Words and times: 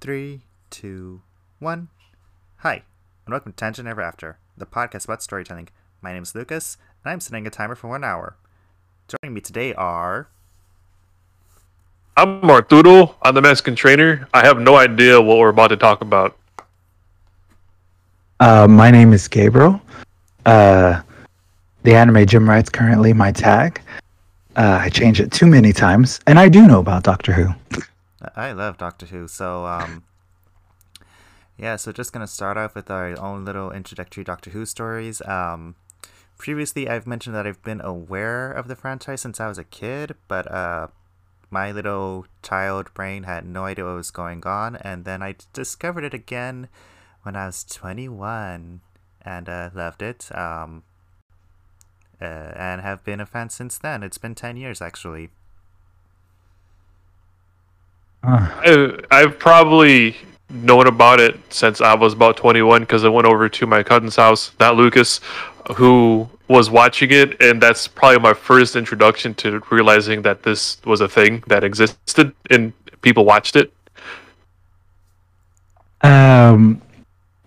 Three, 0.00 0.42
two, 0.70 1.22
one. 1.58 1.88
Hi, 2.58 2.84
and 3.26 3.32
welcome 3.32 3.50
to 3.50 3.56
Tangent 3.56 3.88
Ever 3.88 4.00
After, 4.00 4.38
the 4.56 4.64
podcast 4.64 5.06
about 5.06 5.24
storytelling. 5.24 5.70
My 6.00 6.12
name 6.12 6.22
is 6.22 6.36
Lucas, 6.36 6.76
and 7.04 7.10
I'm 7.10 7.18
setting 7.18 7.48
a 7.48 7.50
timer 7.50 7.74
for 7.74 7.88
one 7.88 8.04
hour. 8.04 8.36
Joining 9.08 9.34
me 9.34 9.40
today 9.40 9.74
are. 9.74 10.28
I'm 12.16 12.48
Arturo. 12.48 13.16
I'm 13.22 13.34
the 13.34 13.42
Mexican 13.42 13.74
trainer. 13.74 14.28
I 14.32 14.46
have 14.46 14.60
no 14.60 14.76
idea 14.76 15.20
what 15.20 15.38
we're 15.38 15.48
about 15.48 15.68
to 15.68 15.76
talk 15.76 16.00
about. 16.00 16.38
Uh, 18.38 18.68
my 18.68 18.92
name 18.92 19.12
is 19.12 19.26
Gabriel. 19.26 19.80
Uh, 20.46 21.02
the 21.82 21.96
anime 21.96 22.24
gym 22.24 22.48
right's 22.48 22.70
currently 22.70 23.12
my 23.12 23.32
tag. 23.32 23.80
Uh, 24.54 24.78
I 24.80 24.90
change 24.90 25.20
it 25.20 25.32
too 25.32 25.46
many 25.46 25.72
times, 25.72 26.20
and 26.28 26.38
I 26.38 26.48
do 26.48 26.68
know 26.68 26.78
about 26.78 27.02
Doctor 27.02 27.32
Who. 27.32 27.48
I 28.34 28.52
love 28.52 28.78
Doctor 28.78 29.06
Who, 29.06 29.28
so 29.28 29.66
um, 29.66 30.04
yeah. 31.58 31.76
So 31.76 31.92
just 31.92 32.12
gonna 32.12 32.26
start 32.26 32.56
off 32.56 32.74
with 32.74 32.90
our 32.90 33.18
own 33.18 33.44
little 33.44 33.70
introductory 33.70 34.24
Doctor 34.24 34.50
Who 34.50 34.66
stories. 34.66 35.20
Um, 35.22 35.76
previously, 36.36 36.88
I've 36.88 37.06
mentioned 37.06 37.36
that 37.36 37.46
I've 37.46 37.62
been 37.62 37.80
aware 37.80 38.50
of 38.50 38.68
the 38.68 38.76
franchise 38.76 39.20
since 39.20 39.40
I 39.40 39.48
was 39.48 39.58
a 39.58 39.64
kid, 39.64 40.16
but 40.26 40.50
uh, 40.50 40.88
my 41.50 41.70
little 41.72 42.26
child 42.42 42.92
brain 42.94 43.22
had 43.22 43.46
no 43.46 43.64
idea 43.64 43.84
what 43.84 43.94
was 43.94 44.10
going 44.10 44.44
on, 44.44 44.76
and 44.76 45.04
then 45.04 45.22
I 45.22 45.36
discovered 45.52 46.04
it 46.04 46.14
again 46.14 46.68
when 47.22 47.36
I 47.36 47.46
was 47.46 47.64
21 47.64 48.80
and 49.22 49.48
uh, 49.48 49.70
loved 49.74 50.02
it. 50.02 50.34
Um, 50.36 50.82
uh, 52.20 52.24
and 52.56 52.80
have 52.80 53.04
been 53.04 53.20
a 53.20 53.26
fan 53.26 53.48
since 53.48 53.78
then. 53.78 54.02
It's 54.02 54.18
been 54.18 54.34
10 54.34 54.56
years 54.56 54.82
actually. 54.82 55.30
Uh, 58.28 58.98
I, 59.10 59.20
I've 59.22 59.38
probably 59.38 60.16
known 60.50 60.86
about 60.86 61.20
it 61.20 61.38
since 61.50 61.80
I 61.80 61.94
was 61.94 62.12
about 62.12 62.36
21 62.36 62.82
because 62.82 63.04
I 63.04 63.08
went 63.08 63.26
over 63.26 63.48
to 63.48 63.66
my 63.66 63.82
cousin's 63.82 64.16
house, 64.16 64.52
not 64.60 64.76
Lucas, 64.76 65.20
who 65.76 66.28
was 66.48 66.70
watching 66.70 67.10
it, 67.10 67.40
and 67.42 67.62
that's 67.62 67.88
probably 67.88 68.18
my 68.20 68.34
first 68.34 68.76
introduction 68.76 69.34
to 69.34 69.62
realizing 69.70 70.22
that 70.22 70.42
this 70.42 70.82
was 70.84 71.00
a 71.00 71.08
thing 71.08 71.42
that 71.46 71.64
existed 71.64 72.34
and 72.50 72.72
people 73.02 73.24
watched 73.24 73.56
it. 73.56 73.72
um, 76.02 76.80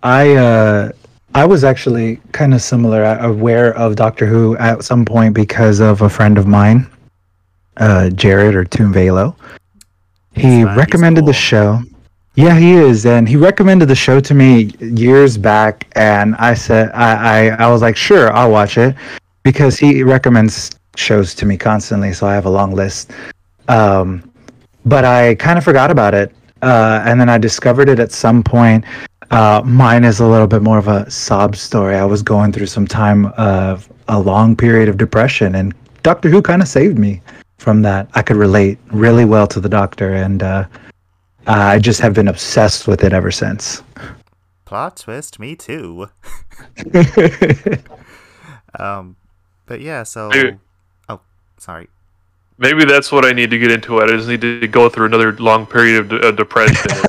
I 0.04 0.36
uh, 0.36 0.92
I 1.36 1.46
was 1.46 1.64
actually 1.64 2.20
kind 2.32 2.54
of 2.54 2.62
similar, 2.62 3.04
uh, 3.04 3.28
aware 3.28 3.74
of 3.76 3.96
Doctor 3.96 4.26
Who 4.26 4.58
at 4.58 4.84
some 4.84 5.06
point 5.06 5.34
because 5.34 5.80
of 5.80 6.02
a 6.02 6.10
friend 6.10 6.38
of 6.38 6.48
mine, 6.48 6.90
uh, 7.78 8.10
Jared 8.10 8.56
or 8.56 8.66
Toon. 8.66 8.92
He 10.34 10.64
recommended 10.64 11.22
cool. 11.22 11.28
the 11.28 11.34
show. 11.34 11.82
Yeah, 12.36 12.58
he 12.58 12.74
is, 12.74 13.06
and 13.06 13.28
he 13.28 13.36
recommended 13.36 13.88
the 13.88 13.96
show 13.96 14.22
to 14.22 14.34
me 14.34 14.72
years 14.80 15.38
back, 15.38 15.88
and 15.96 16.36
I 16.36 16.54
said 16.54 16.90
I, 16.94 17.50
I 17.50 17.66
I 17.66 17.68
was 17.70 17.82
like, 17.82 17.98
sure, 17.98 18.32
I'll 18.32 18.52
watch 18.52 18.78
it 18.78 18.96
because 19.44 19.78
he 19.78 20.04
recommends 20.04 20.72
shows 20.96 21.36
to 21.36 21.46
me 21.46 21.58
constantly, 21.58 22.14
so 22.14 22.28
I 22.28 22.34
have 22.34 22.46
a 22.46 22.50
long 22.50 22.74
list. 22.74 23.12
Um, 23.68 24.32
but 24.86 25.04
I 25.04 25.36
kind 25.36 25.58
of 25.58 25.64
forgot 25.64 25.92
about 25.92 26.14
it, 26.14 26.34
uh, 26.62 27.04
and 27.06 27.20
then 27.20 27.30
I 27.30 27.38
discovered 27.38 27.90
it 27.90 28.00
at 28.00 28.12
some 28.12 28.44
point. 28.44 28.86
Uh, 29.30 29.62
mine 29.66 30.04
is 30.04 30.20
a 30.20 30.28
little 30.28 30.48
bit 30.48 30.62
more 30.62 30.78
of 30.78 30.88
a 30.88 31.10
sob 31.10 31.56
story. 31.56 31.96
I 31.96 32.06
was 32.06 32.22
going 32.22 32.52
through 32.52 32.66
some 32.68 32.88
time 32.88 33.28
of 33.38 33.92
a 34.08 34.20
long 34.20 34.56
period 34.56 34.90
of 34.90 34.98
depression, 34.98 35.56
and 35.56 35.74
Doctor 36.04 36.30
Who 36.30 36.42
kind 36.42 36.62
of 36.62 36.68
saved 36.68 36.98
me 36.98 37.22
from 37.62 37.82
that. 37.84 38.10
I 38.14 38.22
could 38.22 38.38
relate 38.38 38.80
really 38.92 39.26
well 39.26 39.48
to 39.48 39.60
the 39.60 39.70
Doctor, 39.70 40.14
and 40.14 40.44
uh, 40.44 40.66
I 41.48 41.80
just 41.80 42.02
have 42.02 42.14
been 42.14 42.28
obsessed 42.28 42.88
with 42.88 43.04
it 43.04 43.14
ever 43.14 43.32
since. 43.32 43.84
Plot 44.66 44.98
twist, 44.98 45.40
me 45.40 45.56
too. 45.56 46.08
Um, 48.78 49.16
but 49.66 49.82
yeah, 49.82 50.04
so. 50.04 50.30
Dude. 50.32 50.60
Oh, 51.10 51.22
sorry. 51.58 51.90
Maybe 52.58 52.86
that's 52.86 53.12
what 53.12 53.26
I 53.26 53.32
need 53.32 53.50
to 53.50 53.58
get 53.58 53.72
into 53.72 54.00
it. 54.00 54.10
I 54.10 54.16
just 54.16 54.28
need 54.28 54.42
to 54.42 54.68
go 54.68 54.88
through 54.88 55.08
another 55.08 55.34
long 55.34 55.66
period 55.66 56.00
of, 56.00 56.10
de- 56.10 56.28
of 56.28 56.36
depression. 56.36 56.92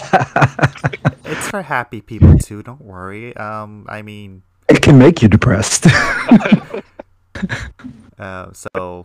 It's 1.25 1.49
for 1.49 1.63
happy 1.63 2.03
people 2.03 2.37
too. 2.39 2.63
Don't 2.63 2.83
worry. 2.83 3.35
Um, 3.37 3.87
I 3.89 4.03
mean, 4.03 4.43
it 4.69 4.83
can 4.83 4.99
make 4.99 5.23
you 5.23 5.29
depressed. 5.29 5.87
uh, 8.19 8.53
so 8.53 9.05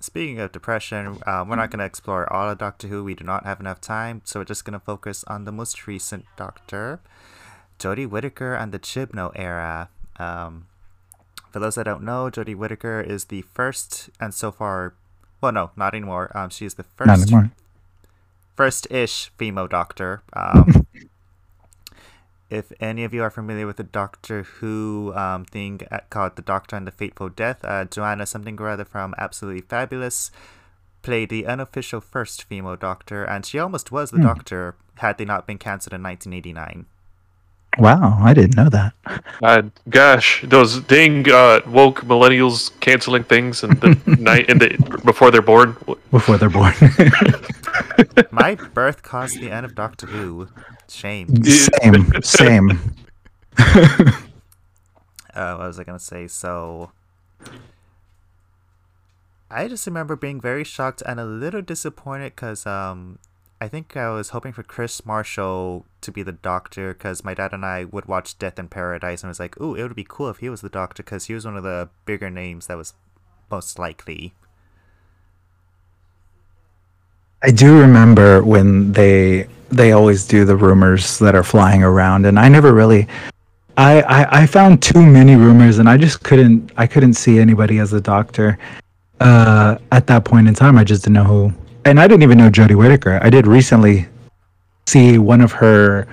speaking 0.00 0.38
of 0.40 0.52
depression, 0.52 1.18
uh, 1.26 1.44
we're 1.46 1.56
not 1.56 1.70
going 1.70 1.80
to 1.80 1.84
explore 1.84 2.30
all 2.32 2.48
of 2.50 2.58
Doctor 2.58 2.88
Who. 2.88 3.04
We 3.04 3.14
do 3.14 3.24
not 3.24 3.44
have 3.44 3.60
enough 3.60 3.80
time, 3.80 4.22
so 4.24 4.40
we're 4.40 4.44
just 4.44 4.64
going 4.64 4.78
to 4.78 4.84
focus 4.84 5.24
on 5.24 5.44
the 5.44 5.52
most 5.52 5.86
recent 5.86 6.24
Doctor, 6.36 7.00
Jodie 7.78 8.08
Whittaker 8.08 8.54
and 8.54 8.72
the 8.72 8.78
Chibnall 8.78 9.32
era. 9.34 9.88
Um, 10.18 10.66
for 11.50 11.58
those 11.58 11.74
that 11.76 11.84
don't 11.84 12.02
know, 12.02 12.30
Jodie 12.30 12.56
Whittaker 12.56 13.00
is 13.00 13.26
the 13.26 13.42
first, 13.42 14.10
and 14.20 14.32
so 14.32 14.52
far, 14.52 14.94
well, 15.40 15.52
no, 15.52 15.70
not 15.76 15.94
anymore. 15.94 16.30
Um, 16.36 16.50
she 16.50 16.66
is 16.66 16.74
the 16.74 16.84
first 16.84 17.32
first-ish 18.56 19.30
female 19.36 19.66
doctor. 19.68 20.22
Um, 20.32 20.85
if 22.48 22.72
any 22.80 23.04
of 23.04 23.12
you 23.12 23.22
are 23.22 23.30
familiar 23.30 23.66
with 23.66 23.76
the 23.76 23.84
Doctor 23.84 24.44
Who 24.44 25.12
um, 25.14 25.44
thing 25.44 25.80
called 26.10 26.36
The 26.36 26.42
Doctor 26.42 26.76
and 26.76 26.86
the 26.86 26.92
Fateful 26.92 27.28
Death, 27.28 27.64
uh, 27.64 27.84
Joanna 27.84 28.26
something 28.26 28.60
or 28.60 28.68
other 28.68 28.84
from 28.84 29.14
Absolutely 29.18 29.62
Fabulous 29.62 30.30
played 31.02 31.28
the 31.28 31.46
unofficial 31.46 32.00
first 32.00 32.44
female 32.44 32.76
Doctor, 32.76 33.24
and 33.24 33.46
she 33.46 33.58
almost 33.58 33.92
was 33.92 34.10
the 34.10 34.18
Hmm. 34.18 34.24
Doctor 34.24 34.76
had 34.96 35.18
they 35.18 35.24
not 35.24 35.46
been 35.46 35.58
cancelled 35.58 35.94
in 35.94 36.02
1989. 36.02 36.86
Wow, 37.78 38.18
I 38.20 38.34
didn't 38.34 38.56
know 38.56 38.68
that. 38.68 38.92
uh, 39.42 39.62
gosh, 39.88 40.44
those 40.46 40.80
dang 40.80 41.28
uh, 41.30 41.60
woke 41.66 42.02
millennials 42.02 42.70
canceling 42.80 43.24
things 43.24 43.62
in 43.62 43.70
the 43.70 43.98
night 44.18 44.48
in 44.48 44.58
the 44.58 45.00
before 45.04 45.30
they're 45.30 45.42
born. 45.42 45.76
Before 46.10 46.36
they're 46.36 46.50
born. 46.50 46.72
My 48.30 48.54
birth 48.74 49.02
caused 49.02 49.40
the 49.40 49.50
end 49.50 49.66
of 49.66 49.74
Doctor 49.74 50.06
Who. 50.06 50.48
Shame. 50.88 51.44
same, 51.44 52.12
same. 52.22 52.70
uh, 53.58 54.12
what 55.34 55.58
was 55.58 55.78
I 55.80 55.84
gonna 55.84 55.98
say? 55.98 56.28
So, 56.28 56.92
I 59.50 59.68
just 59.68 59.86
remember 59.86 60.16
being 60.16 60.40
very 60.40 60.64
shocked 60.64 61.02
and 61.06 61.18
a 61.18 61.24
little 61.24 61.62
disappointed 61.62 62.34
because 62.36 62.66
um, 62.66 63.18
I 63.60 63.68
think 63.68 63.96
I 63.96 64.10
was 64.10 64.30
hoping 64.30 64.52
for 64.52 64.62
Kris 64.62 65.06
Marshall 65.06 65.86
to 66.02 66.12
be 66.12 66.22
the 66.22 66.32
Doctor 66.32 66.92
because 66.92 67.24
my 67.24 67.32
dad 67.32 67.54
and 67.54 67.64
I 67.64 67.84
would 67.84 68.04
watch 68.04 68.38
Death 68.38 68.58
in 68.58 68.68
Paradise 68.68 69.22
and 69.22 69.28
I 69.28 69.30
was 69.30 69.40
like, 69.40 69.58
"Ooh, 69.60 69.74
it 69.74 69.82
would 69.82 69.96
be 69.96 70.06
cool 70.06 70.28
if 70.28 70.38
he 70.38 70.50
was 70.50 70.60
the 70.60 70.68
Doctor 70.68 71.02
because 71.02 71.24
he 71.26 71.34
was 71.34 71.46
one 71.46 71.56
of 71.56 71.62
the 71.62 71.88
bigger 72.04 72.28
names 72.28 72.66
that 72.66 72.76
was 72.76 72.92
most 73.50 73.78
likely." 73.78 74.34
I 77.42 77.50
do 77.50 77.78
remember 77.78 78.42
when 78.42 78.92
they 78.92 79.48
they 79.70 79.92
always 79.92 80.26
do 80.26 80.44
the 80.44 80.56
rumors 80.56 81.18
that 81.18 81.34
are 81.34 81.42
flying 81.42 81.82
around, 81.82 82.26
and 82.26 82.38
I 82.38 82.48
never 82.48 82.72
really. 82.72 83.08
I, 83.78 84.00
I, 84.02 84.42
I 84.42 84.46
found 84.46 84.82
too 84.82 85.04
many 85.04 85.36
rumors, 85.36 85.78
and 85.78 85.88
I 85.88 85.96
just 85.96 86.22
couldn't 86.22 86.72
I 86.76 86.86
couldn't 86.86 87.14
see 87.14 87.38
anybody 87.38 87.78
as 87.78 87.92
a 87.92 88.00
doctor. 88.00 88.58
Uh, 89.20 89.78
at 89.92 90.06
that 90.08 90.24
point 90.24 90.48
in 90.48 90.54
time, 90.54 90.76
I 90.76 90.84
just 90.84 91.04
didn't 91.04 91.14
know 91.14 91.24
who, 91.24 91.52
and 91.86 92.00
I 92.00 92.06
didn't 92.08 92.22
even 92.24 92.38
know 92.38 92.50
Jodie 92.50 92.76
Whittaker. 92.76 93.18
I 93.22 93.30
did 93.30 93.46
recently 93.46 94.06
see 94.86 95.18
one 95.18 95.40
of 95.40 95.52
her 95.52 96.06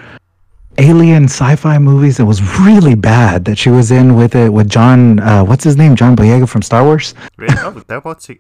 alien 0.78 1.26
sci-fi 1.26 1.78
movies 1.78 2.18
that 2.18 2.26
was 2.26 2.42
really 2.60 2.96
bad 2.96 3.46
that 3.46 3.58
she 3.58 3.70
was 3.70 3.92
in 3.92 4.16
with 4.16 4.36
it 4.36 4.50
with 4.52 4.70
John. 4.70 5.20
Uh, 5.20 5.44
what's 5.44 5.64
his 5.64 5.78
name? 5.78 5.96
John 5.96 6.16
Boyega 6.16 6.48
from 6.50 6.62
Star 6.62 6.84
Wars. 6.84 7.14
Really? 7.38 7.56
Oh, 7.60 7.72
they're 7.88 8.02
both. 8.02 8.22
To- 8.26 8.38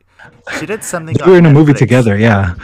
she 0.59 0.65
did 0.65 0.83
something. 0.83 1.15
They 1.15 1.25
were 1.31 1.37
in 1.37 1.45
a 1.45 1.51
movie 1.53 1.73
together. 1.73 2.17
Yeah. 2.17 2.55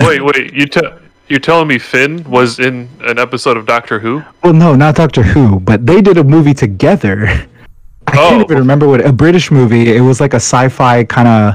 Wait, 0.00 0.22
wait, 0.22 0.52
you 0.52 0.66
te- 0.66 0.90
you're 1.28 1.40
telling 1.40 1.68
me 1.68 1.78
Finn 1.78 2.22
was 2.24 2.58
in 2.58 2.88
an 3.00 3.18
episode 3.18 3.56
of 3.56 3.66
Doctor 3.66 3.98
Who? 3.98 4.22
Well, 4.42 4.52
no, 4.52 4.74
not 4.74 4.94
Doctor 4.94 5.22
Who, 5.22 5.60
but 5.60 5.86
they 5.86 6.00
did 6.00 6.18
a 6.18 6.24
movie 6.24 6.54
together. 6.54 7.26
I 8.06 8.12
can't 8.12 8.40
Oh. 8.40 8.44
even 8.44 8.58
remember 8.58 8.88
what 8.88 9.04
a 9.04 9.12
British 9.12 9.50
movie. 9.50 9.94
It 9.94 10.00
was 10.00 10.18
like 10.20 10.32
a 10.32 10.36
sci-fi 10.40 11.04
kind 11.04 11.28
of 11.28 11.54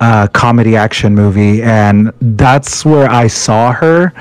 uh, 0.00 0.28
comedy 0.28 0.76
action 0.76 1.14
movie, 1.14 1.62
and 1.62 2.12
that's 2.20 2.84
where 2.84 3.10
I 3.10 3.26
saw 3.26 3.72
her. 3.72 4.12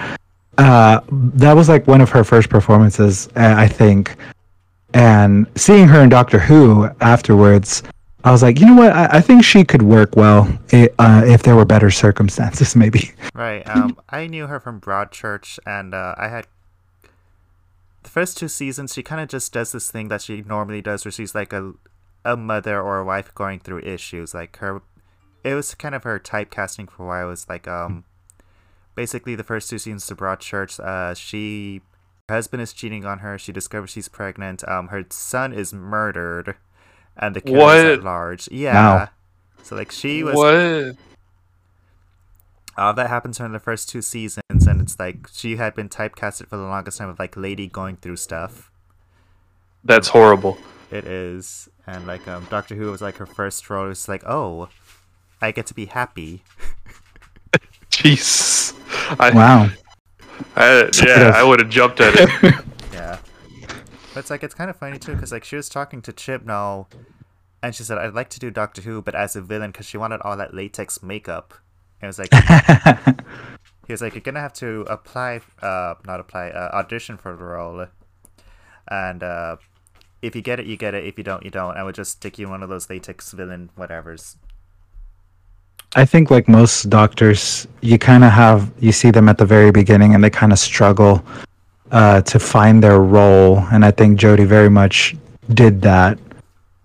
Uh, 0.58 1.02
that 1.12 1.54
was 1.54 1.70
like 1.70 1.88
one 1.88 2.02
of 2.02 2.10
her 2.10 2.24
first 2.24 2.50
performances, 2.50 3.28
uh, 3.36 3.56
I 3.58 3.68
think. 3.68 4.16
And 4.94 5.46
seeing 5.56 5.88
her 5.88 6.02
in 6.02 6.10
Doctor 6.10 6.40
Who 6.40 6.90
afterwards, 7.02 7.84
I 8.24 8.32
was 8.32 8.42
like, 8.42 8.60
you 8.60 8.66
know 8.66 8.76
what? 8.76 8.92
I, 8.92 9.18
I 9.18 9.22
think 9.22 9.44
she 9.44 9.64
could 9.64 9.84
work 9.84 10.16
well 10.16 10.48
uh, 10.74 11.24
if 11.26 11.44
there 11.44 11.56
were 11.56 11.66
better 11.66 11.92
circumstances, 11.92 12.76
maybe. 12.84 13.12
Right. 13.34 13.68
Um, 13.70 13.98
I 14.10 14.28
knew 14.28 14.48
her 14.48 14.60
from 14.60 14.82
Broadchurch, 14.82 15.60
and 15.66 15.94
uh, 15.94 16.16
I 16.18 16.28
had 16.30 16.48
the 18.04 18.10
first 18.10 18.38
two 18.38 18.48
seasons. 18.48 18.94
She 18.94 19.04
kind 19.04 19.22
of 19.22 19.30
just 19.30 19.54
does 19.54 19.72
this 19.72 19.92
thing 19.92 20.08
that 20.08 20.22
she 20.22 20.42
normally 20.42 20.82
does, 20.82 21.06
where 21.06 21.12
she's 21.12 21.36
like 21.36 21.54
a 21.54 21.74
a 22.26 22.36
mother 22.36 22.82
or 22.82 23.00
a 23.00 23.06
wife 23.06 23.34
going 23.34 23.60
through 23.60 23.80
issues. 23.80 24.34
Like 24.34 24.58
her, 24.58 24.82
it 25.48 25.56
was 25.56 25.74
kind 25.76 25.96
of 25.96 26.04
her 26.04 26.20
typecasting 26.20 26.90
for 26.90 27.08
why 27.08 27.22
I 27.22 27.26
was 27.26 27.48
like 27.50 27.68
um 27.68 28.04
basically 28.96 29.36
the 29.36 29.44
first 29.44 29.70
two 29.70 29.78
seasons 29.78 30.10
of 30.12 30.18
Broadchurch, 30.18 30.80
uh, 30.80 31.14
she 31.14 31.82
her 32.28 32.36
husband 32.36 32.62
is 32.62 32.74
cheating 32.74 33.06
on 33.06 33.20
her. 33.20 33.38
She 33.38 33.54
discovers 33.54 33.92
she's 33.92 34.10
pregnant. 34.10 34.68
Um, 34.68 34.90
her 34.90 35.06
son 35.10 35.54
is 35.54 35.72
murdered, 35.72 36.56
and 37.16 37.34
the 37.36 37.40
kid 37.42 37.56
is 37.56 37.98
at 38.00 38.04
large. 38.04 38.50
Yeah. 38.52 38.74
Wow. 38.74 39.10
So 39.64 39.76
like 39.76 39.92
she 39.92 40.24
was 40.24 40.36
What? 40.36 40.98
all 42.78 42.94
that 42.94 43.10
happens 43.10 43.38
during 43.38 43.54
the 43.54 43.60
first 43.60 43.90
two 43.90 44.02
seasons, 44.02 44.68
and 44.68 44.82
it's 44.82 45.00
like 45.00 45.30
she 45.32 45.56
had 45.56 45.74
been 45.74 45.90
typecasted 45.90 46.48
for 46.48 46.58
the 46.58 46.64
longest 46.64 46.98
time 46.98 47.08
with 47.08 47.20
like 47.20 47.38
lady 47.38 47.68
going 47.68 47.98
through 47.98 48.18
stuff. 48.18 48.72
That's 49.84 50.10
horrible. 50.10 50.58
It 50.92 51.06
is, 51.06 51.70
and 51.86 52.08
like 52.08 52.28
um, 52.28 52.48
Doctor 52.50 52.76
Who 52.76 52.92
was 52.92 53.02
like 53.02 53.18
her 53.18 53.26
first 53.26 53.70
role. 53.70 53.90
It's 53.90 54.08
like, 54.08 54.24
oh, 54.26 54.70
I 55.42 55.52
get 55.52 55.66
to 55.68 55.74
be 55.74 55.86
happy. 55.86 56.44
Jeez. 57.92 58.74
I, 59.20 59.32
Wow. 59.32 59.70
I, 60.56 60.90
yeah, 61.04 61.32
I 61.36 61.44
would 61.44 61.60
have 61.60 61.70
jumped 61.70 62.00
at 62.00 62.14
it. 62.16 62.56
Yeah. 62.94 63.20
But 64.14 64.22
it's 64.22 64.30
like 64.32 64.44
it's 64.44 64.56
kind 64.56 64.70
of 64.72 64.76
funny 64.76 64.98
too, 64.98 65.14
because 65.14 65.32
like 65.32 65.44
she 65.44 65.56
was 65.56 65.70
talking 65.70 66.02
to 66.02 66.12
Chibnall, 66.12 66.88
and 67.62 67.76
she 67.76 67.84
said, 67.84 68.00
"I'd 68.00 68.16
like 68.16 68.30
to 68.30 68.40
do 68.40 68.50
Doctor 68.50 68.82
Who, 68.82 69.04
but 69.04 69.14
as 69.14 69.36
a 69.36 69.42
villain, 69.42 69.72
because 69.72 69.86
she 69.86 69.98
wanted 69.98 70.22
all 70.22 70.36
that 70.38 70.54
latex 70.56 71.04
makeup." 71.04 71.54
And 72.02 72.08
it 72.08 72.18
was 72.18 72.20
like 72.20 72.34
he 73.88 73.94
was 73.94 74.02
like, 74.02 74.16
"You're 74.16 74.22
gonna 74.22 74.40
have 74.40 74.54
to 74.54 74.82
apply, 74.90 75.42
uh, 75.62 75.96
not 76.06 76.20
apply, 76.20 76.50
uh, 76.50 76.70
audition 76.74 77.18
for 77.18 77.36
the 77.36 77.44
role, 77.44 77.86
and 78.88 79.22
uh, 79.22 79.58
if 80.24 80.36
you 80.36 80.42
get 80.42 80.60
it, 80.60 80.66
you 80.66 80.78
get 80.78 80.96
it. 80.96 81.06
If 81.06 81.20
you 81.20 81.24
don't, 81.24 81.44
you 81.46 81.52
don't. 81.52 81.78
I 81.78 81.84
would 81.84 81.96
just 81.96 82.12
stick 82.14 82.40
you 82.40 82.48
in 82.48 82.52
one 82.52 82.64
of 82.64 82.70
those 82.70 82.90
latex 82.90 83.32
villain 83.32 83.70
whatevers." 83.78 84.38
I 85.96 86.06
think 86.06 86.30
like 86.30 86.48
most 86.48 86.90
doctors, 86.90 87.68
you 87.82 87.98
kind 87.98 88.24
of 88.24 88.32
have 88.32 88.72
you 88.80 88.92
see 88.92 89.12
them 89.12 89.30
at 89.30 89.38
the 89.38 89.46
very 89.46 89.72
beginning 89.72 90.14
and 90.14 90.24
they 90.24 90.30
kind 90.30 90.52
of 90.52 90.60
struggle 90.60 91.24
uh, 91.92 92.22
to 92.22 92.40
find 92.40 92.84
their 92.84 93.00
role, 93.00 93.60
and 93.72 93.86
I 93.86 93.92
think 93.92 94.20
Jodie 94.20 94.46
very 94.46 94.70
much 94.70 95.16
did 95.54 95.82
that 95.82 96.20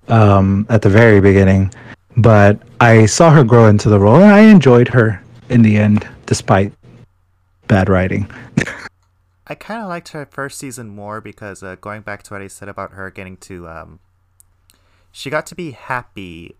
um, 0.08 0.66
at 0.69 0.82
the 0.82 0.88
very 0.88 1.20
beginning. 1.20 1.72
But 2.16 2.60
I 2.81 3.06
saw 3.06 3.31
her 3.31 3.43
grow 3.43 3.66
into 3.66 3.88
the 3.88 3.99
role, 3.99 4.16
and 4.16 4.32
I 4.32 4.40
enjoyed 4.40 4.88
her 4.88 5.22
in 5.49 5.62
the 5.62 5.76
end, 5.76 6.06
despite 6.26 6.72
bad 7.66 7.88
writing. 7.88 8.31
I 9.46 9.54
kind 9.54 9.82
of 9.82 9.88
liked 9.88 10.08
her 10.10 10.26
first 10.26 10.58
season 10.58 10.88
more 10.88 11.20
because 11.20 11.62
uh, 11.62 11.76
going 11.81 12.02
back 12.02 12.22
to 12.25 12.34
what 12.34 12.43
I 12.43 12.49
said 12.49 12.69
about 12.69 12.93
her 12.93 13.10
getting 13.10 13.37
to, 13.38 13.69
um, 13.69 14.00
she 15.10 15.31
got 15.31 15.46
to 15.46 15.54
be 15.54 15.72
happy 15.72 16.54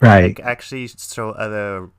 Right. 0.00 0.38
like 0.38 0.40
actually 0.40 0.88
show 0.88 1.30
other 1.30 1.90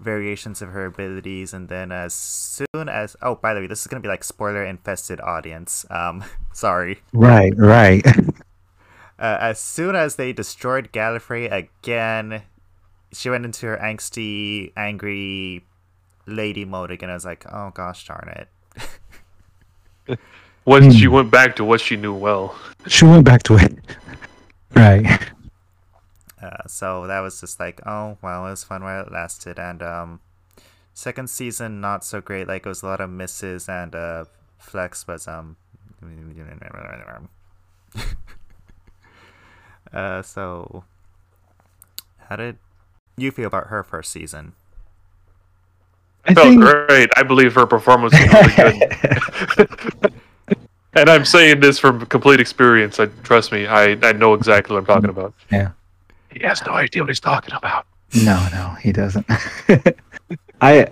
variations 0.00 0.60
of 0.62 0.70
her 0.70 0.86
abilities 0.86 1.52
and 1.52 1.68
then 1.68 1.90
as 1.92 2.12
soon 2.14 2.88
as 2.88 3.16
oh 3.22 3.36
by 3.36 3.54
the 3.54 3.60
way 3.60 3.66
this 3.66 3.80
is 3.80 3.86
gonna 3.86 4.00
be 4.00 4.08
like 4.08 4.22
spoiler 4.24 4.64
infested 4.64 5.20
audience 5.20 5.86
um 5.90 6.24
sorry 6.52 6.98
Right. 7.12 7.52
Right. 7.56 8.06
uh, 9.18 9.38
as 9.40 9.58
soon 9.60 9.94
as 9.96 10.16
they 10.16 10.32
destroyed 10.32 10.92
Gallifrey 10.92 11.50
again 11.50 12.42
she 13.12 13.30
went 13.30 13.44
into 13.44 13.66
her 13.66 13.76
angsty 13.78 14.72
angry 14.76 15.64
lady 16.26 16.64
mode 16.64 16.90
again 16.90 17.10
I 17.10 17.14
was 17.14 17.24
like 17.24 17.44
oh 17.50 17.70
gosh 17.74 18.06
darn 18.06 18.28
it 18.36 20.18
When 20.64 20.90
she 20.92 21.08
went 21.08 21.30
back 21.30 21.56
to 21.56 21.64
what 21.64 21.80
she 21.82 21.96
knew 21.96 22.14
well. 22.14 22.56
she 22.86 23.04
went 23.04 23.24
back 23.26 23.42
to 23.44 23.56
it. 23.56 23.78
Right. 24.74 25.20
Uh, 26.44 26.66
so 26.66 27.06
that 27.06 27.20
was 27.20 27.40
just 27.40 27.58
like, 27.58 27.80
oh 27.86 28.18
well, 28.20 28.46
it 28.46 28.50
was 28.50 28.64
fun 28.64 28.84
while 28.84 29.02
it 29.02 29.12
lasted. 29.12 29.58
And 29.58 29.82
um, 29.82 30.20
second 30.92 31.30
season 31.30 31.80
not 31.80 32.04
so 32.04 32.20
great. 32.20 32.46
Like 32.48 32.66
it 32.66 32.68
was 32.68 32.82
a 32.82 32.86
lot 32.86 33.00
of 33.00 33.08
misses 33.10 33.68
and 33.68 33.94
uh, 33.94 34.24
Flux 34.58 35.06
was 35.06 35.26
um. 35.26 35.56
uh, 39.92 40.20
so 40.20 40.84
how 42.28 42.36
did 42.36 42.58
you 43.16 43.30
feel 43.30 43.46
about 43.46 43.68
her 43.68 43.82
first 43.82 44.12
season? 44.12 44.52
I 46.26 46.34
Felt 46.34 46.48
think 46.48 46.60
great. 46.60 47.08
I 47.16 47.22
believe 47.22 47.54
her 47.54 47.66
performance 47.66 48.12
was 48.12 48.58
really 48.58 48.78
good. 49.56 50.12
and 50.94 51.08
I'm 51.08 51.24
saying 51.24 51.60
this 51.60 51.78
from 51.78 52.04
complete 52.06 52.40
experience. 52.40 53.00
I 53.00 53.06
trust 53.22 53.50
me. 53.50 53.66
I, 53.66 53.96
I 54.02 54.12
know 54.12 54.34
exactly 54.34 54.74
what 54.74 54.80
I'm 54.80 54.86
talking 54.86 55.10
about. 55.10 55.32
Yeah. 55.50 55.70
He 56.34 56.44
has 56.44 56.64
no 56.66 56.72
idea 56.72 57.02
what 57.02 57.10
he's 57.10 57.20
talking 57.20 57.54
about. 57.54 57.86
No, 58.24 58.46
no, 58.52 58.70
he 58.80 58.92
doesn't. 58.92 59.26
I 60.60 60.86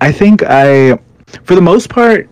I 0.00 0.12
think 0.12 0.42
I 0.46 0.98
for 1.44 1.54
the 1.54 1.60
most 1.60 1.88
part 1.88 2.28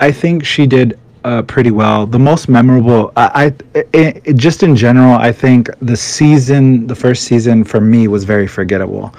I 0.00 0.10
think 0.10 0.44
she 0.44 0.66
did 0.66 0.98
uh, 1.24 1.42
pretty 1.42 1.70
well. 1.70 2.06
The 2.06 2.18
most 2.18 2.48
memorable 2.48 3.12
I, 3.16 3.54
I 3.74 3.84
i 3.94 4.22
i 4.26 4.32
just 4.32 4.62
in 4.62 4.74
general 4.74 5.14
I 5.14 5.32
think 5.32 5.70
the 5.80 5.96
season 5.96 6.86
the 6.86 6.94
first 6.94 7.24
season 7.24 7.64
for 7.64 7.80
me 7.80 8.08
was 8.08 8.24
very 8.24 8.46
forgettable. 8.46 9.14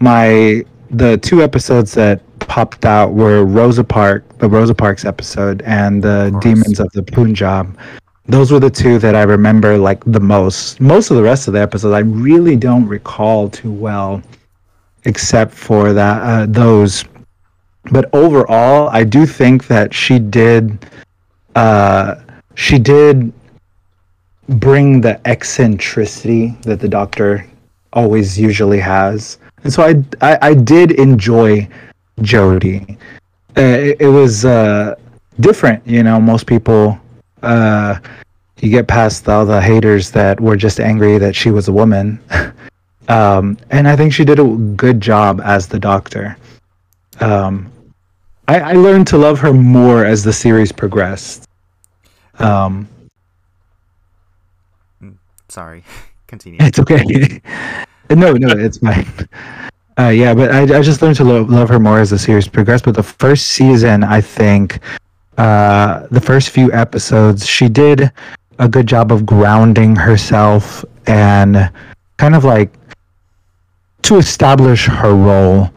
My 0.00 0.64
the 0.90 1.18
two 1.18 1.42
episodes 1.42 1.92
that 1.94 2.20
popped 2.40 2.84
out 2.84 3.14
were 3.14 3.44
Rosa 3.44 3.84
Park, 3.84 4.24
the 4.38 4.48
Rosa 4.48 4.74
Parks 4.74 5.04
episode 5.04 5.62
and 5.62 6.02
the 6.02 6.30
course. 6.32 6.44
Demons 6.44 6.80
of 6.80 6.90
the 6.92 7.02
Punjab 7.02 7.78
those 8.26 8.52
were 8.52 8.60
the 8.60 8.70
two 8.70 8.98
that 8.98 9.14
I 9.14 9.22
remember 9.22 9.76
like 9.76 10.02
the 10.04 10.20
most. 10.20 10.80
Most 10.80 11.10
of 11.10 11.16
the 11.16 11.22
rest 11.22 11.48
of 11.48 11.54
the 11.54 11.60
episodes 11.60 11.92
I 11.92 12.00
really 12.00 12.56
don't 12.56 12.86
recall 12.86 13.48
too 13.48 13.72
well, 13.72 14.22
except 15.04 15.52
for 15.52 15.92
that 15.92 16.22
uh, 16.22 16.46
those. 16.48 17.04
But 17.90 18.08
overall, 18.14 18.88
I 18.90 19.02
do 19.02 19.26
think 19.26 19.66
that 19.66 19.92
she 19.92 20.20
did, 20.20 20.86
uh, 21.56 22.16
she 22.54 22.78
did 22.78 23.32
bring 24.48 25.00
the 25.00 25.20
eccentricity 25.26 26.56
that 26.62 26.78
the 26.78 26.88
Doctor 26.88 27.44
always 27.92 28.38
usually 28.38 28.78
has, 28.78 29.38
and 29.64 29.72
so 29.72 29.82
I 29.82 30.04
I, 30.20 30.50
I 30.50 30.54
did 30.54 30.92
enjoy 30.92 31.68
Jodie. 32.20 32.96
Uh, 33.56 33.60
it, 33.60 33.96
it 34.00 34.08
was 34.08 34.44
uh, 34.44 34.94
different, 35.40 35.84
you 35.86 36.04
know. 36.04 36.20
Most 36.20 36.46
people 36.46 36.98
uh, 37.42 37.98
you 38.60 38.70
get 38.70 38.86
past 38.86 39.28
all 39.28 39.44
the 39.44 39.60
haters 39.60 40.10
that 40.12 40.40
were 40.40 40.56
just 40.56 40.80
angry 40.80 41.18
that 41.18 41.34
she 41.34 41.50
was 41.50 41.68
a 41.68 41.72
woman. 41.72 42.20
um, 43.08 43.58
and 43.70 43.88
I 43.88 43.96
think 43.96 44.12
she 44.12 44.24
did 44.24 44.38
a 44.38 44.44
good 44.76 45.00
job 45.00 45.40
as 45.44 45.66
the 45.66 45.78
doctor. 45.78 46.36
Um, 47.20 47.70
I, 48.48 48.60
I 48.60 48.72
learned 48.72 49.06
to 49.08 49.18
love 49.18 49.38
her 49.40 49.52
more 49.52 50.04
as 50.04 50.22
the 50.22 50.32
series 50.32 50.72
progressed. 50.72 51.48
Um, 52.38 52.88
Sorry, 55.48 55.84
continue. 56.26 56.58
it's 56.60 56.78
okay. 56.78 57.02
no, 58.10 58.32
no, 58.32 58.48
it's 58.56 58.78
fine. 58.78 59.06
Uh, 59.98 60.08
yeah, 60.08 60.32
but 60.32 60.50
I, 60.50 60.62
I 60.62 60.82
just 60.82 61.02
learned 61.02 61.16
to 61.16 61.24
lo- 61.24 61.42
love 61.42 61.68
her 61.68 61.78
more 61.78 62.00
as 62.00 62.10
the 62.10 62.18
series 62.18 62.48
progressed. 62.48 62.84
But 62.84 62.94
the 62.94 63.02
first 63.02 63.48
season, 63.48 64.02
I 64.02 64.20
think, 64.20 64.78
uh, 65.38 66.06
the 66.10 66.20
first 66.20 66.50
few 66.50 66.72
episodes, 66.72 67.46
she 67.46 67.68
did 67.68 68.10
a 68.58 68.68
good 68.68 68.86
job 68.86 69.10
of 69.12 69.24
grounding 69.26 69.96
herself 69.96 70.84
and 71.06 71.70
kind 72.16 72.34
of 72.34 72.44
like 72.44 72.70
to 74.02 74.16
establish 74.16 74.86
her 74.86 75.14
role. 75.14 75.70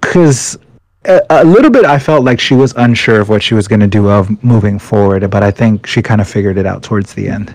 Because 0.00 0.58
a, 1.04 1.20
a 1.30 1.44
little 1.44 1.70
bit, 1.70 1.84
I 1.84 1.98
felt 1.98 2.24
like 2.24 2.40
she 2.40 2.54
was 2.54 2.72
unsure 2.76 3.20
of 3.20 3.28
what 3.28 3.42
she 3.42 3.54
was 3.54 3.66
going 3.68 3.80
to 3.80 3.86
do 3.86 4.08
of 4.08 4.42
moving 4.44 4.78
forward, 4.78 5.28
but 5.30 5.42
I 5.42 5.50
think 5.50 5.86
she 5.86 6.02
kind 6.02 6.20
of 6.20 6.28
figured 6.28 6.58
it 6.58 6.66
out 6.66 6.82
towards 6.82 7.14
the 7.14 7.28
end. 7.28 7.54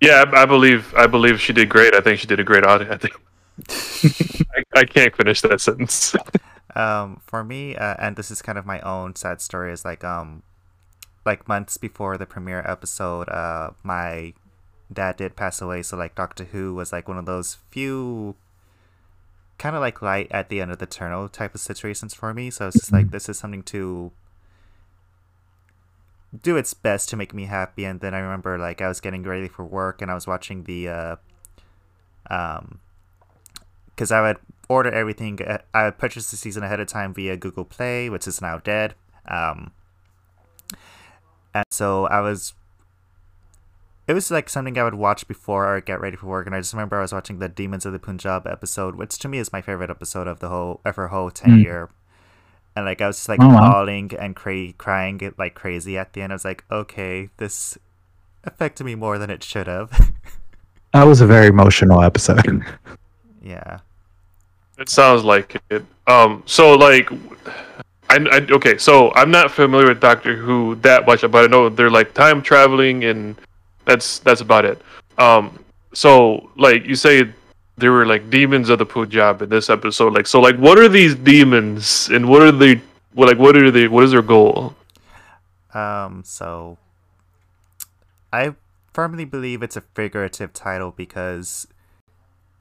Yeah, 0.00 0.24
I, 0.26 0.42
I 0.42 0.46
believe 0.46 0.92
I 0.96 1.06
believe 1.06 1.40
she 1.40 1.52
did 1.52 1.68
great. 1.68 1.94
I 1.94 2.00
think 2.00 2.18
she 2.18 2.26
did 2.26 2.40
a 2.40 2.44
great 2.44 2.64
audit. 2.64 2.90
I 2.90 2.96
think 2.96 3.14
I, 4.56 4.80
I 4.80 4.84
can't 4.84 5.14
finish 5.14 5.40
that 5.42 5.60
sentence. 5.60 6.16
um 6.74 7.20
for 7.24 7.44
me 7.44 7.76
uh, 7.76 7.94
and 7.98 8.16
this 8.16 8.30
is 8.30 8.42
kind 8.42 8.58
of 8.58 8.64
my 8.64 8.80
own 8.80 9.14
sad 9.14 9.40
story 9.40 9.72
is 9.72 9.84
like 9.84 10.02
um 10.04 10.42
like 11.24 11.46
months 11.46 11.76
before 11.76 12.16
the 12.16 12.26
premiere 12.26 12.64
episode 12.66 13.28
uh 13.28 13.70
my 13.82 14.32
dad 14.92 15.16
did 15.16 15.36
pass 15.36 15.60
away. 15.60 15.82
So 15.82 15.96
like 15.96 16.14
doctor 16.14 16.44
who 16.44 16.74
was 16.74 16.92
like 16.92 17.08
one 17.08 17.18
of 17.18 17.26
those 17.26 17.58
few 17.70 18.36
kind 19.58 19.76
of 19.76 19.80
like 19.80 20.02
light 20.02 20.28
at 20.30 20.48
the 20.48 20.60
end 20.60 20.70
of 20.70 20.78
the 20.78 20.86
tunnel 20.86 21.28
type 21.28 21.54
of 21.54 21.60
situations 21.60 22.14
for 22.14 22.34
me. 22.34 22.50
So 22.50 22.68
it's 22.68 22.78
just 22.78 22.92
like 22.92 23.10
this 23.10 23.28
is 23.28 23.38
something 23.38 23.62
to 23.64 24.12
do 26.42 26.56
its 26.56 26.74
best 26.74 27.08
to 27.10 27.16
make 27.16 27.34
me 27.34 27.44
happy. 27.44 27.84
And 27.84 28.00
then 28.00 28.14
i 28.14 28.18
remember 28.18 28.58
like 28.58 28.80
i 28.80 28.88
was 28.88 29.00
getting 29.00 29.22
ready 29.22 29.48
for 29.48 29.64
work 29.64 30.00
and 30.00 30.10
i 30.10 30.14
was 30.14 30.26
watching 30.26 30.64
the 30.64 30.88
uh 30.88 31.16
um 32.30 32.80
because 33.94 34.10
I 34.10 34.22
would 34.22 34.38
order 34.72 34.90
everything. 34.90 35.38
uh, 35.42 35.58
I 35.74 35.90
purchased 35.90 36.30
the 36.30 36.36
season 36.36 36.62
ahead 36.62 36.80
of 36.80 36.88
time 36.88 37.14
via 37.14 37.36
Google 37.36 37.64
Play, 37.64 38.08
which 38.10 38.26
is 38.26 38.40
now 38.40 38.58
dead. 38.58 38.94
Um, 39.28 39.72
and 41.54 41.64
so 41.70 42.06
I 42.06 42.20
was. 42.20 42.54
It 44.08 44.14
was 44.14 44.30
like 44.32 44.48
something 44.48 44.76
I 44.76 44.82
would 44.82 44.94
watch 44.96 45.28
before 45.28 45.64
or 45.76 45.80
get 45.80 46.00
ready 46.00 46.16
for 46.16 46.26
work. 46.26 46.46
And 46.46 46.54
I 46.56 46.58
just 46.60 46.72
remember 46.72 46.98
I 46.98 47.02
was 47.02 47.12
watching 47.12 47.38
the 47.38 47.48
Demons 47.48 47.86
of 47.86 47.92
the 47.92 48.00
Punjab 48.00 48.46
episode, 48.48 48.96
which 48.96 49.16
to 49.20 49.28
me 49.28 49.38
is 49.38 49.52
my 49.52 49.62
favorite 49.62 49.90
episode 49.90 50.26
of 50.26 50.40
the 50.40 50.48
whole 50.48 50.80
of 50.84 50.96
her 50.96 51.08
whole 51.08 51.30
ten 51.30 51.58
Mm. 51.58 51.62
year. 51.62 51.88
And 52.74 52.84
like 52.84 53.00
I 53.00 53.06
was 53.06 53.16
just 53.18 53.28
like 53.28 53.38
Oh, 53.40 53.48
wow. 53.48 53.70
bawling 53.72 54.10
and 54.18 54.34
cra- 54.34 54.72
crying 54.76 55.20
it 55.20 55.38
like 55.38 55.54
crazy 55.54 55.96
at 55.96 56.12
the 56.14 56.22
end. 56.22 56.32
I 56.32 56.34
was 56.34 56.44
like, 56.44 56.64
okay, 56.70 57.28
this 57.36 57.78
affected 58.44 58.84
me 58.84 58.96
more 58.96 59.18
than 59.18 59.30
it 59.30 59.42
should 59.44 59.66
have. 59.68 59.90
That 60.94 61.04
was 61.06 61.22
a 61.22 61.26
very 61.26 61.46
emotional 61.46 62.02
episode. 62.02 62.66
yeah. 63.42 63.78
It 64.82 64.88
sounds 64.88 65.22
like 65.22 65.62
it. 65.70 65.84
Um, 66.08 66.42
so 66.44 66.74
like, 66.74 67.08
I, 68.10 68.16
I 68.16 68.46
okay. 68.50 68.78
So 68.78 69.12
I'm 69.14 69.30
not 69.30 69.52
familiar 69.52 69.86
with 69.86 70.00
Doctor 70.00 70.34
Who 70.34 70.74
that 70.82 71.06
much, 71.06 71.20
but 71.20 71.44
I 71.44 71.46
know 71.46 71.68
they're 71.68 71.88
like 71.88 72.14
time 72.14 72.42
traveling, 72.42 73.04
and 73.04 73.36
that's 73.84 74.18
that's 74.18 74.40
about 74.40 74.64
it. 74.64 74.82
Um, 75.18 75.64
so 75.94 76.50
like 76.56 76.84
you 76.84 76.96
say, 76.96 77.32
there 77.76 77.92
were 77.92 78.06
like 78.06 78.28
demons 78.28 78.70
of 78.70 78.80
the 78.80 78.86
Punjab 78.86 79.40
in 79.40 79.50
this 79.50 79.70
episode. 79.70 80.14
Like, 80.14 80.26
so 80.26 80.40
like, 80.40 80.56
what 80.56 80.80
are 80.80 80.88
these 80.88 81.14
demons, 81.14 82.08
and 82.08 82.28
what 82.28 82.42
are 82.42 82.50
they? 82.50 82.80
What 83.14 83.28
like, 83.28 83.38
what 83.38 83.56
are 83.56 83.70
they? 83.70 83.86
What 83.86 84.02
is 84.02 84.10
their 84.10 84.20
goal? 84.20 84.74
Um, 85.72 86.24
so 86.26 86.76
I 88.32 88.56
firmly 88.92 89.26
believe 89.26 89.62
it's 89.62 89.76
a 89.76 89.82
figurative 89.94 90.52
title 90.52 90.90
because 90.90 91.68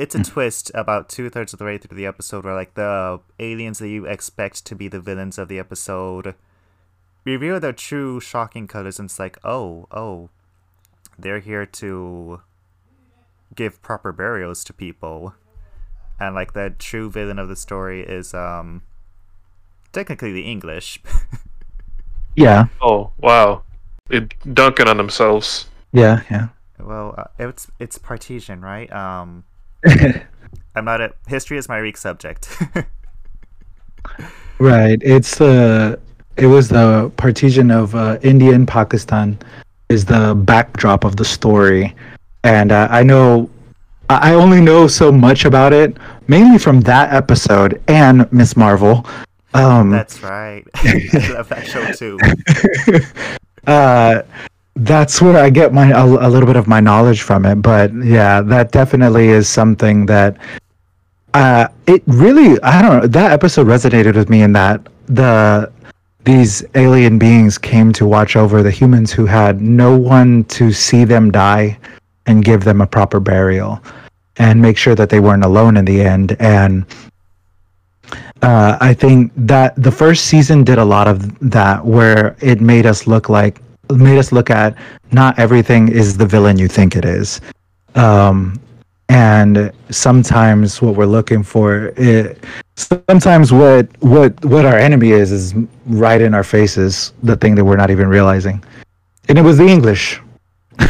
it's 0.01 0.15
a 0.15 0.23
twist 0.23 0.71
about 0.73 1.09
two 1.09 1.29
thirds 1.29 1.53
of 1.53 1.59
the 1.59 1.65
way 1.65 1.77
through 1.77 1.95
the 1.95 2.07
episode 2.07 2.43
where 2.43 2.55
like 2.55 2.73
the 2.73 3.19
aliens 3.39 3.77
that 3.77 3.89
you 3.89 4.07
expect 4.07 4.65
to 4.65 4.75
be 4.75 4.87
the 4.87 4.99
villains 4.99 5.37
of 5.37 5.47
the 5.47 5.59
episode 5.59 6.33
reveal 7.23 7.59
their 7.59 7.71
true 7.71 8.19
shocking 8.19 8.67
colors 8.67 8.97
and 8.97 9.07
it's 9.07 9.19
like, 9.19 9.37
oh, 9.43 9.85
oh, 9.91 10.29
they're 11.19 11.39
here 11.39 11.67
to 11.67 12.41
give 13.53 13.79
proper 13.83 14.11
burials 14.11 14.63
to 14.63 14.73
people. 14.73 15.35
And 16.19 16.33
like 16.33 16.53
the 16.53 16.73
true 16.79 17.11
villain 17.11 17.37
of 17.37 17.47
the 17.47 17.55
story 17.55 18.01
is 18.01 18.33
um 18.33 18.81
technically 19.91 20.31
the 20.31 20.49
English. 20.49 20.99
yeah, 22.35 22.65
Oh 22.81 23.11
wow, 23.19 23.61
it 24.09 24.33
dunking 24.51 24.87
on 24.87 24.97
themselves. 24.97 25.67
yeah, 25.91 26.23
yeah. 26.31 26.47
Well, 26.79 27.13
uh, 27.15 27.25
it's 27.37 27.69
it's 27.77 27.99
Partition, 27.99 28.61
right? 28.61 28.91
Um, 28.91 29.43
I'm 30.75 30.85
not 30.85 31.01
a 31.01 31.13
history 31.27 31.57
is 31.57 31.67
my 31.67 31.81
weak 31.81 31.97
subject. 31.97 32.49
Right. 34.61 35.01
It's 35.01 35.39
the 35.39 35.99
it 36.37 36.45
was 36.45 36.69
the 36.69 37.11
partition 37.17 37.71
of 37.71 37.95
uh, 37.95 38.19
India 38.21 38.53
and 38.53 38.67
Pakistan 38.67 39.39
is 39.89 40.05
the 40.05 40.35
backdrop 40.35 41.03
of 41.03 41.15
the 41.15 41.25
story, 41.25 41.95
and 42.43 42.71
uh, 42.71 42.87
I 42.91 43.01
know 43.01 43.49
I 44.11 44.31
I 44.31 44.33
only 44.35 44.61
know 44.61 44.85
so 44.85 45.11
much 45.11 45.45
about 45.45 45.73
it 45.73 45.97
mainly 46.27 46.59
from 46.59 46.81
that 46.81 47.11
episode 47.11 47.81
and 47.87 48.31
Ms. 48.31 48.55
Marvel. 48.55 49.03
Um, 49.55 49.89
That's 49.89 50.21
right. 50.21 50.63
I 50.75 51.33
love 51.33 51.49
that 51.49 51.65
show 51.65 51.91
too. 51.93 52.19
uh, 53.67 54.21
that's 54.85 55.21
where 55.21 55.37
I 55.37 55.49
get 55.49 55.73
my 55.73 55.89
a, 55.89 56.05
a 56.05 56.29
little 56.29 56.47
bit 56.47 56.55
of 56.55 56.67
my 56.67 56.79
knowledge 56.79 57.21
from 57.21 57.45
it. 57.45 57.55
But 57.55 57.93
yeah, 57.93 58.41
that 58.41 58.71
definitely 58.71 59.29
is 59.29 59.47
something 59.49 60.05
that 60.07 60.37
uh, 61.33 61.67
it 61.87 62.03
really 62.07 62.61
I 62.61 62.81
don't 62.81 63.01
know. 63.01 63.07
That 63.07 63.31
episode 63.31 63.67
resonated 63.67 64.15
with 64.15 64.29
me 64.29 64.41
in 64.43 64.53
that 64.53 64.87
the 65.07 65.71
these 66.23 66.63
alien 66.75 67.17
beings 67.17 67.57
came 67.57 67.91
to 67.93 68.05
watch 68.05 68.35
over 68.35 68.61
the 68.61 68.71
humans 68.71 69.11
who 69.11 69.25
had 69.25 69.61
no 69.61 69.97
one 69.97 70.43
to 70.45 70.71
see 70.71 71.03
them 71.03 71.31
die 71.31 71.77
and 72.27 72.45
give 72.45 72.63
them 72.63 72.81
a 72.81 72.87
proper 72.87 73.19
burial 73.19 73.81
and 74.37 74.61
make 74.61 74.77
sure 74.77 74.93
that 74.93 75.09
they 75.09 75.19
weren't 75.19 75.43
alone 75.43 75.77
in 75.77 75.85
the 75.85 76.01
end 76.01 76.37
and 76.39 76.85
uh, 78.41 78.77
I 78.81 78.93
think 78.93 79.31
that 79.35 79.75
the 79.81 79.91
first 79.91 80.25
season 80.25 80.63
did 80.63 80.79
a 80.79 80.85
lot 80.85 81.07
of 81.07 81.37
that, 81.51 81.85
where 81.85 82.35
it 82.41 82.59
made 82.59 82.87
us 82.87 83.05
look 83.05 83.29
like, 83.29 83.61
made 83.97 84.17
us 84.17 84.31
look 84.31 84.49
at 84.49 84.77
not 85.11 85.37
everything 85.39 85.89
is 85.89 86.17
the 86.17 86.25
villain 86.25 86.57
you 86.57 86.67
think 86.67 86.95
it 86.95 87.05
is, 87.05 87.41
um, 87.95 88.59
and 89.09 89.71
sometimes 89.89 90.81
what 90.81 90.95
we're 90.95 91.05
looking 91.05 91.43
for, 91.43 91.93
it, 91.97 92.43
sometimes 92.75 93.51
what 93.51 93.87
what 94.01 94.43
what 94.45 94.65
our 94.65 94.77
enemy 94.77 95.11
is 95.11 95.31
is 95.31 95.53
right 95.85 96.21
in 96.21 96.33
our 96.33 96.43
faces, 96.43 97.13
the 97.23 97.35
thing 97.35 97.55
that 97.55 97.65
we're 97.65 97.75
not 97.75 97.91
even 97.91 98.07
realizing, 98.07 98.63
and 99.27 99.37
it 99.37 99.41
was 99.41 99.57
the 99.57 99.67
English. 99.67 100.19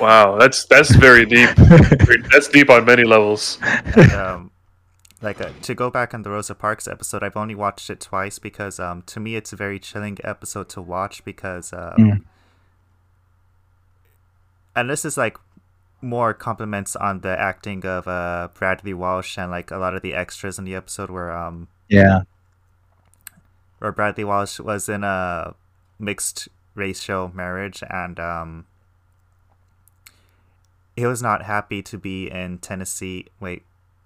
Wow, 0.00 0.36
that's 0.38 0.66
that's 0.66 0.94
very 0.96 1.24
deep. 1.24 1.48
that's 2.30 2.48
deep 2.48 2.68
on 2.68 2.84
many 2.84 3.04
levels. 3.04 3.58
Um, 4.12 4.50
like 5.24 5.40
uh, 5.40 5.50
to 5.62 5.74
go 5.74 5.90
back 5.90 6.12
on 6.14 6.22
the 6.22 6.30
Rosa 6.30 6.54
Parks 6.54 6.86
episode, 6.86 7.22
I've 7.24 7.36
only 7.36 7.54
watched 7.54 7.88
it 7.90 7.98
twice 8.00 8.38
because 8.38 8.78
um, 8.78 9.02
to 9.06 9.18
me 9.18 9.34
it's 9.36 9.52
a 9.52 9.56
very 9.56 9.78
chilling 9.78 10.18
episode 10.22 10.68
to 10.70 10.82
watch 10.82 11.24
because 11.24 11.72
um, 11.72 11.94
Mm. 11.98 12.22
and 14.76 14.90
this 14.90 15.04
is 15.04 15.16
like 15.16 15.38
more 16.02 16.34
compliments 16.34 16.94
on 16.96 17.20
the 17.20 17.38
acting 17.40 17.84
of 17.86 18.06
uh, 18.06 18.48
Bradley 18.54 18.92
Walsh 18.92 19.38
and 19.38 19.50
like 19.50 19.70
a 19.70 19.78
lot 19.78 19.94
of 19.94 20.02
the 20.02 20.12
extras 20.14 20.58
in 20.58 20.64
the 20.64 20.74
episode 20.74 21.10
where 21.10 21.32
um 21.32 21.68
Yeah, 21.88 22.22
where 23.78 23.92
Bradley 23.92 24.24
Walsh 24.24 24.60
was 24.60 24.88
in 24.88 25.02
a 25.04 25.54
mixed 25.98 26.48
racial 26.74 27.30
marriage 27.34 27.82
and 27.88 28.18
um 28.20 28.66
he 30.96 31.06
was 31.06 31.22
not 31.22 31.42
happy 31.44 31.82
to 31.82 31.98
be 31.98 32.30
in 32.30 32.58
Tennessee. 32.58 33.26
Wait, 33.40 33.62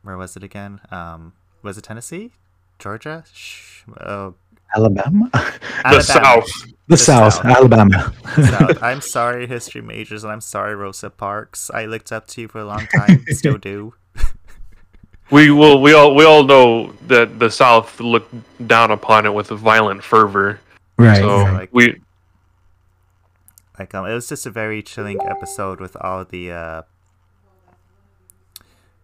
where 0.09 0.17
was 0.17 0.37
it 0.37 0.43
again? 0.43 0.81
Um 0.91 1.35
was 1.62 1.77
it 1.77 1.85
Tennessee? 1.85 2.33
Georgia? 2.79 3.25
Shh. 3.33 3.83
Oh, 4.00 4.35
Alabama, 4.75 5.31
The 5.85 6.00
South. 6.00 6.47
the, 6.47 6.73
The 6.88 6.97
South, 6.97 7.35
South. 7.35 7.45
Alabama. 7.45 8.12
South. 8.37 8.83
I'm 8.88 9.00
sorry, 9.00 9.47
history 9.47 9.83
majors, 9.83 10.25
and 10.25 10.33
I'm 10.33 10.41
sorry, 10.41 10.75
Rosa 10.75 11.11
Parks. 11.11 11.71
I 11.75 11.87
looked 11.87 12.12
up 12.12 12.27
to 12.29 12.43
you 12.43 12.49
for 12.49 12.61
a 12.61 12.65
long 12.65 12.87
time, 12.87 13.25
still 13.29 13.59
do. 13.59 13.95
We 15.31 15.50
will. 15.50 15.83
We 15.83 15.93
all. 15.93 16.15
We 16.15 16.25
all 16.25 16.43
know 16.45 16.93
that 17.07 17.38
the 17.38 17.50
South 17.50 18.00
looked 18.00 18.33
down 18.67 18.91
upon 18.91 19.27
it 19.27 19.35
with 19.35 19.50
a 19.50 19.57
violent 19.57 20.03
fervor. 20.03 20.59
Right. 20.97 21.19
So. 21.19 21.43
Like- 21.43 21.69
we. 21.71 22.00
Like 23.79 23.95
um, 23.95 24.07
it 24.07 24.15
was 24.15 24.27
just 24.29 24.47
a 24.47 24.50
very 24.50 24.83
chilling 24.83 25.21
episode 25.29 25.81
with 25.81 25.97
all 26.00 26.25
the 26.25 26.50
uh, 26.50 26.83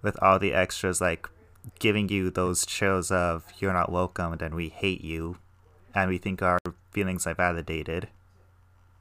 with 0.04 0.22
all 0.22 0.38
the 0.38 0.52
extras, 0.52 1.00
like 1.00 1.28
giving 1.80 2.08
you 2.08 2.30
those 2.30 2.64
chills 2.66 3.10
of 3.10 3.44
"you're 3.58 3.72
not 3.72 3.90
welcome" 3.90 4.36
and 4.38 4.54
we 4.54 4.68
hate 4.68 5.02
you, 5.02 5.38
and 5.94 6.08
we 6.10 6.18
think 6.18 6.42
our 6.42 6.58
feelings 6.92 7.26
are 7.26 7.34
validated 7.34 8.08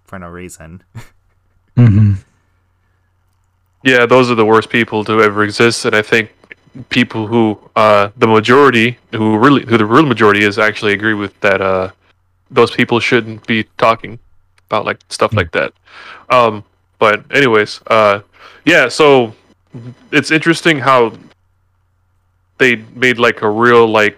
for 0.06 0.18
no 0.18 0.30
reason. 0.30 0.84
hmm 1.78 2.14
Yeah, 3.84 4.06
those 4.06 4.32
are 4.32 4.36
the 4.36 4.46
worst 4.46 4.70
people 4.70 5.04
to 5.04 5.22
ever 5.22 5.44
exist, 5.44 5.86
and 5.86 5.94
I 5.96 6.02
think 6.02 6.32
people 6.90 7.28
who, 7.28 7.60
uh, 7.76 8.10
the 8.18 8.28
majority, 8.28 8.98
who 9.12 9.38
really, 9.38 9.66
who 9.66 9.78
the 9.78 9.86
real 9.86 10.06
majority 10.06 10.44
is, 10.44 10.58
actually 10.58 10.94
agree 10.94 11.14
with 11.14 11.38
that. 11.42 11.62
Uh, 11.62 11.92
those 12.50 12.72
people 12.72 13.00
shouldn't 13.00 13.46
be 13.46 13.66
talking 13.78 14.20
about 14.68 14.86
like 14.86 15.00
stuff 15.10 15.34
like 15.34 15.52
that. 15.52 15.74
Um, 16.30 16.64
but 16.98 17.26
anyways, 17.32 17.82
uh, 17.88 18.22
yeah. 18.66 18.88
So 18.88 19.34
it's 20.12 20.32
interesting 20.32 20.80
how 20.80 21.14
they 22.58 22.78
made 22.96 23.18
like 23.18 23.42
a 23.42 23.50
real 23.50 23.88
like, 23.88 24.18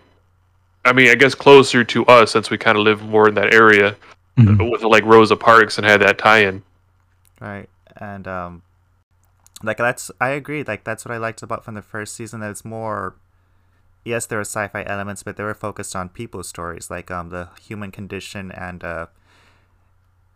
I 0.83 0.93
mean, 0.93 1.09
I 1.09 1.15
guess 1.15 1.33
closer 1.35 1.83
to 1.83 2.05
us 2.05 2.31
since 2.31 2.49
we 2.49 2.57
kind 2.57 2.77
of 2.77 2.83
live 2.83 3.01
more 3.03 3.27
in 3.27 3.35
that 3.35 3.53
area 3.53 3.95
Mhm. 4.37 4.69
with 4.69 4.83
like 4.83 5.05
Rosa 5.05 5.37
Parks 5.37 5.77
and 5.77 5.87
had 5.87 6.01
that 6.01 6.17
tie-in. 6.17 6.61
right 7.39 7.69
and 7.97 8.27
um 8.27 8.61
like 9.63 9.77
that's 9.77 10.11
i 10.19 10.29
agree 10.29 10.63
like 10.63 10.83
that's 10.83 11.05
what 11.05 11.13
i 11.13 11.17
liked 11.17 11.41
about 11.41 11.63
from 11.63 11.75
the 11.75 11.81
first 11.81 12.13
season 12.13 12.41
that 12.41 12.49
it's 12.49 12.65
more 12.65 13.15
yes 14.03 14.25
there 14.25 14.37
are 14.37 14.41
sci-fi 14.41 14.83
elements 14.85 15.23
but 15.23 15.37
they 15.37 15.43
were 15.43 15.53
focused 15.53 15.95
on 15.95 16.09
people 16.09 16.43
stories 16.43 16.89
like 16.91 17.09
um 17.09 17.29
the 17.29 17.47
human 17.61 17.91
condition 17.91 18.51
and 18.51 18.83
uh 18.83 19.05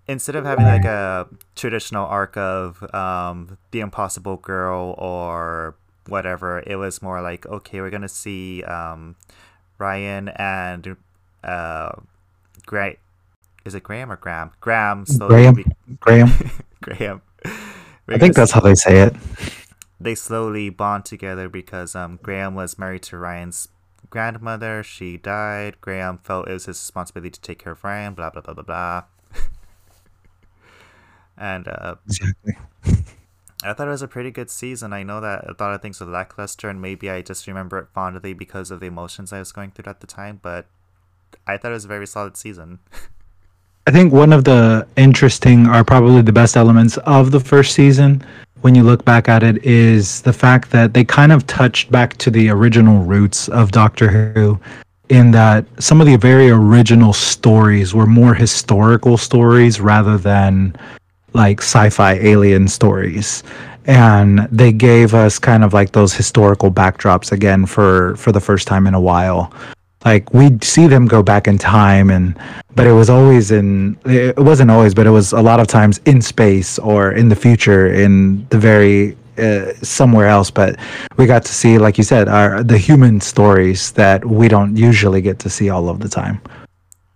instead 0.10 0.36
of 0.36 0.44
having 0.44 0.66
like 0.66 0.86
a 0.86 1.28
traditional 1.56 2.06
arc 2.06 2.36
of 2.36 2.84
um 2.94 3.58
the 3.72 3.80
impossible 3.80 4.38
girl 4.38 4.96
or 4.98 5.76
whatever 6.08 6.64
it 6.66 6.76
was 6.76 7.02
more 7.02 7.22
like 7.22 7.46
okay 7.46 7.80
we're 7.82 7.90
gonna 7.92 8.10
see 8.10 8.64
um 8.64 9.16
ryan 9.78 10.30
and 10.30 10.98
uh 11.44 11.92
is 13.66 13.76
it 13.76 13.84
graham 13.84 14.12
or 14.12 14.18
graham 14.18 14.52
graham 14.62 15.06
slowly 15.06 15.36
Graham. 15.44 15.54
be- 15.56 15.66
Graham. 16.00 16.30
Graham. 16.82 17.22
I 18.08 18.18
think 18.18 18.36
that's 18.36 18.52
how 18.52 18.62
they 18.62 18.74
say 18.74 19.02
it. 19.02 19.14
they 20.00 20.16
slowly 20.16 20.70
bond 20.70 21.04
together 21.06 21.50
because 21.50 21.94
um 21.94 22.20
Graham 22.24 22.56
was 22.56 22.80
married 22.80 23.04
to 23.04 23.18
Ryan's 23.18 23.68
grandmother. 24.10 24.82
She 24.82 25.18
died. 25.18 25.82
Graham 25.82 26.18
felt 26.20 26.48
it 26.48 26.54
was 26.54 26.66
his 26.66 26.78
responsibility 26.80 27.32
to 27.32 27.42
take 27.42 27.60
care 27.60 27.74
of 27.74 27.84
Ryan. 27.84 28.14
Blah 28.14 28.30
blah 28.32 28.42
blah 28.42 28.54
blah 28.54 28.64
blah. 28.64 29.04
And 31.40 31.68
uh, 31.68 31.96
Exactly. 32.06 32.58
I 33.64 33.74
thought 33.74 33.88
it 33.88 33.92
was 33.92 34.02
a 34.02 34.08
pretty 34.08 34.32
good 34.32 34.50
season. 34.50 34.94
I 34.94 35.04
know 35.04 35.20
that 35.20 35.44
a 35.44 35.56
lot 35.60 35.74
of 35.74 35.82
things 35.82 36.00
were 36.00 36.06
lackluster, 36.06 36.70
and 36.70 36.82
maybe 36.82 37.10
I 37.10 37.22
just 37.22 37.46
remember 37.46 37.78
it 37.80 37.88
fondly 37.94 38.34
because 38.34 38.72
of 38.72 38.80
the 38.80 38.86
emotions 38.86 39.34
I 39.34 39.40
was 39.40 39.52
going 39.52 39.72
through 39.72 39.90
at 39.90 40.00
the 40.00 40.08
time. 40.08 40.40
But 40.42 40.68
I 41.46 41.58
thought 41.58 41.72
it 41.72 41.74
was 41.74 41.86
a 41.86 41.90
very 41.90 42.08
solid 42.08 42.38
season. 42.38 42.80
I 43.88 43.92
think 43.92 44.14
one 44.14 44.32
of 44.32 44.44
the 44.44 44.88
interesting 44.96 45.68
or 45.68 45.84
probably 45.84 46.22
the 46.22 46.32
best 46.32 46.56
elements 46.56 46.98
of 46.98 47.32
the 47.32 47.40
first 47.40 47.74
season 47.74 48.24
when 48.62 48.76
you 48.76 48.84
look 48.84 49.04
back 49.04 49.28
at 49.28 49.42
it 49.42 49.64
is 49.66 50.22
the 50.22 50.34
fact 50.34 50.70
that 50.72 50.94
they 50.94 51.04
kind 51.04 51.32
of 51.32 51.48
touched 51.48 51.92
back 51.92 52.16
to 52.18 52.30
the 52.30 52.50
original 52.50 53.04
roots 53.04 53.50
of 53.50 53.72
Doctor 53.72 54.10
Who 54.10 54.60
in 55.10 55.32
that 55.32 55.66
some 55.82 56.00
of 56.02 56.08
the 56.08 56.18
very 56.18 56.50
original 56.50 57.14
stories 57.14 57.94
were 57.94 58.06
more 58.06 58.36
historical 58.36 59.18
stories 59.18 59.82
rather 59.82 60.18
than 60.18 60.76
like 61.34 61.62
sci-fi 61.62 62.14
alien 62.14 62.68
stories. 62.68 63.44
And 63.86 64.48
they 64.52 64.72
gave 64.72 65.14
us 65.14 65.40
kind 65.40 65.64
of 65.64 65.74
like 65.74 65.94
those 65.94 66.14
historical 66.14 66.70
backdrops 66.72 67.32
again 67.32 67.66
for 67.66 68.16
for 68.18 68.32
the 68.32 68.40
first 68.40 68.68
time 68.68 68.86
in 68.88 68.94
a 68.94 69.02
while. 69.02 69.52
Like 70.06 70.34
we'd 70.34 70.64
see 70.64 70.88
them 70.88 71.08
go 71.08 71.24
back 71.24 71.48
in 71.48 71.58
time 71.58 72.10
and 72.10 72.38
but 72.76 72.88
it 72.88 72.94
was 72.94 73.10
always 73.10 73.52
in 73.52 73.98
it 74.06 74.38
wasn't 74.38 74.72
always 74.72 74.94
but 74.94 75.08
it 75.08 75.10
was 75.10 75.34
a 75.34 75.42
lot 75.42 75.60
of 75.60 75.68
times 75.68 76.00
in 76.06 76.22
space 76.22 76.80
or 76.80 77.12
in 77.12 77.30
the 77.30 77.36
future 77.36 77.88
in 77.88 78.46
the 78.50 78.58
very 78.58 79.18
uh, 79.38 79.74
somewhere 79.82 80.28
else. 80.28 80.52
But 80.52 80.78
we 81.18 81.26
got 81.26 81.44
to 81.46 81.54
see 81.54 81.78
like 81.78 81.98
you 81.98 82.04
said 82.04 82.28
our 82.30 82.64
the 82.64 82.78
human 82.78 83.20
stories 83.20 83.92
that 83.94 84.24
we 84.24 84.48
don't 84.48 84.78
usually 84.78 85.22
get 85.22 85.40
to 85.40 85.50
see 85.50 85.70
all 85.70 85.90
of 85.90 86.00
the 86.00 86.10
time. 86.10 86.42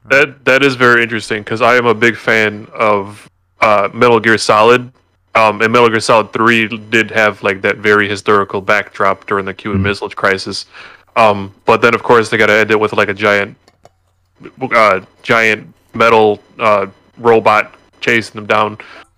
That 0.10 0.44
that 0.46 0.64
is 0.64 0.76
very 0.76 1.04
interesting 1.04 1.44
because 1.44 1.62
I 1.62 1.76
am 1.76 1.86
a 1.86 1.94
big 1.94 2.18
fan 2.18 2.68
of 2.74 3.30
uh, 3.64 3.90
Metal 3.94 4.20
Gear 4.20 4.38
Solid. 4.38 4.92
Um, 5.36 5.62
and 5.62 5.74
Metal 5.74 5.90
Gear 5.90 6.00
Solid 6.00 6.32
Three 6.32 6.68
did 6.68 7.10
have 7.12 7.42
like 7.42 7.62
that 7.62 7.78
very 7.78 8.08
historical 8.08 8.62
backdrop 8.62 9.26
during 9.26 9.46
the 9.46 9.54
Cuban 9.54 9.80
Mhm. 9.80 9.84
Missile 9.84 10.10
Crisis. 10.10 10.68
Um, 11.16 11.54
but 11.66 11.82
then 11.82 11.96
of 11.96 12.04
course 12.04 12.30
they 12.30 12.38
got 12.38 12.48
to 12.48 12.54
end 12.54 12.72
it 12.72 12.80
with 12.80 12.94
like 12.94 13.10
a 13.10 13.14
giant, 13.14 13.56
uh, 14.62 15.00
giant 15.24 15.74
metal 15.94 16.40
uh, 16.60 16.88
robot 17.18 17.74
chasing 18.02 18.36
them 18.36 18.46
down. 18.46 18.78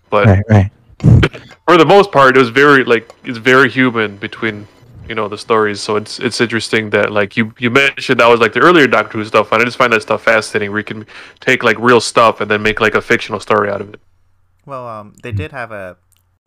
But 0.09 0.27
right 0.27 0.43
right 0.49 0.71
for 1.67 1.77
the 1.77 1.85
most 1.85 2.11
part, 2.11 2.37
it 2.37 2.39
was 2.39 2.49
very 2.49 2.83
like 2.83 3.09
it's 3.23 3.37
very 3.37 3.69
human 3.69 4.17
between 4.17 4.67
you 5.09 5.15
know 5.15 5.27
the 5.27 5.37
stories. 5.37 5.81
So 5.81 5.95
it's 5.95 6.19
it's 6.19 6.39
interesting 6.39 6.89
that 6.91 7.11
like 7.11 7.35
you 7.37 7.53
you 7.57 7.69
mentioned 7.69 8.19
that 8.19 8.27
was 8.27 8.39
like 8.39 8.53
the 8.53 8.59
earlier 8.61 8.87
Doctor 8.87 9.17
Who 9.17 9.25
stuff, 9.25 9.51
and 9.51 9.61
I 9.61 9.65
just 9.65 9.77
find 9.77 9.91
that 9.93 10.01
stuff 10.01 10.23
fascinating. 10.23 10.71
Where 10.71 10.79
you 10.79 10.85
can 10.85 11.05
take 11.39 11.63
like 11.63 11.77
real 11.79 11.99
stuff 12.01 12.41
and 12.41 12.49
then 12.49 12.61
make 12.61 12.79
like 12.79 12.95
a 12.95 13.01
fictional 13.01 13.39
story 13.39 13.69
out 13.69 13.81
of 13.81 13.93
it. 13.93 13.99
Well, 14.65 14.87
um, 14.87 15.13
they 15.21 15.31
did 15.31 15.51
have 15.51 15.71
a, 15.71 15.97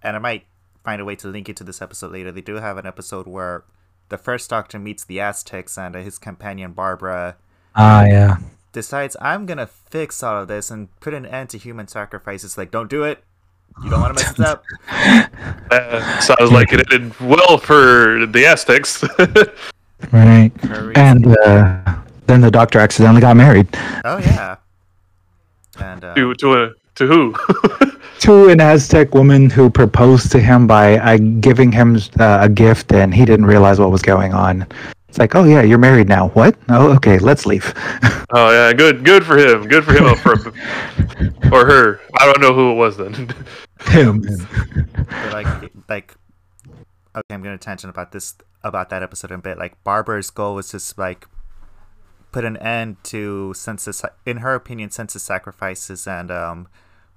and 0.03 0.17
I 0.17 0.19
might 0.19 0.47
find 0.85 1.01
a 1.01 1.05
way 1.05 1.15
to 1.17 1.29
link 1.29 1.49
it 1.49 1.57
to 1.57 1.65
this 1.65 1.81
episode 1.83 2.13
later. 2.13 2.33
They 2.33 2.41
do 2.41 2.55
have 2.57 2.77
an 2.79 2.87
episode 2.87 3.27
where 3.27 3.65
the 4.09 4.19
first 4.19 4.51
Doctor 4.51 4.79
meets 4.79 5.05
the 5.05 5.21
Aztecs, 5.21 5.77
and 5.79 5.95
uh, 5.95 6.01
his 6.01 6.19
companion 6.19 6.73
Barbara 6.73 7.37
ah 7.75 8.05
yeah 8.05 8.37
decides, 8.73 9.17
"I'm 9.21 9.47
gonna 9.47 9.67
fix 9.67 10.23
all 10.23 10.43
of 10.43 10.49
this 10.49 10.71
and 10.71 10.89
put 11.01 11.15
an 11.15 11.27
end 11.27 11.51
to 11.51 11.59
human 11.59 11.89
sacrifices." 11.89 12.57
Like, 12.59 12.71
don't 12.71 12.91
do 12.91 13.05
it. 13.05 13.23
You 13.85 13.91
don't 13.91 14.01
want 14.01 14.17
to 14.17 14.25
mess 14.25 14.39
it 14.39 14.45
up. 14.45 14.65
Uh, 15.71 16.21
sounds 16.21 16.51
like 16.51 16.73
it 16.73 16.81
ended 16.91 17.19
well 17.21 17.59
for 17.59 18.25
the 18.27 18.47
Aztecs. 18.47 19.03
right 20.13 20.51
For 20.63 20.73
a 20.73 20.87
reason. 20.87 20.93
and 20.97 21.27
uh, 21.45 21.97
then 22.27 22.41
the 22.41 22.51
doctor 22.51 22.79
accidentally 22.79 23.21
got 23.21 23.37
married 23.37 23.69
oh 24.07 24.17
yeah. 24.19 24.57
And 25.79 26.03
uh, 26.03 26.15
to 26.15 26.35
to 26.35 26.55
a, 26.55 26.71
to 26.99 27.07
who? 27.07 27.35
to 28.21 28.49
an 28.49 28.61
Aztec 28.61 29.15
woman 29.15 29.51
who 29.51 29.71
proposed 29.71 30.31
to 30.33 30.41
him 30.41 30.67
by 30.67 30.99
uh, 30.99 31.17
giving 31.41 31.73
him 31.73 31.97
uh, 32.19 32.39
a 32.43 32.49
gift, 32.49 32.93
and 32.93 33.15
he 33.15 33.25
didn't 33.25 33.47
realize 33.47 33.79
what 33.81 33.91
was 33.91 34.03
going 34.03 34.35
on. 34.35 34.67
It's 35.09 35.19
like, 35.19 35.35
oh 35.35 35.45
yeah, 35.45 35.63
you're 35.63 35.79
married 35.79 36.09
now. 36.09 36.29
What? 36.29 36.57
Oh, 36.69 36.95
okay, 36.97 37.19
let's 37.19 37.47
leave. 37.47 37.73
oh 38.31 38.51
yeah, 38.51 38.73
good 38.73 39.05
good 39.05 39.25
for 39.25 39.39
him. 39.39 39.67
Good 39.67 39.85
for 39.85 39.95
him. 39.95 40.15
For 40.17 40.53
or 41.53 41.65
her. 41.65 42.01
I 42.19 42.27
don't 42.27 42.41
know 42.41 42.53
who 42.53 42.73
it 42.73 42.75
was 42.75 42.97
then. 42.99 43.35
him. 43.87 44.23
like 45.33 45.47
like 45.89 46.15
okay 47.15 47.35
i'm 47.35 47.43
gonna 47.43 47.59
tangent 47.59 47.91
about 47.91 48.13
this 48.13 48.35
about 48.63 48.91
that 48.91 49.03
episode 49.03 49.31
in 49.31 49.39
a 49.39 49.43
bit 49.43 49.59
like 49.59 49.83
barbara's 49.85 50.31
goal 50.31 50.55
was 50.55 50.71
just 50.71 50.99
like 50.99 51.27
put 52.33 52.45
an 52.45 52.57
end 52.59 52.97
to 53.03 53.55
census 53.55 54.03
in 54.27 54.39
her 54.39 54.55
opinion 54.55 54.91
census 54.91 55.23
sacrifices 55.23 56.07
and 56.07 56.31
um 56.31 56.69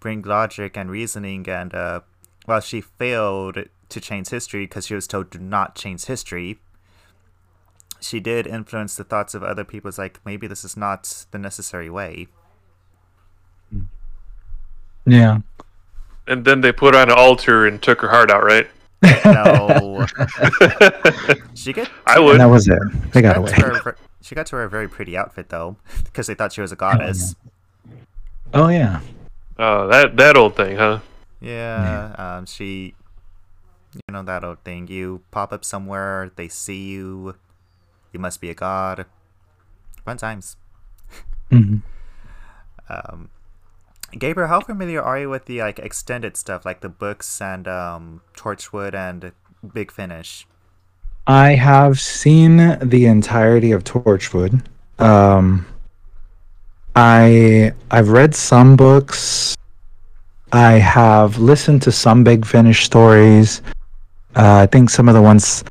bring 0.01 0.21
logic 0.23 0.75
and 0.75 0.91
reasoning 0.91 1.47
and 1.47 1.73
uh 1.73 2.01
well 2.47 2.59
she 2.59 2.81
failed 2.81 3.57
to 3.87 4.01
change 4.01 4.27
history 4.29 4.65
because 4.65 4.85
she 4.87 4.95
was 4.95 5.07
told 5.07 5.29
do 5.29 5.39
not 5.39 5.75
change 5.75 6.05
history 6.05 6.59
she 8.01 8.19
did 8.19 8.45
influence 8.47 8.95
the 8.95 9.03
thoughts 9.05 9.33
of 9.33 9.43
other 9.43 9.63
people 9.63 9.87
it's 9.87 9.97
like 9.99 10.19
maybe 10.25 10.47
this 10.47 10.65
is 10.65 10.75
not 10.75 11.25
the 11.31 11.37
necessary 11.37 11.89
way 11.89 12.27
Yeah. 15.05 15.39
and 16.27 16.45
then 16.45 16.61
they 16.61 16.71
put 16.71 16.93
her 16.95 17.01
on 17.01 17.09
an 17.11 17.17
altar 17.17 17.65
and 17.65 17.81
took 17.81 18.01
her 18.01 18.09
heart 18.09 18.29
out, 18.31 18.43
right? 18.43 18.67
no 19.25 20.05
she 21.55 21.73
get 21.73 21.89
I 22.05 22.15
And 22.17 22.25
would. 22.25 22.39
that 22.39 22.45
was 22.45 22.67
it. 22.67 22.77
They 23.11 23.21
got 23.21 23.35
got 23.35 23.37
away. 23.37 23.51
to 23.53 23.61
wear 23.61 23.71
a 23.89 23.95
she 24.23 24.35
got 24.35 24.45
to 24.47 24.55
wear 24.55 24.63
a 24.65 24.69
very 24.69 24.87
pretty 24.87 25.17
outfit 25.17 25.49
though, 25.49 25.75
because 26.03 26.27
they 26.27 26.35
thought 26.35 26.53
she 26.53 26.61
was 26.61 26.71
a 26.71 26.75
goddess. 26.75 27.35
Oh 28.53 28.67
yeah. 28.67 28.99
Oh, 29.01 29.07
that 29.61 30.17
that 30.17 30.35
old 30.37 30.55
thing, 30.55 30.77
huh? 30.77 30.99
Yeah, 31.39 32.13
um, 32.17 32.45
she, 32.45 32.93
you 33.93 34.01
know 34.11 34.23
that 34.23 34.43
old 34.43 34.59
thing. 34.63 34.87
You 34.87 35.21
pop 35.31 35.51
up 35.53 35.63
somewhere, 35.65 36.31
they 36.35 36.47
see 36.47 36.91
you, 36.91 37.35
you 38.13 38.19
must 38.19 38.41
be 38.41 38.49
a 38.49 38.53
god. 38.53 39.05
Fun 40.05 40.17
times. 40.17 40.57
hmm 41.49 41.77
Um, 42.89 43.29
Gabriel, 44.17 44.49
how 44.49 44.61
familiar 44.61 45.01
are 45.01 45.19
you 45.19 45.29
with 45.29 45.45
the 45.45 45.59
like 45.61 45.79
extended 45.79 46.35
stuff, 46.35 46.65
like 46.65 46.81
the 46.81 46.89
books 46.89 47.41
and 47.41 47.67
um, 47.67 48.21
Torchwood 48.35 48.93
and 48.93 49.31
Big 49.73 49.91
Finish? 49.91 50.47
I 51.27 51.55
have 51.55 51.99
seen 51.99 52.57
the 52.81 53.05
entirety 53.05 53.71
of 53.71 53.83
Torchwood. 53.83 54.65
Um, 54.99 55.65
I 57.01 57.73
I've 57.89 58.09
read 58.09 58.35
some 58.35 58.75
books. 58.75 59.57
I 60.53 60.73
have 60.73 61.39
listened 61.39 61.81
to 61.83 61.91
some 61.91 62.23
Big 62.23 62.45
Finish 62.45 62.85
stories. 62.85 63.63
Uh, 64.35 64.57
I 64.57 64.67
think 64.67 64.91
some 64.91 65.09
of 65.09 65.15
the 65.15 65.21
ones 65.21 65.63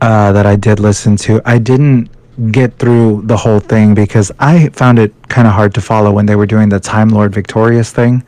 uh, 0.00 0.32
that 0.32 0.44
I 0.44 0.56
did 0.56 0.80
listen 0.80 1.16
to, 1.18 1.40
I 1.44 1.58
didn't 1.58 2.10
get 2.50 2.78
through 2.80 3.22
the 3.26 3.36
whole 3.36 3.60
thing 3.60 3.94
because 3.94 4.32
I 4.40 4.68
found 4.70 4.98
it 4.98 5.12
kind 5.28 5.46
of 5.46 5.54
hard 5.54 5.72
to 5.74 5.80
follow 5.80 6.10
when 6.10 6.26
they 6.26 6.34
were 6.34 6.46
doing 6.46 6.68
the 6.68 6.80
Time 6.80 7.10
Lord 7.10 7.32
Victorious 7.32 7.92
thing, 7.92 8.24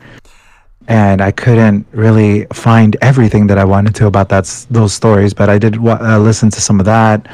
and 0.87 1.21
I 1.21 1.31
couldn't 1.31 1.85
really 1.91 2.45
find 2.53 2.95
everything 3.01 3.47
that 3.47 3.57
I 3.57 3.65
wanted 3.65 3.95
to 3.95 4.07
about 4.07 4.29
that 4.29 4.45
those 4.71 4.93
stories. 4.93 5.33
But 5.33 5.49
I 5.49 5.57
did 5.57 5.75
uh, 5.75 6.19
listen 6.19 6.49
to 6.51 6.61
some 6.61 6.79
of 6.79 6.85
that, 6.85 7.27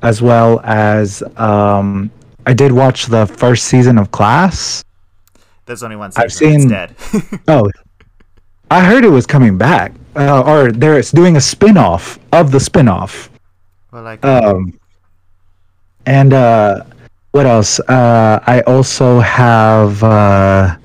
as 0.00 0.22
well 0.22 0.60
as 0.64 1.22
um, 1.36 2.10
I 2.46 2.52
did 2.54 2.72
watch 2.72 3.06
the 3.06 3.26
first 3.26 3.66
season 3.66 3.98
of 3.98 4.10
Class. 4.12 4.84
There's 5.66 5.82
only 5.82 5.96
one 5.96 6.12
season. 6.12 6.22
I've 6.24 6.32
seen- 6.32 6.72
It's 6.72 7.10
dead. 7.10 7.40
Oh, 7.48 7.70
I 8.70 8.84
heard 8.84 9.04
it 9.04 9.08
was 9.10 9.26
coming 9.26 9.58
back, 9.58 9.92
uh, 10.16 10.42
or 10.42 10.72
they're 10.72 11.00
doing 11.02 11.36
a 11.36 11.40
spin-off 11.40 12.18
of 12.32 12.50
the 12.50 12.58
spin-off. 12.60 13.30
well, 13.92 14.02
like 14.02 14.24
Um, 14.24 14.78
and 16.06 16.32
uh, 16.32 16.82
what 17.32 17.46
else? 17.46 17.78
Uh, 17.80 18.40
I 18.46 18.60
also 18.62 19.20
have. 19.20 20.02
Uh, 20.02 20.76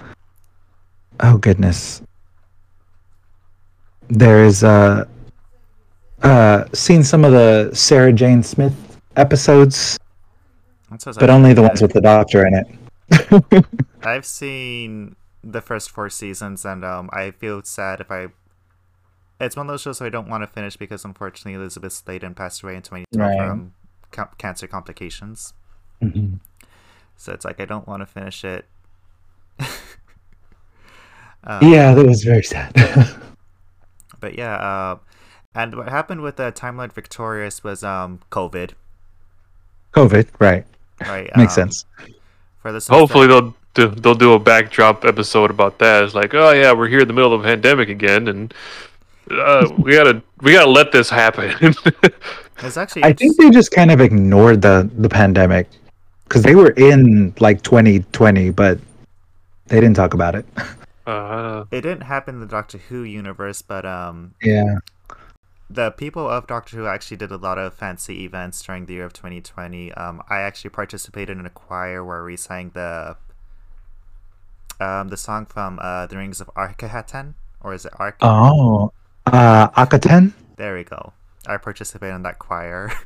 oh 1.21 1.37
goodness. 1.37 2.01
There's 4.09 4.63
uh, 4.63 5.05
uh, 6.21 6.65
seen 6.73 7.03
some 7.03 7.23
of 7.23 7.31
the 7.31 7.71
Sarah 7.73 8.11
Jane 8.13 8.43
Smith 8.43 8.75
episodes, 9.15 9.97
that's 11.09 11.17
what 11.17 11.23
I 11.23 11.27
but 11.27 11.33
only 11.33 11.53
the 11.53 11.61
ones 11.63 11.81
with 11.81 11.93
the 11.93 12.01
Doctor 12.01 12.45
in 12.45 12.53
it. 12.53 13.65
I've 14.03 14.25
seen 14.25 15.15
the 15.43 15.61
first 15.61 15.89
four 15.89 16.09
seasons, 16.09 16.63
and 16.65 16.85
um, 16.85 17.09
I 17.13 17.31
feel 17.31 17.63
sad 17.63 17.99
if 18.01 18.11
I. 18.11 18.27
It's 19.39 19.55
one 19.55 19.65
of 19.67 19.73
those 19.73 19.81
shows 19.81 20.01
I 20.01 20.09
don't 20.09 20.29
want 20.29 20.43
to 20.43 20.47
finish 20.47 20.77
because 20.77 21.03
unfortunately 21.03 21.53
Elizabeth 21.59 21.93
Sladen 21.93 22.35
passed 22.35 22.61
away 22.61 22.75
in 22.75 22.83
2012 22.83 23.29
Right. 23.29 23.37
from 23.47 23.73
ca- 24.11 24.29
cancer 24.37 24.67
complications. 24.67 25.53
Mhm. 26.01 26.39
So 27.15 27.33
it's 27.33 27.43
like 27.45 27.59
I 27.59 27.65
don't 27.65 27.87
want 27.87 28.01
to 28.01 28.05
finish 28.05 28.43
it. 28.45 28.65
um, 31.43 31.59
Yeah, 31.71 31.93
that 31.93 32.05
was 32.05 32.23
very 32.23 32.43
sad. 32.43 32.71
But 34.19 34.37
yeah, 34.37 34.53
uh, 34.57 34.97
and 35.55 35.73
what 35.75 35.89
happened 35.89 36.21
with 36.21 36.35
the 36.35 36.51
Time 36.51 36.77
Lord 36.77 36.93
Victorious 36.93 37.63
was 37.63 37.83
um 37.83 38.19
COVID, 38.29 38.73
COVID, 39.93 40.27
right? 40.37 40.67
Right? 41.07 41.29
Makes 41.35 41.57
Um, 41.57 41.69
sense. 41.71 41.85
For 42.61 42.71
the 42.71 42.85
Hopefully 42.89 43.27
they'll 43.27 43.55
do, 43.73 43.87
they'll 43.87 44.13
do 44.15 44.33
a 44.33 44.39
backdrop 44.39 45.03
episode 45.05 45.49
about 45.49 45.79
that. 45.79 46.03
It's 46.03 46.13
like, 46.13 46.33
oh 46.33 46.51
yeah, 46.51 46.71
we're 46.73 46.87
here 46.87 46.99
in 47.01 47.07
the 47.07 47.13
middle 47.13 47.33
of 47.33 47.41
a 47.41 47.43
pandemic 47.43 47.89
again, 47.89 48.27
and 48.27 48.53
uh, 49.31 49.67
we 49.77 49.93
gotta 49.93 50.21
we 50.41 50.53
gotta 50.53 50.69
let 50.69 50.91
this 50.91 51.09
happen. 51.09 51.73
It's 52.63 52.77
actually 52.77 53.03
I 53.05 53.13
think 53.13 53.37
they 53.37 53.49
just 53.49 53.71
kind 53.71 53.89
of 53.89 53.99
ignored 54.01 54.61
the 54.61 54.87
the 54.95 55.09
pandemic 55.09 55.67
because 56.25 56.43
they 56.43 56.53
were 56.53 56.69
in 56.77 57.33
like 57.39 57.63
2020, 57.63 58.51
but 58.51 58.77
they 59.65 59.79
didn't 59.79 59.95
talk 59.95 60.13
about 60.13 60.35
it. 60.35 60.45
uh, 61.07 61.65
it 61.71 61.81
didn't 61.81 62.01
happen 62.03 62.35
in 62.35 62.41
the 62.41 62.45
Doctor 62.45 62.77
Who 62.77 63.01
universe, 63.01 63.63
but 63.63 63.83
um, 63.85 64.35
Yeah. 64.43 64.75
The 65.73 65.91
people 65.91 66.27
of 66.27 66.47
Doctor 66.47 66.75
Who 66.75 66.85
actually 66.85 67.15
did 67.15 67.31
a 67.31 67.37
lot 67.37 67.57
of 67.57 67.73
fancy 67.73 68.25
events 68.25 68.61
during 68.61 68.87
the 68.87 68.95
year 68.95 69.05
of 69.05 69.13
2020. 69.13 69.93
Um, 69.93 70.21
I 70.29 70.41
actually 70.41 70.71
participated 70.71 71.37
in 71.37 71.45
a 71.45 71.49
choir 71.49 72.03
where 72.03 72.25
we 72.25 72.35
sang 72.35 72.71
the 72.73 73.15
um 74.81 75.07
the 75.07 75.15
song 75.15 75.45
from 75.45 75.79
uh 75.81 76.07
the 76.07 76.17
Rings 76.17 76.41
of 76.41 76.49
Arkahatan, 76.57 77.35
or 77.61 77.73
is 77.73 77.85
it 77.85 77.93
Ark? 77.97 78.17
Oh, 78.19 78.91
uh, 79.27 79.69
Akhaten. 79.69 80.33
There 80.57 80.75
we 80.75 80.83
go. 80.83 81.13
I 81.47 81.55
participated 81.55 82.15
in 82.15 82.23
that 82.23 82.37
choir. 82.39 82.91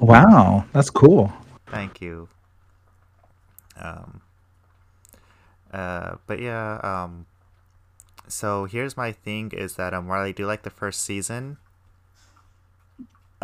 Wow, 0.00 0.64
that's 0.72 0.90
cool. 0.90 1.32
Thank 1.68 2.00
you. 2.00 2.28
Um. 3.76 4.22
Uh, 5.72 6.16
but 6.26 6.40
yeah. 6.40 6.80
Um. 6.82 7.26
So 8.26 8.64
here's 8.64 8.96
my 8.96 9.12
thing: 9.12 9.52
is 9.52 9.76
that 9.76 9.94
um, 9.94 10.08
while 10.08 10.22
I 10.22 10.32
do 10.32 10.46
like 10.46 10.62
the 10.64 10.70
first 10.70 11.02
season, 11.02 11.58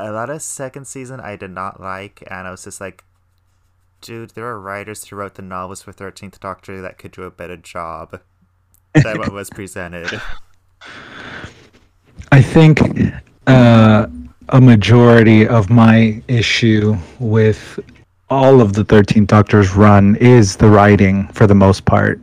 a 0.01 0.13
lot 0.13 0.31
of 0.31 0.43
second 0.43 0.87
season 0.87 1.21
I 1.21 1.37
did 1.37 1.51
not 1.51 1.81
like, 1.81 2.23
and 2.31 2.47
I 2.47 2.51
was 2.51 2.65
just 2.65 2.81
like, 2.81 3.05
dude, 4.01 4.31
there 4.31 4.47
are 4.47 4.61
writers 4.61 5.05
who 5.05 5.17
wrote 5.17 5.35
the 5.35 5.43
novels 5.43 5.83
for 5.83 5.93
Thirteenth 5.93 6.41
Doctor 6.41 6.81
that 6.81 6.99
could 6.99 7.13
do 7.13 7.23
a 7.23 7.31
better 7.31 7.57
job 7.57 8.21
than 8.95 9.19
what 9.19 9.33
was 9.33 9.51
presented. 9.51 10.21
I 12.33 12.43
think 12.43 12.81
uh, 13.47 14.07
a 14.51 14.61
majority 14.61 15.47
of 15.47 15.71
my 15.71 16.23
issue 16.29 16.97
with 17.19 17.79
all 18.29 18.61
of 18.61 18.75
the 18.75 18.85
13th 18.85 19.27
Doctor's 19.27 19.75
run 19.75 20.17
is 20.17 20.57
the 20.57 20.69
writing 20.69 21.27
for 21.29 21.47
the 21.47 21.55
most 21.55 21.85
part. 21.85 22.21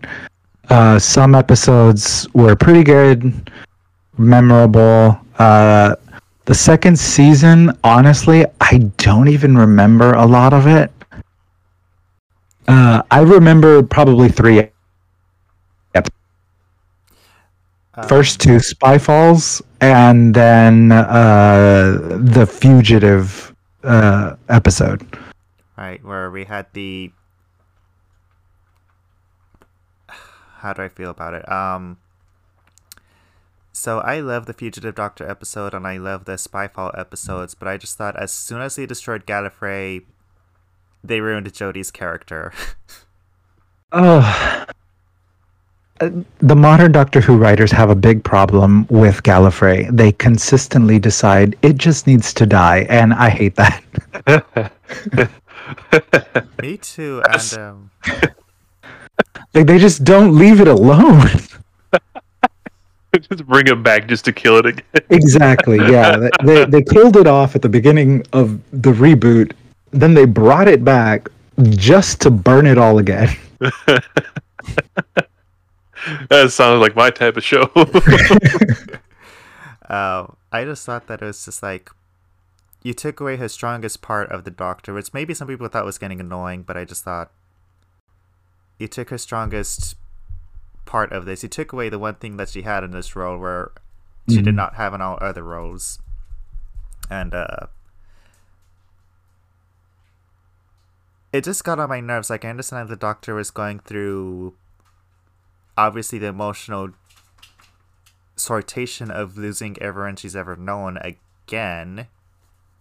Uh, 0.69 0.97
some 0.99 1.35
episodes 1.35 2.27
were 2.33 2.55
pretty 2.55 2.83
good, 2.83 3.51
memorable. 4.17 5.19
Uh, 5.37 5.95
the 6.47 6.55
second 6.55 6.97
season, 6.97 7.77
honestly, 7.83 8.45
I 8.59 8.79
don't 8.97 9.27
even 9.27 9.55
remember 9.57 10.13
a 10.13 10.25
lot 10.25 10.53
of 10.53 10.65
it. 10.65 10.91
Uh, 12.67 13.03
I 13.11 13.21
remember 13.21 13.83
probably 13.83 14.29
three 14.29 14.69
first 18.05 18.39
two 18.39 18.57
Spyfalls 18.57 19.61
and 19.81 20.33
then 20.33 20.91
uh 20.91 21.97
the 22.19 22.45
fugitive 22.45 23.55
uh 23.83 24.35
episode. 24.49 25.05
Right 25.77 26.03
where 26.03 26.29
we 26.29 26.43
had 26.45 26.67
the 26.73 27.11
how 30.59 30.73
do 30.73 30.83
i 30.83 30.89
feel 30.89 31.09
about 31.09 31.33
it? 31.33 31.49
Um 31.51 31.97
so 33.77 33.99
i 33.99 34.19
love 34.19 34.45
the 34.45 34.53
fugitive 34.53 34.95
doctor 34.95 35.29
episode 35.29 35.73
and 35.73 35.87
i 35.87 35.97
love 35.97 36.25
the 36.25 36.33
spyfall 36.33 36.97
episodes 36.97 37.55
but 37.55 37.67
i 37.67 37.77
just 37.77 37.97
thought 37.97 38.15
as 38.17 38.31
soon 38.31 38.61
as 38.61 38.75
they 38.75 38.85
destroyed 38.85 39.25
gallifrey 39.25 40.03
they 41.03 41.21
ruined 41.21 41.47
jodie's 41.53 41.91
character. 41.91 42.51
Oh 43.91 44.65
Uh, 45.99 46.11
the 46.37 46.55
modern 46.55 46.91
doctor 46.91 47.19
who 47.19 47.37
writers 47.37 47.71
have 47.71 47.89
a 47.89 47.95
big 47.95 48.23
problem 48.23 48.85
with 48.91 49.23
gallifrey. 49.23 49.89
They 49.89 50.11
consistently 50.11 50.99
decide 50.99 51.57
it 51.63 51.77
just 51.77 52.05
needs 52.05 52.35
to 52.35 52.45
die 52.45 52.85
and 52.87 53.15
i 53.15 53.31
hate 53.31 53.55
that. 53.55 53.83
Me 56.61 56.77
too 56.77 57.23
and 57.31 57.53
um 57.59 57.89
like 59.55 59.65
they 59.65 59.79
just 59.79 60.03
don't 60.03 60.37
leave 60.37 60.61
it 60.61 60.67
alone 60.67 61.27
just 63.29 63.45
bring 63.45 63.67
it 63.67 63.83
back 63.83 64.07
just 64.07 64.25
to 64.25 64.33
kill 64.33 64.57
it 64.57 64.65
again. 64.65 64.85
exactly 65.09 65.77
yeah 65.77 66.17
they, 66.17 66.29
they, 66.43 66.65
they 66.65 66.81
killed 66.81 67.17
it 67.17 67.27
off 67.27 67.55
at 67.55 67.61
the 67.61 67.69
beginning 67.69 68.23
of 68.33 68.59
the 68.71 68.91
reboot 68.91 69.53
then 69.91 70.13
they 70.13 70.25
brought 70.25 70.67
it 70.67 70.83
back 70.83 71.29
just 71.69 72.21
to 72.21 72.29
burn 72.29 72.65
it 72.65 72.77
all 72.77 72.99
again 72.99 73.35
that 76.29 76.51
sounds 76.51 76.79
like 76.79 76.95
my 76.95 77.09
type 77.09 77.35
of 77.35 77.43
show. 77.43 77.63
uh, 79.89 80.27
i 80.51 80.63
just 80.63 80.85
thought 80.85 81.07
that 81.07 81.21
it 81.21 81.25
was 81.25 81.45
just 81.45 81.63
like 81.63 81.89
you 82.83 82.93
took 82.93 83.19
away 83.19 83.37
her 83.37 83.49
strongest 83.49 84.01
part 84.01 84.31
of 84.31 84.43
the 84.43 84.51
doctor 84.51 84.93
which 84.93 85.13
maybe 85.13 85.33
some 85.33 85.47
people 85.47 85.67
thought 85.67 85.85
was 85.85 85.97
getting 85.97 86.19
annoying 86.19 86.61
but 86.61 86.77
i 86.77 86.85
just 86.85 87.03
thought 87.03 87.31
you 88.77 88.87
took 88.87 89.09
her 89.09 89.17
strongest 89.17 89.95
part 90.87 91.11
of 91.11 91.25
this 91.25 91.41
He 91.41 91.47
took 91.47 91.71
away 91.73 91.89
the 91.89 91.99
one 91.99 92.15
thing 92.15 92.37
that 92.37 92.49
she 92.49 92.63
had 92.63 92.83
in 92.83 92.91
this 92.91 93.15
role 93.15 93.37
where 93.37 93.71
she 94.27 94.41
did 94.41 94.53
Mhm. 94.53 94.55
not 94.57 94.75
have 94.75 94.93
in 94.95 95.01
all 95.01 95.17
other 95.21 95.43
roles 95.43 95.99
and 97.09 97.33
uh 97.35 97.67
it 101.31 101.43
just 101.43 101.63
got 101.63 101.79
on 101.79 101.89
my 101.89 101.99
nerves 101.99 102.29
like 102.29 102.43
i 102.45 102.49
understand 102.49 102.89
the 102.89 102.95
doctor 102.95 103.35
was 103.35 103.51
going 103.51 103.79
through 103.79 104.53
obviously 105.77 106.17
the 106.19 106.27
emotional 106.27 106.89
sortation 108.35 109.09
of 109.09 109.37
losing 109.37 109.77
everyone 109.81 110.15
she's 110.15 110.35
ever 110.35 110.55
known 110.55 110.97
again 110.97 112.07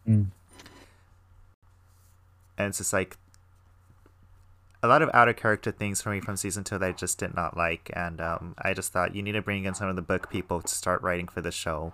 Mm. 0.09 0.27
and 2.57 2.69
it's 2.69 2.79
just 2.79 2.92
like 2.92 3.16
a 4.87 4.88
lot 4.88 5.03
of 5.03 5.11
out 5.12 5.29
of 5.29 5.37
character 5.37 5.70
things 5.70 6.01
for 6.01 6.11
me 6.11 6.20
from 6.20 6.37
season 6.37 6.64
two 6.64 6.79
that 6.79 6.87
I 6.87 6.92
just 6.92 7.18
did 7.18 7.35
not 7.35 7.57
like, 7.57 7.90
and 7.92 8.20
um, 8.20 8.55
I 8.59 8.72
just 8.72 8.92
thought 8.92 9.14
you 9.14 9.22
need 9.22 9.33
to 9.33 9.42
bring 9.42 9.64
in 9.64 9.75
some 9.75 9.88
of 9.88 9.96
the 9.96 10.03
book 10.03 10.31
people 10.31 10.62
to 10.62 10.75
start 10.75 11.03
writing 11.03 11.29
for 11.29 11.40
the 11.40 11.53
show. 11.53 11.92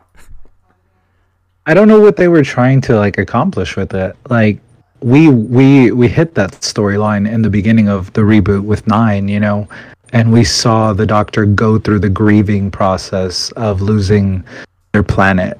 I 1.66 1.74
don't 1.74 1.88
know 1.88 2.00
what 2.00 2.16
they 2.16 2.28
were 2.28 2.42
trying 2.42 2.81
to 2.83 2.96
like 2.96 3.18
accomplish 3.18 3.76
with 3.76 3.94
it. 3.94 4.16
Like 4.28 4.61
we 5.00 5.28
we 5.28 5.90
we 5.90 6.09
hit 6.09 6.35
that 6.35 6.52
storyline 6.52 7.31
in 7.31 7.42
the 7.42 7.50
beginning 7.50 7.88
of 7.88 8.12
the 8.12 8.20
reboot 8.20 8.64
with 8.64 8.87
9, 8.87 9.28
you 9.28 9.40
know, 9.40 9.68
and 10.12 10.33
we 10.33 10.44
saw 10.44 10.92
the 10.92 11.07
doctor 11.07 11.46
go 11.46 11.78
through 11.78 12.00
the 12.00 12.11
grieving 12.11 12.70
process 12.70 13.50
of 13.52 13.81
losing 13.81 14.44
their 14.92 15.02
planet. 15.02 15.59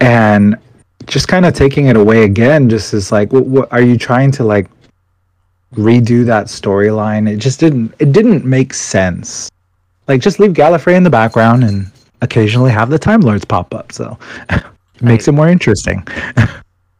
And 0.00 0.56
just 1.06 1.28
kind 1.28 1.44
of 1.44 1.54
taking 1.54 1.86
it 1.88 1.96
away 1.96 2.22
again 2.22 2.70
just 2.70 2.94
is 2.94 3.10
like 3.12 3.32
what, 3.32 3.44
what 3.44 3.72
are 3.72 3.82
you 3.82 3.98
trying 3.98 4.30
to 4.30 4.44
like 4.44 4.68
redo 5.72 6.24
that 6.26 6.46
storyline? 6.46 7.30
It 7.30 7.36
just 7.36 7.60
didn't 7.60 7.94
it 7.98 8.12
didn't 8.12 8.44
make 8.44 8.74
sense. 8.74 9.50
Like 10.08 10.20
just 10.20 10.40
leave 10.40 10.52
Gallifrey 10.52 10.94
in 10.94 11.02
the 11.02 11.10
background 11.10 11.64
and 11.64 11.90
occasionally 12.20 12.70
have 12.70 12.90
the 12.90 12.98
Time 12.98 13.20
Lords 13.20 13.44
pop 13.44 13.74
up. 13.74 13.92
So 13.92 14.18
it 14.50 14.64
makes 15.02 15.28
it 15.28 15.32
more 15.32 15.48
interesting. 15.48 16.06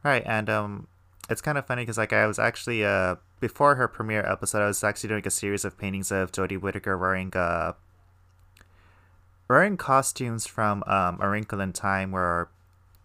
Right, 0.04 0.24
and 0.26 0.50
um, 0.50 0.88
it's 1.30 1.40
kind 1.40 1.56
of 1.56 1.66
funny 1.66 1.82
because 1.82 1.98
like 1.98 2.12
I 2.12 2.26
was 2.26 2.38
actually 2.38 2.84
uh 2.84 3.16
before 3.40 3.76
her 3.76 3.88
premiere 3.88 4.24
episode, 4.28 4.62
I 4.62 4.66
was 4.66 4.82
actually 4.82 5.08
doing 5.08 5.26
a 5.26 5.30
series 5.30 5.64
of 5.64 5.78
paintings 5.78 6.10
of 6.10 6.32
Jodie 6.32 6.60
Whittaker 6.60 6.98
wearing 6.98 7.32
uh 7.36 7.74
wearing 9.48 9.76
costumes 9.76 10.46
from 10.46 10.82
um 10.86 11.18
A 11.20 11.28
Wrinkle 11.28 11.60
in 11.60 11.72
Time 11.72 12.10
where 12.10 12.48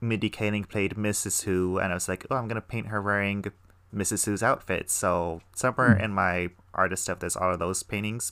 Mindy 0.02 0.30
Kaling 0.30 0.68
played 0.68 0.96
Mrs. 0.96 1.44
Who, 1.44 1.78
and 1.78 1.92
I 1.92 1.96
was 1.96 2.08
like, 2.08 2.26
oh, 2.32 2.36
I'm 2.36 2.48
gonna 2.48 2.62
paint 2.62 2.88
her 2.88 3.02
wearing 3.02 3.46
Mrs. 3.94 4.26
Who's 4.26 4.44
outfit. 4.44 4.90
So 4.90 5.42
somewhere 5.56 5.96
in 5.98 6.12
my 6.14 6.50
artist 6.74 7.04
stuff, 7.04 7.20
there's 7.20 7.36
all 7.36 7.54
of 7.54 7.60
those 7.60 7.84
paintings. 7.84 8.32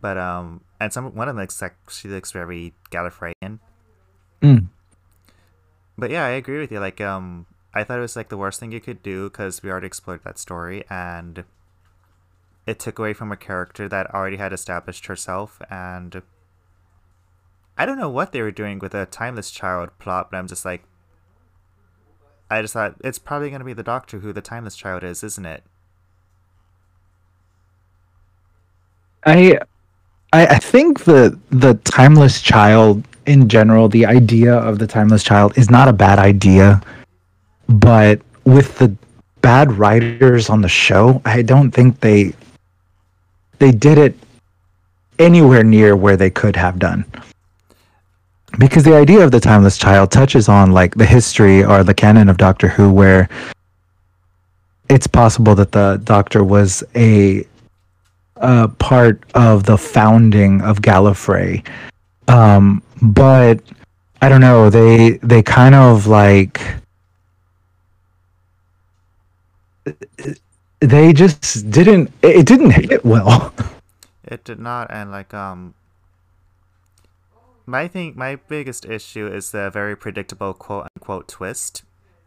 But 0.00 0.18
um, 0.18 0.60
and 0.80 0.92
some 0.92 1.14
one 1.14 1.28
of 1.28 1.34
them 1.34 1.42
looks 1.42 1.62
like 1.62 1.76
she 1.88 2.08
looks 2.08 2.30
very 2.30 2.74
Gallifreyan. 2.90 3.58
Mm. 4.42 4.68
But 5.96 6.10
yeah, 6.10 6.24
I 6.24 6.30
agree 6.30 6.58
with 6.58 6.70
you. 6.70 6.80
Like, 6.80 7.00
um, 7.00 7.46
I 7.72 7.84
thought 7.84 7.98
it 7.98 8.02
was 8.02 8.16
like 8.16 8.28
the 8.28 8.36
worst 8.36 8.60
thing 8.60 8.72
you 8.72 8.80
could 8.80 9.02
do 9.02 9.30
because 9.30 9.62
we 9.62 9.70
already 9.70 9.86
explored 9.86 10.22
that 10.24 10.38
story, 10.38 10.84
and 10.90 11.44
it 12.66 12.78
took 12.78 12.98
away 12.98 13.14
from 13.14 13.32
a 13.32 13.36
character 13.36 13.88
that 13.88 14.12
already 14.12 14.36
had 14.36 14.52
established 14.52 15.06
herself. 15.06 15.60
And 15.70 16.22
I 17.78 17.86
don't 17.86 17.98
know 17.98 18.10
what 18.10 18.32
they 18.32 18.42
were 18.42 18.50
doing 18.50 18.78
with 18.78 18.94
a 18.94 19.06
timeless 19.06 19.50
child 19.50 19.90
plot, 19.98 20.30
but 20.30 20.36
I'm 20.36 20.48
just 20.48 20.64
like, 20.64 20.84
I 22.50 22.62
just 22.62 22.74
thought 22.74 22.94
it's 23.02 23.18
probably 23.18 23.50
gonna 23.50 23.64
be 23.64 23.72
the 23.72 23.82
Doctor 23.82 24.18
who 24.18 24.32
the 24.32 24.42
timeless 24.42 24.76
child 24.76 25.02
is, 25.02 25.22
isn't 25.24 25.46
it? 25.46 25.62
I, 29.26 29.58
I 30.32 30.46
I 30.46 30.58
think 30.58 31.04
the 31.04 31.38
the 31.50 31.74
timeless 31.84 32.42
child 32.42 33.04
in 33.26 33.48
general, 33.48 33.88
the 33.88 34.06
idea 34.06 34.54
of 34.54 34.78
the 34.78 34.86
timeless 34.86 35.22
child 35.22 35.56
is 35.56 35.70
not 35.70 35.88
a 35.88 35.92
bad 35.92 36.18
idea, 36.18 36.82
but 37.68 38.20
with 38.44 38.78
the 38.78 38.94
bad 39.40 39.72
writers 39.72 40.50
on 40.50 40.60
the 40.60 40.68
show, 40.68 41.20
I 41.24 41.42
don't 41.42 41.70
think 41.70 42.00
they 42.00 42.34
they 43.58 43.72
did 43.72 43.98
it 43.98 44.14
anywhere 45.18 45.62
near 45.62 45.96
where 45.96 46.16
they 46.16 46.30
could 46.30 46.56
have 46.56 46.78
done. 46.78 47.04
Because 48.58 48.84
the 48.84 48.94
idea 48.94 49.24
of 49.24 49.30
the 49.30 49.40
timeless 49.40 49.76
child 49.78 50.10
touches 50.10 50.48
on 50.48 50.72
like 50.72 50.94
the 50.94 51.06
history 51.06 51.64
or 51.64 51.82
the 51.82 51.94
canon 51.94 52.28
of 52.28 52.36
Doctor 52.36 52.68
Who 52.68 52.92
where 52.92 53.28
it's 54.88 55.06
possible 55.06 55.54
that 55.56 55.72
the 55.72 56.00
doctor 56.04 56.44
was 56.44 56.84
a 56.94 57.46
uh, 58.36 58.68
part 58.78 59.22
of 59.34 59.64
the 59.64 59.78
founding 59.78 60.60
of 60.60 60.82
Gallifrey. 60.82 61.66
Um, 62.28 62.82
but 63.00 63.60
I 64.20 64.28
don't 64.28 64.40
know, 64.40 64.70
they 64.70 65.18
they 65.22 65.42
kind 65.42 65.74
of 65.74 66.06
like 66.06 66.60
they 70.80 71.12
just 71.12 71.70
didn't 71.70 72.12
it 72.22 72.46
didn't 72.46 72.70
hit 72.70 73.04
well. 73.04 73.52
It 74.26 74.42
did 74.42 74.58
not, 74.58 74.90
and 74.90 75.10
like 75.10 75.34
um, 75.34 75.74
my 77.66 77.88
thing, 77.88 78.14
my 78.16 78.36
biggest 78.36 78.84
issue 78.84 79.26
is 79.26 79.50
the 79.50 79.70
very 79.70 79.96
predictable 79.96 80.54
quote 80.54 80.88
unquote 80.96 81.28
twist 81.28 81.82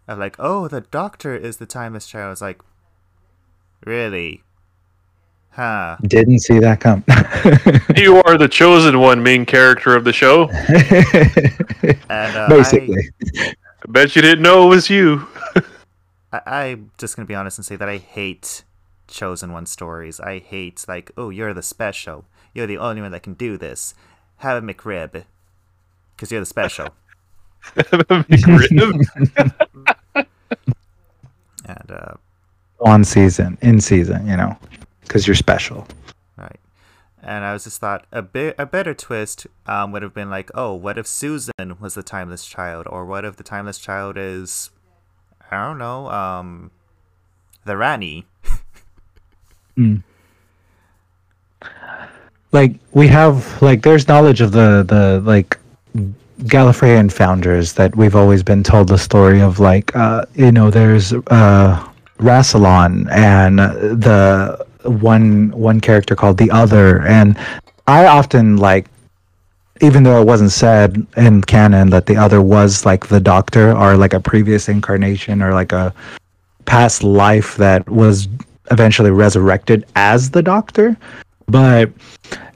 of 0.08 0.18
like, 0.18 0.36
oh, 0.40 0.68
the 0.68 0.82
Doctor 0.82 1.36
is 1.36 1.58
the 1.58 1.66
timeless 1.66 2.08
child. 2.08 2.32
It's 2.32 2.42
like, 2.42 2.62
really, 3.86 4.44
huh? 5.52 5.98
Didn't 6.04 6.40
see 6.40 6.60
that 6.60 6.80
come. 6.80 7.04
You 7.98 8.22
are 8.24 8.38
the 8.38 8.48
chosen 8.48 9.00
one, 9.00 9.24
main 9.24 9.46
character 9.46 9.96
of 9.96 10.04
the 10.04 10.14
show. 10.14 10.50
And 12.10 12.38
uh, 12.38 12.48
Basically. 12.50 13.10
I 13.36 13.54
bet 13.88 14.16
you 14.16 14.22
didn't 14.22 14.42
know 14.42 14.66
it 14.66 14.70
was 14.70 14.90
you. 14.90 15.28
I, 16.32 16.42
I'm 16.46 16.92
just 16.98 17.16
gonna 17.16 17.26
be 17.26 17.36
honest 17.36 17.58
and 17.58 17.66
say 17.66 17.76
that 17.76 17.88
I 17.88 17.98
hate 17.98 18.64
chosen 19.08 19.52
one 19.52 19.66
stories. 19.66 20.20
I 20.20 20.40
hate 20.40 20.86
like, 20.88 21.12
oh, 21.18 21.30
you're 21.30 21.54
the 21.54 21.64
special. 21.64 22.26
You're 22.54 22.68
the 22.68 22.78
only 22.78 23.02
one 23.02 23.12
that 23.12 23.24
can 23.24 23.34
do 23.34 23.58
this. 23.58 23.94
Have 24.38 24.64
a 24.64 24.66
McRib, 24.66 25.24
because 26.16 26.32
you're 26.32 26.40
the 26.40 26.46
special. 26.46 26.90
McRib. 27.76 29.06
and 31.66 31.92
uh, 31.92 32.14
on 32.80 33.04
season, 33.04 33.58
in 33.62 33.82
season, 33.82 34.28
you 34.28 34.38
know, 34.38 34.58
because 35.02 35.28
you're 35.28 35.36
special. 35.36 35.88
Right. 36.38 36.60
And 37.22 37.44
I 37.44 37.54
was 37.54 37.64
just 37.64 37.80
thought 37.80 38.06
a 38.12 38.22
bit 38.22 38.56
a 38.58 38.66
better 38.66 38.94
twist 38.94 39.48
um, 39.66 39.92
would 39.92 40.04
have 40.04 40.14
been 40.14 40.30
like, 40.30 40.52
oh, 40.54 40.74
what 40.74 40.98
if 40.98 41.08
Susan 41.08 41.78
was 41.80 41.96
the 41.96 42.04
timeless 42.04 42.46
child, 42.46 42.86
or 42.90 43.06
what 43.06 43.26
if 43.26 43.36
the 43.36 43.44
timeless 43.44 43.80
child 43.80 44.18
is, 44.18 44.70
I 45.52 45.66
don't 45.66 45.78
know, 45.78 46.10
um, 46.10 46.72
the 47.66 47.76
Rani. 47.76 48.26
like 52.52 52.76
we 52.94 53.08
have 53.08 53.62
like 53.62 53.82
there's 53.82 54.08
knowledge 54.08 54.42
of 54.42 54.52
the 54.52 54.84
the 54.88 55.22
like 55.26 55.58
Gallifreyan 56.44 57.12
founders 57.12 57.74
that 57.74 57.96
we've 57.96 58.16
always 58.16 58.44
been 58.44 58.64
told 58.64 58.88
the 58.88 58.98
story 58.98 59.42
of 59.42 59.60
like 59.60 59.96
uh 59.96 60.26
you 60.36 60.52
know 60.52 60.70
there's 60.70 61.14
uh 61.14 61.88
Rassilon 62.20 63.10
and 63.12 63.60
the 63.60 64.66
one 64.84 65.52
one 65.52 65.80
character 65.80 66.16
called 66.16 66.38
the 66.38 66.52
other. 66.52 67.02
And 67.02 67.38
I 67.88 68.06
often 68.08 68.58
like 68.58 68.88
even 69.82 70.04
though 70.04 70.20
it 70.20 70.26
wasn't 70.26 70.52
said 70.52 71.06
in 71.18 71.42
canon 71.44 71.92
that 71.92 72.08
the 72.08 72.16
other 72.16 72.42
was 72.42 72.86
like 72.86 73.08
the 73.08 73.20
doctor 73.20 73.78
or 73.78 73.96
like 73.96 74.14
a 74.14 74.20
previous 74.20 74.70
incarnation 74.70 75.42
or 75.42 75.54
like 75.54 75.72
a 75.72 75.94
past 76.66 77.04
life 77.04 77.56
that 77.58 77.88
was 77.88 78.28
eventually 78.72 79.12
resurrected 79.12 79.86
as 79.96 80.32
the 80.32 80.42
doctor 80.42 80.98
but 81.48 81.92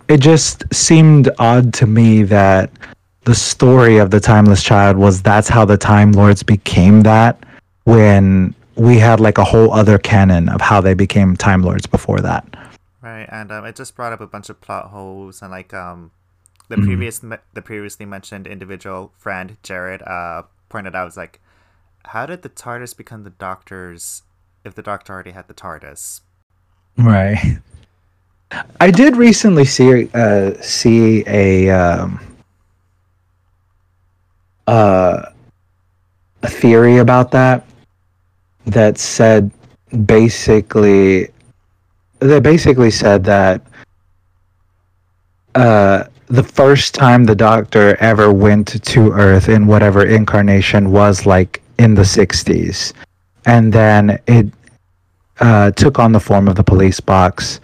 it 0.08 0.19
just 0.19 0.63
seemed 0.73 1.30
odd 1.39 1.73
to 1.75 1.88
me 1.88 2.23
that 2.23 2.71
the 3.25 3.36
story 3.36 3.97
of 3.97 4.12
the 4.12 4.19
timeless 4.19 4.63
child 4.63 4.97
was 4.97 5.21
that's 5.21 5.47
how 5.47 5.63
the 5.65 5.77
time 5.77 6.12
lords 6.12 6.43
became 6.43 7.01
that 7.01 7.43
when 7.86 8.54
we 8.75 8.97
had 8.97 9.19
like 9.19 9.38
a 9.38 9.43
whole 9.43 9.71
other 9.73 9.97
canon 9.97 10.49
of 10.49 10.62
how 10.62 10.82
they 10.82 10.93
became 10.93 11.36
time 11.36 11.62
lords 11.63 11.86
before 11.86 12.19
that 12.19 12.45
Right, 13.01 13.27
and 13.32 13.51
um, 13.51 13.65
it 13.65 13.75
just 13.75 13.95
brought 13.95 14.13
up 14.13 14.21
a 14.21 14.27
bunch 14.27 14.49
of 14.49 14.62
plot 14.62 14.89
holes 14.91 15.41
and 15.41 15.49
like 15.51 15.73
um, 15.73 16.12
the 16.69 16.75
Mhm. 16.75 16.84
previous 16.86 17.19
the 17.54 17.62
previously 17.62 18.06
mentioned 18.06 18.45
individual 18.45 19.12
friend 19.17 19.58
Jared 19.63 20.01
uh 20.04 20.43
pointed 20.69 20.95
out 20.95 21.06
was 21.06 21.17
like, 21.17 21.39
how 22.06 22.25
did 22.25 22.43
the 22.43 22.49
TARDIS 22.49 22.95
become 22.95 23.23
the 23.23 23.30
Doctor's 23.32 24.23
if 24.63 24.75
the 24.75 24.82
Doctor 24.84 25.13
already 25.13 25.32
had 25.32 25.47
the 25.47 25.54
TARDIS? 25.54 26.21
right 26.97 27.58
i 28.80 28.92
did 28.92 29.16
recently 29.16 29.66
see 29.66 30.10
uh 30.14 30.54
see 30.62 31.24
a 31.28 31.70
um 31.70 32.20
uh 34.68 35.24
a 36.44 36.48
theory 36.48 36.98
about 36.98 37.32
that 37.32 37.66
that 38.66 38.98
said 38.98 39.52
basically 40.06 41.28
they 42.20 42.40
basically 42.40 42.92
said 42.92 43.24
that 43.24 43.62
uh 45.56 46.04
the 46.28 46.44
first 46.44 46.96
time 46.96 47.26
the 47.26 47.36
doctor 47.36 47.98
ever 48.00 48.32
went 48.32 48.82
to 48.86 49.12
earth 49.12 49.50
in 49.50 49.68
whatever 49.68 50.06
incarnation 50.06 50.92
was 50.92 51.26
like 51.26 51.62
in 51.78 51.94
the 51.94 52.04
60s 52.04 52.94
and 53.46 53.74
then 53.74 54.18
it 54.28 54.48
uh, 55.42 55.72
took 55.72 55.98
on 56.00 56.12
the 56.12 56.20
form 56.20 56.48
of 56.48 56.56
the 56.56 56.64
police 56.64 57.00
box 57.00 57.60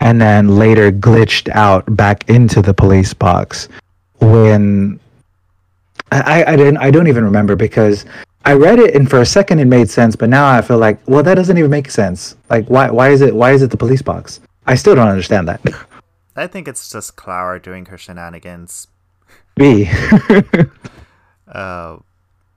and 0.00 0.20
then 0.20 0.56
later 0.56 0.90
glitched 0.90 1.48
out 1.50 1.84
back 1.96 2.28
into 2.28 2.62
the 2.62 2.74
police 2.74 3.14
box 3.14 3.68
when 4.20 4.98
I, 6.12 6.44
I 6.44 6.56
didn't 6.56 6.78
I 6.78 6.90
don't 6.90 7.06
even 7.06 7.24
remember 7.24 7.54
because 7.54 8.04
I 8.44 8.54
read 8.54 8.78
it 8.78 8.94
and 8.94 9.08
for 9.08 9.20
a 9.20 9.26
second 9.26 9.60
it 9.60 9.66
made 9.66 9.90
sense, 9.90 10.16
but 10.16 10.28
now 10.28 10.48
I 10.48 10.62
feel 10.62 10.78
like 10.78 10.98
well 11.06 11.22
that 11.22 11.34
doesn't 11.34 11.56
even 11.56 11.70
make 11.70 11.90
sense. 11.90 12.36
Like 12.48 12.66
why 12.68 12.90
why 12.90 13.10
is 13.10 13.20
it 13.20 13.34
why 13.34 13.52
is 13.52 13.62
it 13.62 13.70
the 13.70 13.76
police 13.76 14.02
box? 14.02 14.40
I 14.66 14.74
still 14.74 14.94
don't 14.94 15.08
understand 15.08 15.48
that. 15.48 15.60
I 16.36 16.46
think 16.46 16.68
it's 16.68 16.90
just 16.90 17.16
Clara 17.16 17.60
doing 17.60 17.86
her 17.86 17.98
shenanigans. 17.98 18.88
B. 19.56 19.90
Uh, 21.50 21.98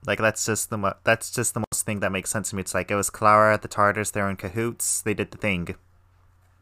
like 0.06 0.18
that's 0.18 0.46
just 0.46 0.70
the 0.70 0.78
mo- 0.78 0.94
that's 1.02 1.30
just 1.32 1.52
the 1.54 1.60
most 1.60 1.84
thing 1.84 1.98
that 1.98 2.12
makes 2.12 2.30
sense 2.30 2.50
to 2.50 2.56
me. 2.56 2.60
It's 2.60 2.74
like 2.74 2.92
it 2.92 2.94
was 2.94 3.10
Clara 3.10 3.54
at 3.54 3.62
the 3.62 3.68
TARDIS, 3.68 4.12
They're 4.12 4.30
in 4.30 4.36
cahoots. 4.36 5.02
They 5.02 5.14
did 5.14 5.32
the 5.32 5.38
thing. 5.38 5.74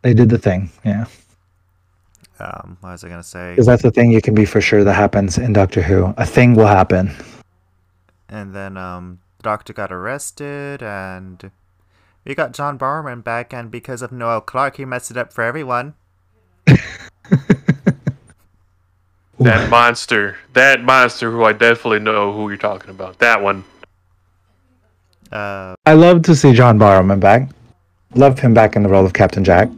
They 0.02 0.14
did 0.14 0.28
the 0.28 0.38
thing, 0.38 0.70
yeah. 0.84 1.06
Um, 2.38 2.76
what 2.80 2.90
was 2.90 3.04
I 3.04 3.08
gonna 3.08 3.22
say? 3.22 3.52
Because 3.52 3.66
that's 3.66 3.82
the 3.82 3.90
thing 3.90 4.10
you 4.10 4.20
can 4.20 4.34
be 4.34 4.44
for 4.44 4.60
sure 4.60 4.84
that 4.84 4.94
happens 4.94 5.38
in 5.38 5.52
Doctor 5.52 5.82
Who. 5.82 6.12
A 6.16 6.26
thing 6.26 6.54
will 6.54 6.66
happen. 6.66 7.12
And 8.28 8.54
then 8.54 8.76
um, 8.76 9.20
the 9.38 9.44
Doctor 9.44 9.72
got 9.72 9.92
arrested, 9.92 10.82
and 10.82 11.50
we 12.24 12.34
got 12.34 12.52
John 12.52 12.78
Barrowman 12.78 13.22
back. 13.22 13.52
And 13.54 13.70
because 13.70 14.02
of 14.02 14.10
Noel 14.10 14.40
Clarke, 14.40 14.78
he 14.78 14.84
messed 14.84 15.10
it 15.10 15.16
up 15.16 15.32
for 15.32 15.44
everyone. 15.44 15.94
That 19.42 19.70
monster. 19.70 20.36
That 20.52 20.84
monster 20.84 21.30
who 21.30 21.44
I 21.44 21.52
definitely 21.52 21.98
know 22.00 22.32
who 22.32 22.48
you're 22.48 22.58
talking 22.58 22.90
about. 22.90 23.18
That 23.18 23.42
one. 23.42 23.64
Uh, 25.30 25.74
I 25.86 25.94
love 25.94 26.22
to 26.22 26.36
see 26.36 26.52
John 26.52 26.78
Barrowman 26.78 27.20
back. 27.20 27.48
Love 28.14 28.38
him 28.38 28.53
back 28.55 28.77
in 28.77 28.83
the 28.83 28.88
role 28.88 29.07
of 29.07 29.12
Captain 29.12 29.44
Jack. 29.44 29.68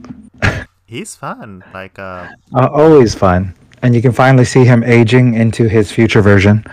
he's 0.86 1.14
fun. 1.14 1.64
Like 1.72 1.98
uh, 1.98 2.28
Uh, 2.54 2.68
always 2.72 3.14
fun. 3.14 3.54
And 3.82 3.94
you 3.94 4.02
can 4.02 4.12
finally 4.12 4.44
see 4.44 4.64
him 4.64 4.82
aging 4.82 5.34
into 5.34 5.68
his 5.68 5.92
future 5.92 6.22
version. 6.22 6.64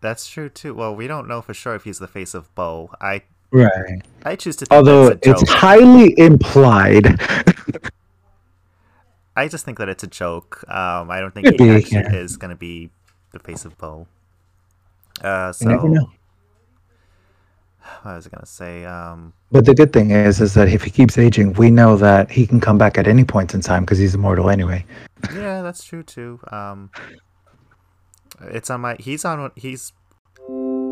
that's 0.00 0.28
true 0.28 0.48
too. 0.48 0.74
Well, 0.74 0.94
we 0.94 1.06
don't 1.06 1.26
know 1.26 1.40
for 1.42 1.54
sure 1.54 1.74
if 1.74 1.84
he's 1.84 1.98
the 1.98 2.08
face 2.08 2.34
of 2.34 2.54
Boe. 2.54 2.90
I 3.00 3.22
Right. 3.50 4.02
I 4.24 4.36
choose 4.36 4.56
to 4.56 4.66
think 4.66 4.76
Although 4.76 5.18
it's 5.22 5.48
highly 5.48 6.18
implied. 6.18 7.06
I 9.36 9.48
just 9.48 9.64
think 9.64 9.78
that 9.78 9.88
it's 9.88 10.02
a 10.02 10.08
joke. 10.08 10.64
Um, 10.68 11.10
I 11.10 11.20
don't 11.20 11.32
think 11.32 11.46
Could 11.46 11.60
he 11.60 11.66
be, 11.66 11.70
actually 11.76 12.00
yeah. 12.00 12.14
is 12.14 12.36
gonna 12.36 12.56
be 12.56 12.90
the 13.32 13.38
face 13.38 13.64
of 13.64 13.76
Boe. 13.78 14.06
Uh, 15.22 15.52
so 15.52 16.08
know. 17.86 18.10
what 18.10 18.16
was 18.16 18.26
gonna 18.26 18.46
say? 18.46 18.84
Um, 18.84 19.32
But 19.50 19.64
the 19.64 19.74
good 19.74 19.92
thing 19.92 20.10
is, 20.10 20.40
is 20.40 20.54
that 20.54 20.68
if 20.68 20.82
he 20.82 20.90
keeps 20.90 21.16
aging, 21.18 21.54
we 21.54 21.70
know 21.70 21.96
that 21.96 22.30
he 22.30 22.46
can 22.46 22.60
come 22.60 22.78
back 22.78 22.98
at 22.98 23.06
any 23.06 23.24
point 23.24 23.54
in 23.54 23.60
time 23.60 23.84
because 23.84 23.98
he's 23.98 24.14
immortal 24.14 24.50
anyway. 24.50 24.84
yeah, 25.34 25.62
that's 25.62 25.84
true 25.84 26.02
too. 26.02 26.40
Um, 26.50 26.90
it's 28.42 28.70
on 28.70 28.80
my. 28.82 28.96
He's 28.98 29.24
on. 29.24 29.50
He's 29.56 29.92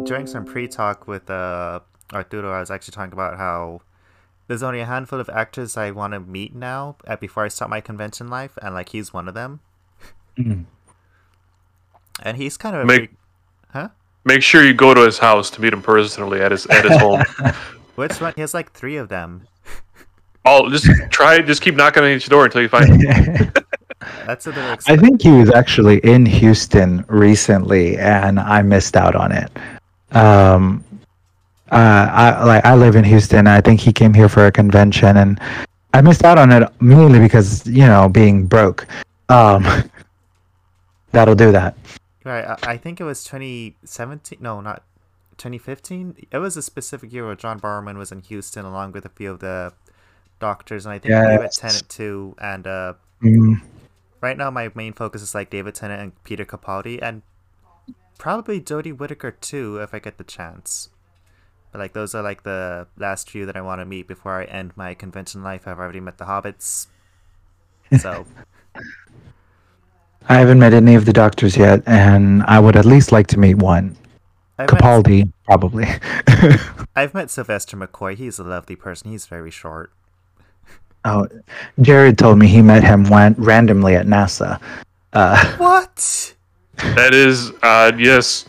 during 0.05 0.27
some 0.27 0.45
pre-talk 0.45 1.07
with 1.07 1.29
uh 1.31 1.81
Arturo. 2.13 2.53
I 2.53 2.61
was 2.61 2.71
actually 2.71 2.93
talking 2.93 3.13
about 3.13 3.37
how 3.39 3.81
there's 4.49 4.63
only 4.63 4.81
a 4.81 4.87
handful 4.87 5.21
of 5.21 5.29
actors 5.31 5.77
I 5.77 5.91
want 5.91 6.13
to 6.13 6.21
meet 6.21 6.55
now 6.55 6.97
uh, 7.07 7.17
before 7.17 7.45
I 7.45 7.49
start 7.49 7.71
my 7.71 7.81
convention 7.81 8.29
life, 8.29 8.59
and 8.63 8.75
like 8.75 8.91
he's 8.91 9.13
one 9.13 9.29
of 9.29 9.35
them. 9.35 9.61
Mm. 10.39 10.67
And 12.23 12.37
he's 12.37 12.57
kind 12.57 12.77
of 12.77 12.83
a 12.83 12.87
Make- 12.87 12.97
freak- 12.99 13.11
huh? 13.11 13.17
Make 14.25 14.43
sure 14.43 14.65
you 14.65 14.73
go 14.73 14.95
to 14.95 15.03
his 15.03 15.19
house 15.19 15.51
to 15.51 15.61
meet 15.61 15.73
him 15.73 15.83
personally 15.83 16.41
at 16.41 16.51
his 16.51 16.67
at 16.67 16.85
his 16.85 16.97
home. 16.97 17.23
Which 17.95 18.21
one? 18.21 18.33
He 18.35 18.41
has 18.41 18.55
like 18.55 18.73
three 18.73 18.97
of 18.97 19.09
them. 19.09 19.47
All 20.45 20.69
just 20.71 20.87
try 21.11 21.41
just 21.41 21.63
keep 21.63 21.75
knocking 21.75 22.03
on 22.03 22.11
each 22.11 22.29
door 22.29 22.47
until 22.47 22.63
you 22.63 22.69
find 22.69 22.87
it. 22.91 23.65
That's 24.27 24.47
what 24.47 24.55
they're 24.55 24.77
I 24.87 24.97
think 24.97 25.23
he 25.23 25.31
was 25.31 25.51
actually 25.51 25.99
in 25.99 26.27
Houston 26.27 27.05
recently, 27.09 27.97
and 27.97 28.39
I 28.39 28.63
missed 28.63 28.97
out 28.97 29.15
on 29.15 29.33
it. 29.33 29.51
Um, 30.13 30.85
uh, 31.71 32.09
I 32.11 32.45
like 32.45 32.65
I 32.65 32.75
live 32.75 32.97
in 32.97 33.05
Houston. 33.05 33.47
I 33.47 33.61
think 33.61 33.81
he 33.81 33.93
came 33.93 34.13
here 34.13 34.29
for 34.29 34.47
a 34.47 34.53
convention, 34.53 35.17
and 35.17 35.41
I 35.93 36.01
missed 36.01 36.25
out 36.25 36.39
on 36.39 36.51
it 36.53 36.69
mainly 36.81 37.19
because 37.19 37.67
you 37.67 37.87
know 37.87 38.09
being 38.09 38.47
broke. 38.47 38.87
Um, 39.29 39.67
that'll 41.13 41.35
do 41.35 41.53
that. 41.53 41.77
Right, 42.25 42.45
I, 42.45 42.73
I 42.73 42.77
think 42.79 43.01
it 43.01 43.05
was 43.05 43.23
2017. 43.25 44.39
No, 44.41 44.61
not 44.61 44.83
2015. 45.37 46.27
It 46.31 46.39
was 46.39 46.57
a 46.57 46.63
specific 46.63 47.13
year 47.13 47.27
where 47.27 47.35
John 47.37 47.61
Barrowman 47.61 47.99
was 47.99 48.11
in 48.11 48.23
Houston 48.23 48.65
along 48.65 48.93
with 48.93 49.05
a 49.05 49.11
few 49.11 49.31
of 49.31 49.41
the 49.41 49.75
doctors, 50.41 50.87
and 50.87 50.93
I 50.93 50.99
think 50.99 51.13
David 51.27 51.51
Tennant 51.53 51.89
too. 51.89 52.35
And 52.39 52.67
uh, 52.67 52.95
Mm, 53.23 53.63
right 54.21 54.37
now, 54.37 54.51
my 54.51 54.71
main 54.75 54.93
focus 54.93 55.23
is 55.23 55.35
like 55.35 55.49
David 55.51 55.75
Tennant 55.75 56.01
and 56.03 56.25
Peter 56.25 56.45
Capaldi, 56.45 56.99
and 57.01 57.23
probably 58.19 58.61
Jodie 58.61 58.97
Whittaker 58.97 59.31
too, 59.31 59.79
if 59.79 59.95
I 59.95 59.99
get 59.99 60.19
the 60.19 60.25
chance. 60.25 60.91
But 61.73 61.79
like 61.81 61.93
those 61.93 62.15
are 62.15 62.23
like 62.23 62.43
the 62.43 62.87
last 62.97 63.31
few 63.31 63.47
that 63.47 63.57
I 63.57 63.61
want 63.63 63.81
to 63.81 63.85
meet 63.85 64.07
before 64.07 64.41
I 64.41 64.45
end 64.45 64.77
my 64.77 64.95
convention 64.95 65.43
life. 65.43 65.67
I've 65.67 65.79
already 65.79 66.01
met 66.01 66.19
the 66.19 66.25
hobbits, 66.27 66.87
so 67.99 68.27
I 70.29 70.35
haven't 70.39 70.59
met 70.59 70.73
any 70.73 70.95
of 70.95 71.05
the 71.05 71.13
doctors 71.13 71.57
yet, 71.57 71.83
and 71.87 72.43
I 72.45 72.59
would 72.59 72.77
at 72.77 72.85
least 72.87 73.13
like 73.13 73.27
to 73.29 73.39
meet 73.39 73.57
one. 73.57 73.97
I've 74.59 74.71
met, 74.73 74.81
Capaldi, 74.81 75.33
probably. 75.45 75.87
I've 76.97 77.13
met 77.13 77.31
Sylvester 77.31 77.77
McCoy. 77.77 78.17
He's 78.17 78.39
a 78.39 78.45
lovely 78.45 78.77
person. 78.77 79.11
He's 79.11 79.27
very 79.27 79.51
short. 79.51 79.93
oh, 81.05 81.29
Jared 81.81 82.17
told 82.19 82.39
me 82.39 82.47
he 82.47 82.63
met 82.63 82.83
him 82.85 83.05
when, 83.11 83.35
randomly 83.35 83.97
at 83.97 84.07
NASA. 84.07 84.61
Uh, 85.13 85.57
What? 85.59 86.35
that 86.79 87.13
is 87.15 87.53
odd. 87.63 88.01
Yes. 88.01 88.47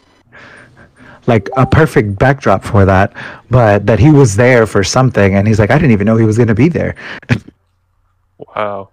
like 1.28 1.50
a 1.58 1.66
perfect 1.66 2.18
backdrop 2.18 2.64
for 2.64 2.86
that, 2.86 3.14
but 3.50 3.86
that 3.86 4.00
he 4.00 4.12
was 4.12 4.36
there 4.36 4.66
for 4.66 4.84
something, 4.84 5.36
and 5.36 5.48
he's 5.48 5.60
like, 5.60 5.72
I 5.72 5.76
didn't 5.78 5.92
even 5.92 6.06
know 6.06 6.16
he 6.18 6.26
was 6.26 6.38
going 6.38 6.48
to 6.48 6.56
be 6.56 6.70
there. 6.70 6.96
Wow. 8.38 8.90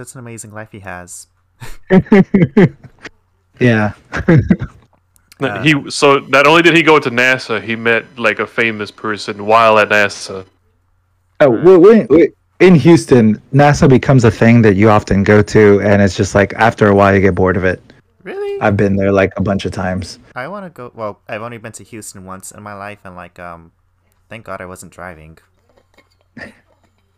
Such 0.00 0.14
an 0.14 0.20
amazing 0.20 0.52
life 0.52 0.72
he 0.72 0.80
has. 0.80 1.26
Yeah. 3.60 3.92
Uh, 5.38 5.62
he 5.62 5.90
so 5.90 6.18
not 6.28 6.46
only 6.46 6.60
did 6.60 6.76
he 6.76 6.82
go 6.82 6.98
to 6.98 7.10
NASA, 7.10 7.62
he 7.62 7.76
met 7.76 8.04
like 8.18 8.40
a 8.40 8.46
famous 8.46 8.90
person 8.90 9.46
while 9.46 9.78
at 9.78 9.88
NASA. 9.88 10.44
Oh, 11.40 11.50
wait, 11.50 11.78
wait, 11.78 12.10
wait. 12.10 12.34
In 12.60 12.74
Houston, 12.74 13.40
NASA 13.54 13.88
becomes 13.88 14.24
a 14.24 14.30
thing 14.30 14.60
that 14.60 14.76
you 14.76 14.90
often 14.90 15.22
go 15.22 15.40
to, 15.40 15.80
and 15.80 16.02
it's 16.02 16.14
just 16.14 16.34
like 16.34 16.52
after 16.54 16.88
a 16.88 16.94
while 16.94 17.14
you 17.14 17.22
get 17.22 17.34
bored 17.34 17.56
of 17.56 17.64
it. 17.64 17.80
Really? 18.22 18.60
I've 18.60 18.76
been 18.76 18.96
there 18.96 19.12
like 19.12 19.32
a 19.38 19.42
bunch 19.42 19.64
of 19.64 19.72
times. 19.72 20.18
I 20.34 20.46
want 20.48 20.66
to 20.66 20.70
go. 20.70 20.92
Well, 20.94 21.20
I've 21.26 21.40
only 21.40 21.56
been 21.56 21.72
to 21.72 21.84
Houston 21.84 22.26
once 22.26 22.52
in 22.52 22.62
my 22.62 22.74
life, 22.74 23.00
and 23.04 23.16
like, 23.16 23.38
um, 23.38 23.72
thank 24.28 24.44
God 24.44 24.60
I 24.60 24.66
wasn't 24.66 24.92
driving. 24.92 25.38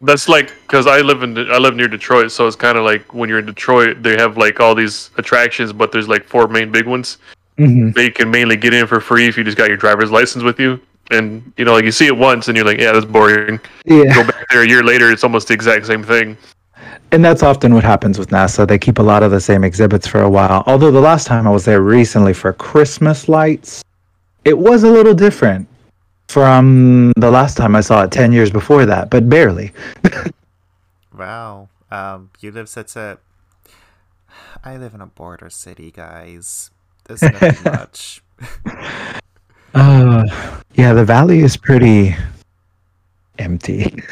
That's 0.03 0.29
like 0.29 0.53
because 0.63 0.89
I 0.89 1.01
live 1.01 1.23
in 1.23 1.39
I 1.39 1.59
live 1.59 1.77
near 1.77 1.87
Detroit, 1.87 2.33
so 2.33 2.47
it's 2.49 2.57
kind 2.57 2.77
of 2.77 2.85
like 2.85 3.15
when 3.15 3.29
you're 3.29 3.39
in 3.39 3.47
Detroit, 3.47 4.03
they 4.03 4.17
have 4.17 4.37
like 4.37 4.59
all 4.59 4.75
these 4.75 5.11
attractions, 5.17 5.73
but 5.73 5.93
there's 5.93 6.09
like 6.09 6.25
four 6.25 6.49
main 6.49 6.73
big 6.73 6.87
ones. 6.87 7.19
hmm 7.57 7.93
that 7.93 8.03
you 8.03 8.13
can 8.13 8.31
mainly 8.31 8.57
get 8.57 8.75
in 8.75 8.87
for 8.87 9.01
free 9.01 9.29
if 9.29 9.37
you 9.37 9.45
just 9.45 9.57
got 9.57 9.69
your 9.69 9.77
driver's 9.77 10.11
license 10.11 10.43
with 10.43 10.59
you. 10.59 10.81
And 11.13 11.53
you 11.57 11.65
know, 11.65 11.73
like 11.73 11.85
you 11.85 11.93
see 11.93 12.07
it 12.07 12.17
once, 12.17 12.49
and 12.49 12.57
you're 12.57 12.67
like, 12.67 12.79
"Yeah, 12.79 12.93
that's 12.93 13.05
boring." 13.05 13.61
Yeah. 13.85 14.15
Go 14.15 14.25
back 14.25 14.45
there 14.51 14.63
a 14.63 14.69
year 14.69 14.83
later, 14.83 15.13
it's 15.13 15.23
almost 15.23 15.49
the 15.49 15.55
exact 15.55 15.87
same 15.87 16.03
thing. 16.03 16.37
And 17.13 17.25
that's 17.25 17.43
often 17.43 17.75
what 17.75 17.85
happens 17.85 18.19
with 18.19 18.31
NASA. 18.31 18.67
They 18.67 18.79
keep 18.79 18.99
a 18.99 19.03
lot 19.03 19.23
of 19.23 19.31
the 19.31 19.41
same 19.41 19.63
exhibits 19.63 20.07
for 20.07 20.23
a 20.23 20.31
while. 20.31 20.65
Although 20.67 20.91
the 20.91 21.01
last 21.01 21.27
time 21.27 21.47
I 21.47 21.51
was 21.51 21.65
there 21.65 21.83
recently 21.83 22.33
for 22.33 22.53
Christmas 22.55 23.29
lights, 23.29 23.85
it 24.45 24.57
was 24.57 24.83
a 24.83 24.91
little 24.91 25.15
different 25.15 25.69
from 26.33 27.13
the 27.17 27.31
last 27.31 27.59
time 27.59 27.77
I 27.77 27.83
saw 27.83 28.05
it 28.05 28.11
10 28.11 28.33
years 28.33 28.51
before 28.51 28.87
that, 28.87 29.11
but 29.11 29.29
barely. 29.29 29.73
Wow. 31.17 31.69
Um, 31.91 32.31
you 32.41 32.51
live 32.51 32.71
such 32.71 32.97
a. 32.97 33.19
I 34.65 34.79
live 34.79 34.95
in 34.95 35.03
a 35.03 35.07
border 35.07 35.51
city, 35.51 35.91
guys. 35.91 36.71
There's 37.05 37.21
nothing 37.21 37.63
much. 37.73 38.23
Uh, 39.75 40.25
yeah, 40.75 40.95
the 40.95 41.05
valley 41.05 41.41
is 41.41 41.57
pretty 41.57 42.17
empty. 43.39 44.03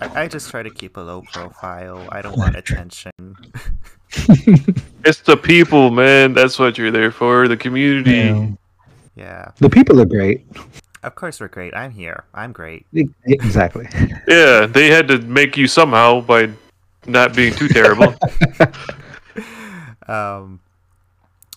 I, 0.00 0.24
I 0.24 0.28
just 0.28 0.50
try 0.50 0.62
to 0.62 0.70
keep 0.70 0.98
a 0.98 1.00
low 1.00 1.22
profile. 1.32 2.06
I 2.12 2.20
don't 2.20 2.36
want 2.36 2.56
attention. 2.56 3.12
It's 5.06 5.20
the 5.20 5.36
people, 5.36 5.90
man. 5.90 6.32
That's 6.32 6.58
what 6.58 6.78
you're 6.78 6.92
there 6.92 7.10
for. 7.10 7.46
The 7.46 7.56
community. 7.56 8.10
Yeah. 8.12 8.48
Yeah. 9.16 9.50
The 9.58 9.68
people 9.68 10.00
are 10.00 10.06
great. 10.06 10.46
Of 11.04 11.14
course 11.14 11.38
we're 11.40 11.48
great. 11.48 11.74
I'm 11.74 11.90
here. 11.92 12.24
I'm 12.34 12.52
great. 12.52 12.86
Exactly. 13.24 13.86
Yeah, 14.28 14.66
they 14.66 14.88
had 14.88 15.06
to 15.08 15.18
make 15.18 15.56
you 15.56 15.66
somehow 15.68 16.20
by 16.22 16.50
not 17.06 17.34
being 17.36 17.52
too 17.54 17.68
terrible. 17.68 18.14
Um. 20.06 20.60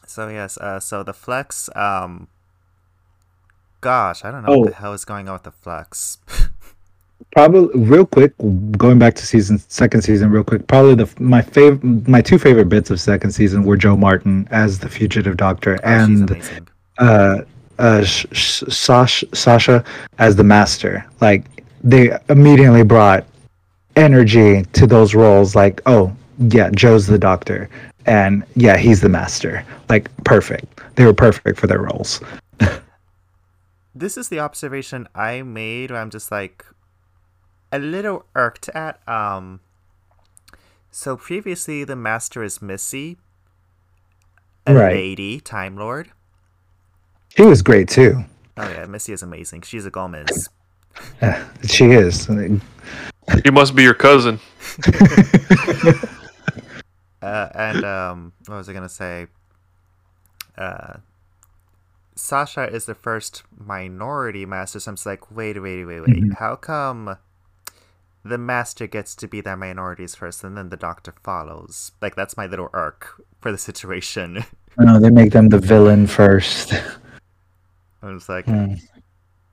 So 0.05 0.29
yes. 0.29 0.57
Uh. 0.57 0.79
So 0.79 1.03
the 1.03 1.13
Flux. 1.13 1.69
Um. 1.75 2.27
Gosh, 3.81 4.23
I 4.25 4.31
don't 4.31 4.43
know 4.43 4.57
what 4.57 4.67
Oh. 4.67 4.69
the 4.71 4.75
hell 4.75 4.93
is 4.93 5.05
going 5.05 5.27
on 5.27 5.33
with 5.33 5.43
the 5.43 5.51
Flux. 5.51 6.17
Probably 7.33 7.67
real 7.79 8.05
quick, 8.05 8.33
going 8.77 8.99
back 8.99 9.15
to 9.15 9.25
season 9.25 9.59
second 9.67 10.01
season, 10.01 10.29
real 10.31 10.43
quick. 10.45 10.65
Probably 10.67 10.95
the 10.95 11.09
my 11.19 11.41
favorite, 11.41 12.07
my 12.07 12.21
two 12.21 12.39
favorite 12.39 12.69
bits 12.69 12.89
of 12.89 13.01
second 13.01 13.31
season 13.31 13.63
were 13.63 13.75
Jo 13.75 13.97
Martin 13.97 14.47
as 14.49 14.79
the 14.79 14.87
fugitive 14.89 15.35
doctor 15.35 15.77
Oh, 15.83 15.87
and 15.89 16.41
uh, 16.99 17.41
uh, 17.79 18.03
Sh- 18.03 18.25
Sh- 18.31 18.63
Sash- 18.69 19.23
Sacha 19.33 19.83
as 20.19 20.35
the 20.35 20.43
master. 20.43 21.05
Like 21.21 21.45
they 21.83 22.17
immediately 22.29 22.83
brought 22.83 23.25
energy 23.95 24.63
to 24.73 24.87
those 24.87 25.13
roles. 25.15 25.55
Like, 25.55 25.81
oh 25.85 26.15
yeah, 26.39 26.69
Jo's 26.71 27.07
the 27.07 27.17
doctor, 27.19 27.69
and 28.05 28.43
yeah, 28.55 28.77
he's 28.77 29.01
the 29.01 29.09
master. 29.09 29.63
Like 29.89 30.09
perfect. 30.23 30.81
They 30.95 31.05
were 31.05 31.13
perfect 31.13 31.59
for 31.59 31.67
their 31.67 31.79
roles. 31.81 32.21
this 33.95 34.17
is 34.17 34.29
the 34.29 34.39
observation 34.39 35.07
I 35.15 35.41
made 35.43 35.91
where 35.91 36.01
I'm 36.01 36.09
just 36.09 36.31
like 36.31 36.65
a 37.71 37.79
little 37.79 38.25
irked 38.35 38.69
at. 38.69 38.99
Um 39.07 39.59
so 40.91 41.15
previously 41.15 41.83
the 41.83 41.95
master 41.95 42.41
is 42.43 42.61
Missy, 42.61 43.17
a 44.65 44.73
Right. 44.73 44.93
lady, 44.95 45.39
Time 45.39 45.75
Lord. 45.77 46.09
She 47.37 47.43
was 47.45 47.61
great 47.61 47.87
too. 47.87 48.23
Oh 48.57 48.67
yeah, 48.67 48.85
Missy 48.87 49.13
is 49.13 49.21
amazing. 49.21 49.61
She's 49.61 49.85
a 49.85 49.91
Gomez. 49.91 50.49
Uh, 51.21 51.45
she 51.63 51.91
is. 51.91 52.25
he 52.25 53.51
must 53.51 53.75
be 53.75 53.83
your 53.83 53.93
cousin. 53.93 54.39
Uh, 57.19 57.49
and 57.55 57.83
um 57.83 58.31
what 58.45 58.57
was 58.57 58.69
I 58.69 58.73
gonna 58.73 58.87
say? 58.87 59.25
Uh 60.57 60.97
Sacha 62.15 62.69
is 62.71 62.85
the 62.85 62.93
first 62.95 63.41
minority 63.57 64.45
master, 64.45 64.79
so 64.79 64.91
I'm 64.91 64.95
just 64.95 65.05
like, 65.07 65.31
wait, 65.35 65.59
wait, 65.61 65.83
wait, 65.85 65.99
wait. 66.01 66.09
Mhm. 66.23 66.33
How 66.35 66.55
come 66.55 67.17
the 68.23 68.37
master 68.37 68.85
gets 68.87 69.15
to 69.15 69.27
be 69.27 69.41
their 69.41 69.57
minorities 69.57 70.13
first 70.15 70.43
and 70.43 70.55
then 70.55 70.69
the 70.69 70.77
doctor 70.77 71.13
follows? 71.23 71.91
Like 72.01 72.15
that's 72.15 72.37
my 72.37 72.45
little 72.45 72.69
arc 72.73 73.19
for 73.41 73.51
the 73.51 73.57
situation. 73.57 74.45
No, 74.79 74.99
they 74.99 75.09
make 75.09 75.31
them 75.31 75.49
the 75.49 75.57
villain 75.59 76.05
first. 76.05 76.71
I 78.01 78.07
was 78.11 78.29
like, 78.29 78.45
Hmm. 78.45 78.75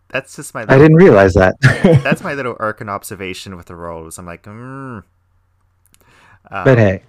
that's 0.09 0.37
just 0.37 0.55
my 0.55 0.65
Little, 0.65 0.75
I 0.75 0.79
didn't 0.79 0.97
realize 0.97 1.35
that. 1.35 1.57
that's 2.05 2.23
my 2.23 2.35
little 2.35 2.57
arc 2.61 2.81
and 2.81 2.91
observation 2.91 3.57
with 3.57 3.67
the 3.67 3.77
roles. 3.77 4.19
I'm 4.19 4.27
like, 4.27 4.45
mm. 4.45 5.03
Um, 6.51 6.65
but 6.65 6.79
hey, 6.79 7.03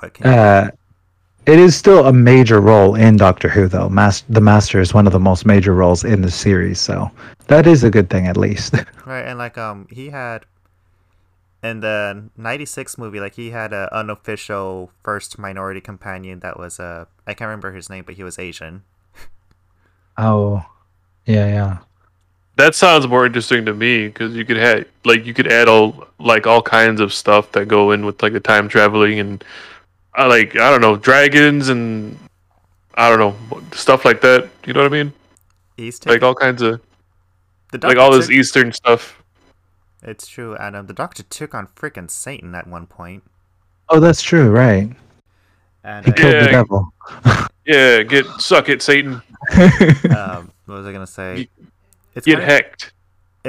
what 0.00 0.14
can 0.14 0.26
uh, 0.26 0.70
it 1.46 1.58
is 1.58 1.76
still 1.76 2.06
a 2.06 2.12
major 2.12 2.60
role 2.60 2.94
in 2.94 3.16
Doctor 3.16 3.48
Who, 3.48 3.68
though. 3.68 3.88
Mas- 3.88 4.24
the 4.28 4.40
Master 4.40 4.80
is 4.80 4.94
one 4.94 5.06
of 5.06 5.12
the 5.12 5.20
most 5.20 5.46
major 5.46 5.74
roles 5.74 6.04
in 6.04 6.22
the 6.22 6.30
series, 6.30 6.80
so 6.80 7.10
that 7.48 7.66
is 7.66 7.84
a 7.84 7.90
good 7.90 8.10
thing, 8.10 8.26
at 8.26 8.36
least. 8.36 8.74
Right, 9.06 9.22
and 9.26 9.38
like 9.38 9.58
um 9.58 9.86
he 9.90 10.08
had 10.10 10.46
in 11.62 11.80
the 11.80 12.30
'96 12.36 12.98
movie, 12.98 13.20
like 13.20 13.34
he 13.34 13.50
had 13.50 13.72
an 13.72 13.88
unofficial 13.92 14.90
first 15.02 15.38
minority 15.38 15.80
companion 15.80 16.40
that 16.40 16.58
was 16.58 16.78
uh 16.80 17.06
I 17.26 17.34
can't 17.34 17.48
remember 17.48 17.72
his 17.72 17.88
name, 17.90 18.04
but 18.04 18.14
he 18.16 18.24
was 18.24 18.38
Asian. 18.38 18.84
Oh, 20.18 20.64
yeah, 21.26 21.46
yeah. 21.46 21.78
That 22.56 22.74
sounds 22.74 23.06
more 23.08 23.26
interesting 23.26 23.64
to 23.66 23.74
me 23.74 24.06
because 24.06 24.34
you 24.36 24.44
could 24.44 24.56
have 24.58 24.86
like 25.04 25.26
you 25.26 25.34
could 25.34 25.50
add 25.50 25.68
all 25.68 26.06
like 26.20 26.46
all 26.46 26.62
kinds 26.62 27.00
of 27.00 27.12
stuff 27.12 27.50
that 27.52 27.66
go 27.66 27.90
in 27.90 28.06
with 28.06 28.22
like 28.22 28.32
the 28.32 28.38
time 28.40 28.68
traveling 28.68 29.18
and 29.18 29.42
uh, 30.16 30.28
like 30.28 30.54
I 30.54 30.70
don't 30.70 30.80
know 30.80 30.94
dragons 30.96 31.68
and 31.68 32.16
I 32.94 33.08
don't 33.08 33.18
know 33.18 33.60
stuff 33.72 34.04
like 34.04 34.20
that. 34.20 34.48
You 34.66 34.72
know 34.72 34.82
what 34.82 34.92
I 34.92 35.02
mean? 35.02 35.12
He's 35.76 36.04
Like 36.06 36.22
all 36.22 36.36
kinds 36.36 36.62
of 36.62 36.80
the 37.72 37.78
like 37.84 37.96
all 37.98 38.12
this 38.12 38.26
took- 38.26 38.34
Eastern 38.36 38.72
stuff. 38.72 39.20
It's 40.06 40.26
true, 40.28 40.54
and 40.54 40.76
um, 40.76 40.86
the 40.86 40.92
Doctor 40.92 41.22
took 41.22 41.54
on 41.54 41.66
freaking 41.68 42.10
Satan 42.10 42.54
at 42.54 42.66
one 42.68 42.86
point, 42.86 43.24
Oh, 43.88 43.98
that's 44.00 44.20
true, 44.22 44.50
right? 44.50 44.92
and 45.82 46.04
He 46.04 46.12
uh, 46.12 46.14
killed 46.14 46.34
the 46.44 46.48
devil. 46.50 46.92
Yeah, 47.66 48.02
get 48.02 48.26
suck 48.38 48.68
it, 48.68 48.82
Satan. 48.82 49.14
um, 49.54 50.50
what 50.66 50.76
was 50.76 50.86
I 50.86 50.92
gonna 50.92 51.06
say? 51.06 51.48
It's 52.14 52.26
Get 52.26 52.38
kinda- 52.38 52.44
hecked. 52.46 52.92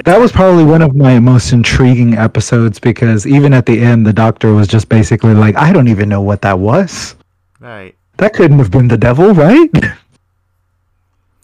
That 0.04 0.20
was 0.20 0.30
probably 0.34 0.66
one 0.66 0.82
of 0.82 0.94
my 0.94 1.20
most 1.20 1.54
intriguing 1.54 2.16
episodes 2.16 2.80
because 2.80 3.26
even 3.26 3.54
at 3.54 3.66
the 3.66 3.80
end, 3.80 4.06
the 4.06 4.12
doctor 4.12 4.54
was 4.54 4.68
just 4.68 4.90
basically 4.90 5.34
like, 5.34 5.56
I 5.56 5.72
don't 5.72 5.88
even 5.88 6.10
know 6.10 6.20
what 6.22 6.42
that 6.42 6.60
was. 6.60 7.16
right. 7.62 7.96
That 8.18 8.34
couldn't 8.34 8.60
have 8.60 8.72
been 8.72 8.88
the 8.90 8.98
devil, 8.98 9.34
right? 9.34 9.70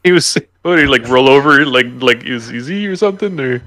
He 0.04 0.12
was 0.12 0.36
what 0.64 0.78
did 0.78 0.84
he 0.84 0.88
like 0.88 1.08
roll 1.08 1.30
over 1.30 1.64
like 1.64 1.86
like 2.00 2.24
is 2.26 2.52
easy 2.52 2.88
or 2.88 2.96
something 2.96 3.40
or 3.40 3.62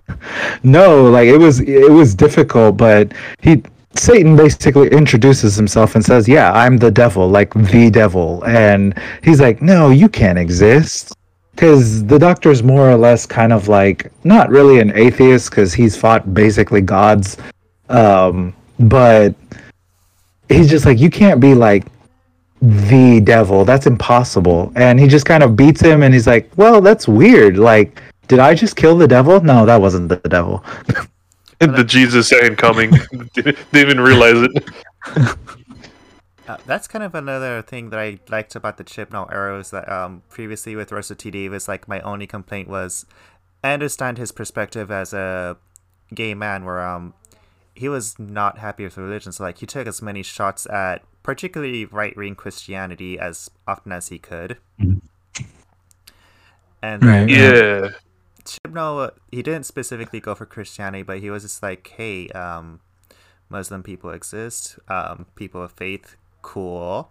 no, 0.62 1.10
like 1.10 1.26
it 1.26 1.36
was 1.36 1.58
it 1.60 1.90
was 1.90 2.14
difficult, 2.14 2.76
but 2.76 3.12
he 3.42 3.60
Satan 3.96 4.36
basically 4.36 4.88
introduces 4.88 5.56
himself 5.56 5.94
and 5.94 6.04
says, 6.04 6.28
"Yeah, 6.28 6.52
I'm 6.52 6.78
the 6.78 6.90
devil, 6.90 7.28
like 7.28 7.54
the 7.54 7.90
devil." 7.90 8.42
And 8.44 8.94
he's 9.22 9.40
like, 9.40 9.62
"No, 9.62 9.90
you 9.90 10.08
can't 10.08 10.38
exist." 10.38 11.14
Cuz 11.56 12.04
the 12.04 12.18
doctor's 12.18 12.62
more 12.62 12.90
or 12.90 12.96
less 12.96 13.26
kind 13.26 13.52
of 13.52 13.68
like 13.68 14.10
not 14.24 14.50
really 14.50 14.80
an 14.80 14.92
atheist 14.96 15.52
cuz 15.52 15.72
he's 15.72 15.96
fought 15.96 16.34
basically 16.34 16.80
gods 16.80 17.36
um 17.88 18.52
but 18.80 19.34
he's 20.48 20.68
just 20.68 20.84
like 20.84 20.98
you 20.98 21.10
can't 21.10 21.38
be 21.38 21.54
like 21.54 21.84
the 22.60 23.20
devil. 23.20 23.64
That's 23.64 23.86
impossible. 23.86 24.72
And 24.74 24.98
he 24.98 25.06
just 25.06 25.26
kind 25.26 25.42
of 25.42 25.54
beats 25.54 25.80
him 25.80 26.02
and 26.02 26.14
he's 26.14 26.26
like, 26.26 26.50
"Well, 26.56 26.80
that's 26.80 27.06
weird. 27.06 27.56
Like 27.56 28.02
did 28.26 28.38
I 28.38 28.54
just 28.54 28.74
kill 28.74 28.96
the 28.96 29.06
devil? 29.06 29.40
No, 29.40 29.66
that 29.66 29.80
wasn't 29.80 30.08
the 30.08 30.16
devil." 30.28 30.64
the 31.60 31.84
Jesus 31.84 32.30
hand 32.30 32.58
coming. 32.58 32.90
didn't, 33.34 33.34
didn't 33.72 33.76
even 33.76 34.00
realize 34.00 34.36
it. 34.36 34.64
Uh, 36.46 36.58
that's 36.66 36.86
kind 36.86 37.02
of 37.02 37.14
another 37.14 37.62
thing 37.62 37.88
that 37.90 37.98
I 37.98 38.18
liked 38.28 38.54
about 38.54 38.76
the 38.76 38.84
Chibnall 38.84 39.32
arrows 39.32 39.70
that 39.70 39.90
um, 39.90 40.22
previously 40.28 40.76
with 40.76 40.92
Russell 40.92 41.16
T 41.16 41.30
Davies, 41.30 41.68
like 41.68 41.88
my 41.88 42.00
only 42.00 42.26
complaint 42.26 42.68
was 42.68 43.06
I 43.62 43.72
understand 43.72 44.18
his 44.18 44.30
perspective 44.30 44.90
as 44.90 45.14
a 45.14 45.56
gay 46.14 46.34
man 46.34 46.64
where 46.66 46.80
um 46.86 47.14
he 47.74 47.88
was 47.88 48.18
not 48.18 48.58
happy 48.58 48.84
with 48.84 48.96
religion, 48.98 49.32
so 49.32 49.42
like 49.42 49.58
he 49.58 49.66
took 49.66 49.86
as 49.86 50.02
many 50.02 50.22
shots 50.22 50.66
at 50.66 51.02
particularly 51.22 51.86
right 51.86 52.14
wing 52.16 52.34
Christianity 52.34 53.18
as 53.18 53.50
often 53.66 53.90
as 53.92 54.08
he 54.08 54.18
could. 54.18 54.58
Mhm. 54.78 55.00
And 56.82 57.02
Right. 57.02 57.28
Yeah. 57.28 57.88
Chibnall, 58.44 59.10
he 59.30 59.42
didn't 59.42 59.66
specifically 59.66 60.20
go 60.20 60.34
for 60.34 60.46
Christianity, 60.46 61.02
but 61.02 61.18
he 61.20 61.30
was 61.30 61.42
just 61.42 61.62
like, 61.62 61.86
hey, 61.96 62.28
um, 62.30 62.80
Muslim 63.48 63.82
people 63.82 64.10
exist, 64.10 64.78
um, 64.88 65.26
people 65.34 65.62
of 65.62 65.72
faith, 65.72 66.16
cool. 66.42 67.10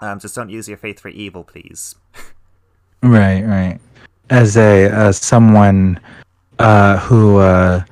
Um, 0.00 0.18
just 0.18 0.34
don't 0.34 0.50
use 0.50 0.68
your 0.68 0.78
faith 0.78 1.00
for 1.00 1.08
evil, 1.08 1.44
please. 1.44 1.94
Right, 3.02 3.42
right. 3.42 3.78
As 4.28 4.56
a 4.56 4.90
as 4.90 5.16
someone 5.16 5.98
uh, 6.58 6.98
who 6.98 7.38
uh, 7.38 7.82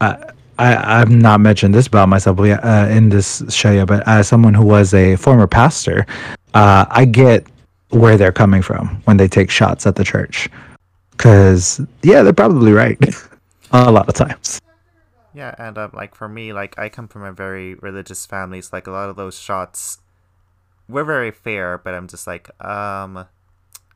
I, 0.00 0.16
I 0.58 1.00
I've 1.00 1.10
not 1.10 1.40
mentioned 1.40 1.74
this 1.74 1.86
about 1.86 2.08
myself 2.08 2.38
uh, 2.40 2.88
in 2.90 3.08
this 3.08 3.42
show 3.48 3.86
but 3.86 4.06
as 4.06 4.28
someone 4.28 4.54
who 4.54 4.64
was 4.64 4.92
a 4.92 5.16
former 5.16 5.46
pastor, 5.46 6.06
uh, 6.54 6.86
I 6.90 7.04
get 7.04 7.46
where 7.90 8.16
they're 8.16 8.32
coming 8.32 8.62
from 8.62 9.00
when 9.04 9.16
they 9.16 9.28
take 9.28 9.50
shots 9.50 9.86
at 9.86 9.96
the 9.96 10.04
church. 10.04 10.48
Because 11.22 11.80
yeah, 12.02 12.24
they're 12.24 12.32
probably 12.32 12.72
right 12.72 12.98
a 13.70 13.92
lot 13.92 14.08
of 14.08 14.14
times. 14.14 14.60
Yeah, 15.32 15.54
and 15.56 15.78
um, 15.78 15.92
like 15.94 16.16
for 16.16 16.28
me, 16.28 16.52
like 16.52 16.76
I 16.76 16.88
come 16.88 17.06
from 17.06 17.22
a 17.22 17.30
very 17.30 17.74
religious 17.74 18.26
family, 18.26 18.60
so 18.60 18.70
like 18.72 18.88
a 18.88 18.90
lot 18.90 19.08
of 19.08 19.14
those 19.14 19.38
shots 19.38 19.98
were 20.88 21.04
very 21.04 21.30
fair, 21.30 21.78
but 21.78 21.94
I'm 21.94 22.08
just 22.08 22.26
like, 22.26 22.50
um, 22.64 23.26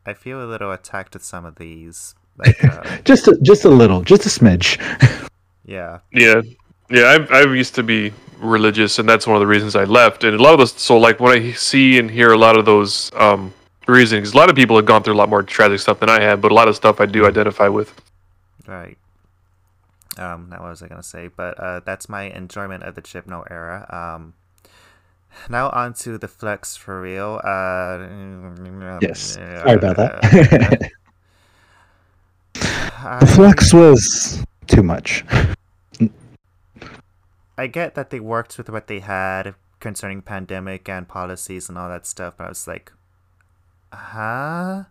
I 0.07 0.15
feel 0.15 0.41
a 0.41 0.47
little 0.47 0.71
attacked 0.71 1.15
with 1.15 1.25
some 1.25 1.45
of 1.45 1.57
these. 1.57 2.15
Like, 2.39 2.63
uh, 2.65 2.99
Just 3.05 3.27
a, 3.27 3.37
just 3.43 3.65
a 3.65 3.71
little, 3.71 4.03
just 4.03 4.25
a 4.25 4.29
smidge. 4.29 4.79
yeah, 5.65 5.99
Yeah. 6.13 6.43
Yeah, 6.89 7.27
I 7.31 7.41
I 7.41 7.43
used 7.43 7.75
to 7.75 7.83
be 7.83 8.13
religious 8.39 9.01
and 9.01 9.09
that's 9.09 9.27
one 9.27 9.35
of 9.35 9.41
the 9.41 9.49
reasons 9.49 9.75
I 9.75 9.83
left. 9.83 10.23
And 10.23 10.39
a 10.39 10.41
lot 10.41 10.53
of 10.53 10.59
those 10.61 10.75
so 10.75 10.97
like 10.97 11.19
when 11.19 11.33
I 11.33 11.51
see 11.55 11.99
and 11.99 12.09
hear 12.09 12.31
a 12.31 12.39
lot 12.39 12.57
of 12.57 12.65
those 12.67 13.11
um 13.15 13.53
reasons, 13.89 14.33
a 14.33 14.37
lot 14.37 14.51
of 14.51 14.57
people 14.57 14.77
have 14.77 14.85
gone 14.87 15.03
through 15.03 15.15
a 15.15 15.17
lot 15.19 15.29
more 15.29 15.43
tragic 15.43 15.79
stuff 15.81 16.01
than 16.01 16.09
I 16.09 16.21
have, 16.21 16.41
but 16.41 16.51
a 16.51 16.55
lot 16.55 16.69
of 16.69 16.77
stuff 16.77 17.01
I 17.01 17.07
do 17.07 17.27
identify 17.27 17.69
with. 17.69 17.93
right. 18.67 18.97
Um, 20.19 20.49
now 20.49 20.63
what 20.63 20.71
was 20.71 20.83
I 20.83 20.89
gonna 20.89 21.03
say? 21.03 21.29
But 21.29 21.61
uh, 21.61 21.81
that's 21.85 22.09
my 22.09 22.23
enjoyment 22.23 22.83
of 22.85 22.95
the 22.95 23.03
Chibnall 23.03 23.45
era. 23.51 23.85
Um, 23.91 24.33
now 25.51 25.69
on 25.71 25.93
to 25.95 26.17
the 26.17 26.27
Flux 26.29 26.75
for 26.75 27.03
real. 27.03 27.39
Uh, 27.45 28.99
Yes. 29.03 29.35
Sorry 29.35 29.75
about 29.75 29.97
that. 29.97 30.91
I- 32.55 33.19
the 33.21 33.27
Flux 33.27 33.75
was 33.75 34.43
too 34.67 34.83
much. 34.83 35.23
I 37.59 37.67
get 37.67 37.95
that 37.95 38.09
they 38.11 38.21
worked 38.21 38.57
with 38.59 38.69
what 38.71 38.87
they 38.87 39.01
had 39.01 39.55
concerning 39.81 40.23
pandemic 40.23 40.89
and 40.89 41.07
policies 41.07 41.69
and 41.69 41.77
all 41.79 41.89
that 41.89 42.07
stuff, 42.07 42.35
but 42.39 42.45
I 42.45 42.49
was 42.49 42.67
like, 42.67 42.93
huh? 43.93 44.85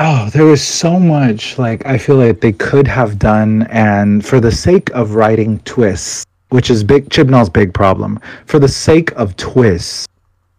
Oh, 0.00 0.30
there 0.30 0.44
was 0.44 0.62
so 0.62 1.00
much 1.00 1.58
like 1.58 1.84
I 1.84 1.98
feel 1.98 2.16
like 2.16 2.40
they 2.40 2.52
could 2.52 2.86
have 2.86 3.18
done, 3.18 3.62
and 3.68 4.24
for 4.24 4.38
the 4.38 4.52
sake 4.52 4.90
of 4.90 5.16
writing 5.16 5.58
twists, 5.60 6.24
which 6.50 6.70
is 6.70 6.84
big 6.84 7.10
Chibnall's 7.10 7.50
big 7.50 7.74
problem, 7.74 8.20
for 8.46 8.60
the 8.60 8.68
sake 8.68 9.10
of 9.16 9.36
twists, 9.36 10.06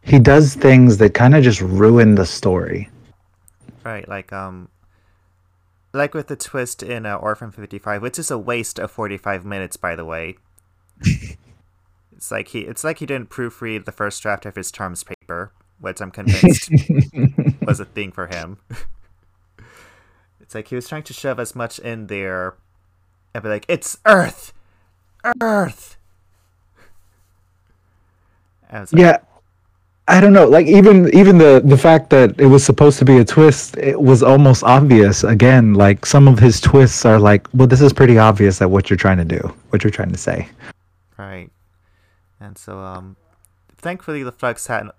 he 0.02 0.20
does 0.20 0.56
things 0.56 0.98
that 0.98 1.14
kind 1.14 1.36
of 1.36 1.44
just 1.44 1.62
ruin 1.62 2.16
the 2.16 2.26
story. 2.26 2.90
Right, 3.86 4.06
like 4.10 4.34
um, 4.34 4.68
like 5.94 6.14
with 6.14 6.28
the 6.28 6.36
twist 6.36 6.84
in 6.84 7.06
uh, 7.06 7.16
Orphan 7.16 7.52
Fifty 7.52 7.80
Five, 7.80 8.02
which 8.02 8.20
is 8.20 8.30
a 8.30 8.38
waste 8.38 8.78
of 8.78 8.92
forty 8.92 9.18
five 9.18 9.46
minutes, 9.46 9.78
by 9.78 9.96
the 9.96 10.04
way. 10.04 10.36
it's 12.30 12.32
like 12.32 12.50
he, 12.50 12.60
it's 12.60 12.84
like 12.84 13.00
he 13.00 13.08
didn't 13.08 13.32
proofread 13.32 13.86
the 13.86 13.92
first 13.92 14.22
draft 14.22 14.46
of 14.46 14.56
his 14.56 14.72
terms 14.72 15.04
paper, 15.04 15.52
which 15.80 16.00
I'm 16.00 16.12
convinced 16.12 16.70
was 17.64 17.80
a 17.80 17.86
thing 17.86 18.12
for 18.12 18.28
him. 18.28 18.60
it's 20.40 20.54
like 20.54 20.68
he 20.68 20.76
was 20.76 20.88
trying 20.88 21.02
to 21.04 21.14
shove 21.14 21.40
as 21.40 21.56
much 21.56 21.80
in 21.80 22.06
there, 22.06 22.54
and 23.34 23.42
be 23.42 23.50
like, 23.50 23.66
"It's 23.68 23.98
Earth, 24.06 24.54
Earth." 25.42 25.98
Like, 28.72 28.90
yeah, 28.92 29.18
I 30.08 30.22
don't 30.22 30.34
know. 30.34 30.48
Like 30.48 30.68
even 30.68 31.12
even 31.12 31.40
the 31.40 31.64
the 31.66 31.80
fact 31.80 32.12
that 32.12 32.40
it 32.40 32.46
was 32.46 32.64
supposed 32.64 33.00
to 33.00 33.06
be 33.06 33.18
a 33.18 33.26
twist, 33.26 33.76
it 33.78 34.00
was 34.00 34.22
almost 34.22 34.64
obvious. 34.64 35.24
Again, 35.24 35.74
like 35.74 36.06
some 36.06 36.28
of 36.28 36.38
his 36.38 36.62
twists 36.62 37.06
are 37.06 37.18
like, 37.18 37.48
well, 37.56 37.68
this 37.68 37.82
is 37.82 37.92
pretty 37.92 38.20
obvious 38.20 38.60
that 38.60 38.70
what 38.70 38.88
you're 38.88 38.98
trying 38.98 39.18
to 39.18 39.26
do, 39.26 39.52
what 39.72 39.84
you're 39.84 39.90
trying 39.90 40.12
to 40.12 40.18
say. 40.20 40.48
Right. 41.18 41.50
And 42.40 42.58
so 42.58 42.80
um 42.80 43.16
thankfully 43.78 44.24
the 44.24 44.32
flux 44.32 44.68
had 44.68 44.90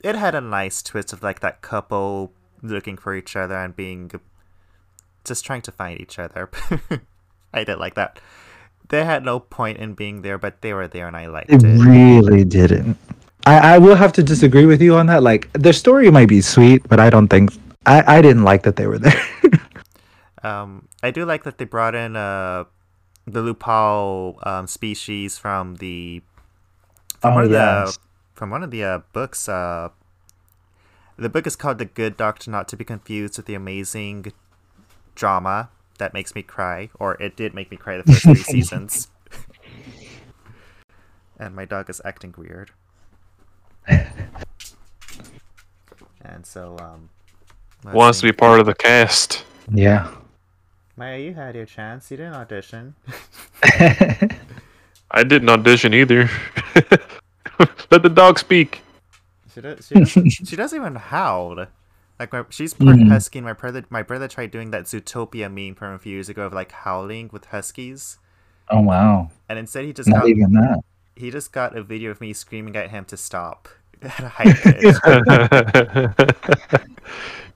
it 0.00 0.14
had 0.16 0.34
a 0.34 0.40
nice 0.40 0.82
twist 0.82 1.12
of 1.12 1.22
like 1.22 1.40
that 1.40 1.62
couple 1.62 2.32
looking 2.62 2.96
for 2.96 3.14
each 3.14 3.36
other 3.36 3.56
and 3.56 3.74
being 3.76 4.10
just 5.24 5.44
trying 5.44 5.62
to 5.62 5.72
find 5.72 6.00
each 6.00 6.18
other. 6.18 6.50
I 7.54 7.64
did 7.64 7.78
like 7.78 7.94
that. 7.94 8.18
They 8.88 9.04
had 9.04 9.24
no 9.24 9.40
point 9.40 9.78
in 9.78 9.94
being 9.94 10.22
there, 10.22 10.36
but 10.38 10.60
they 10.60 10.74
were 10.74 10.86
there 10.88 11.06
and 11.06 11.16
I 11.16 11.26
liked 11.26 11.50
It 11.50 11.62
it. 11.64 11.78
really 11.78 12.44
didn't. 12.44 12.98
I, 13.46 13.74
I 13.74 13.78
will 13.78 13.94
have 13.96 14.12
to 14.14 14.22
disagree 14.22 14.66
with 14.66 14.80
you 14.82 14.94
on 14.96 15.06
that. 15.06 15.22
Like 15.22 15.50
their 15.54 15.72
story 15.72 16.10
might 16.10 16.28
be 16.28 16.40
sweet, 16.40 16.86
but 16.88 17.00
I 17.00 17.08
don't 17.10 17.28
think 17.28 17.50
I, 17.86 18.18
I 18.18 18.22
didn't 18.22 18.44
like 18.44 18.62
that 18.64 18.76
they 18.76 18.86
were 18.86 18.98
there. 18.98 19.20
Um 20.42 20.88
I 21.02 21.10
do 21.10 21.24
like 21.24 21.44
that 21.44 21.58
they 21.58 21.64
brought 21.64 21.94
in 21.94 22.16
uh 22.16 22.64
the 23.26 23.40
Lupari 23.40 24.46
um, 24.46 24.66
species 24.66 25.38
from 25.38 25.76
the 25.76 26.22
from 27.24 27.32
Oh, 27.32 27.36
one 27.36 27.44
of 27.44 27.50
yes. 27.50 27.96
the 27.96 28.00
from 28.34 28.50
one 28.50 28.62
of 28.62 28.70
the 28.70 28.84
uh, 28.84 28.98
books. 29.12 29.48
Uh, 29.48 29.88
the 31.16 31.28
book 31.28 31.46
is 31.46 31.54
called 31.56 31.78
The 31.78 31.84
Good 31.84 32.16
Doctor, 32.16 32.50
not 32.50 32.66
to 32.68 32.76
be 32.76 32.84
confused 32.84 33.36
with 33.36 33.46
the 33.46 33.54
amazing 33.54 34.32
drama 35.14 35.70
that 35.98 36.12
makes 36.12 36.34
me 36.34 36.42
cry, 36.42 36.90
or 36.98 37.14
it 37.22 37.36
did 37.36 37.54
make 37.54 37.70
me 37.70 37.76
cry 37.76 37.96
the 37.96 38.02
first 38.02 38.22
three 38.22 38.34
seasons. 38.36 39.08
and 41.38 41.54
my 41.54 41.64
dog 41.64 41.88
is 41.88 42.00
acting 42.04 42.34
weird. 42.36 42.72
and 43.86 44.10
so, 46.44 46.76
um, 46.80 47.10
Wants 47.92 48.20
to 48.20 48.26
be 48.26 48.32
part 48.32 48.60
of 48.60 48.66
the 48.66 48.74
cast. 48.74 49.44
yeah. 49.70 50.10
Maya, 50.96 51.18
you 51.18 51.34
had 51.34 51.54
your 51.56 51.66
chance. 51.66 52.08
You 52.10 52.16
didn't 52.18 52.34
audition. 52.34 52.94
I 55.10 55.24
didn't 55.24 55.48
audition 55.48 55.92
either. 55.92 56.30
Let 57.90 58.02
the 58.02 58.08
dog 58.08 58.38
speak. 58.38 58.82
She 59.54 59.60
does. 59.60 59.86
She 59.86 59.94
doesn't, 59.94 60.30
she 60.48 60.56
doesn't 60.56 60.78
even 60.78 60.96
howl. 60.96 61.66
Like 62.18 62.32
my, 62.32 62.44
she's 62.50 62.74
part 62.74 62.96
Mhm. 62.96 63.08
husky, 63.08 63.38
and 63.38 63.46
my 63.46 63.52
brother 63.54 63.84
my 63.90 64.02
brother 64.02 64.28
tried 64.28 64.50
doing 64.50 64.70
that 64.70 64.84
Zootopia 64.84 65.52
meme 65.52 65.74
from 65.74 65.92
a 65.94 65.98
few 65.98 66.12
years 66.12 66.28
ago 66.28 66.46
of 66.46 66.52
like 66.52 66.70
howling 66.72 67.30
with 67.32 67.46
huskies, 67.46 68.18
Oh 68.70 68.80
wow. 68.82 69.30
and 69.48 69.58
instead 69.58 69.84
he 69.84 69.92
just 69.92 70.08
Not 70.08 70.20
got 70.20 70.28
even 70.28 70.52
that. 70.52 70.78
he 71.16 71.30
just 71.30 71.52
got 71.52 71.76
a 71.76 71.82
video 71.82 72.10
of 72.12 72.20
me 72.20 72.32
screaming 72.32 72.76
at 72.76 72.90
him 72.90 73.04
to 73.06 73.16
stop 73.16 73.68
at 74.02 74.20
a 74.20 74.28
high 74.28 74.52
pitch. 74.52 74.94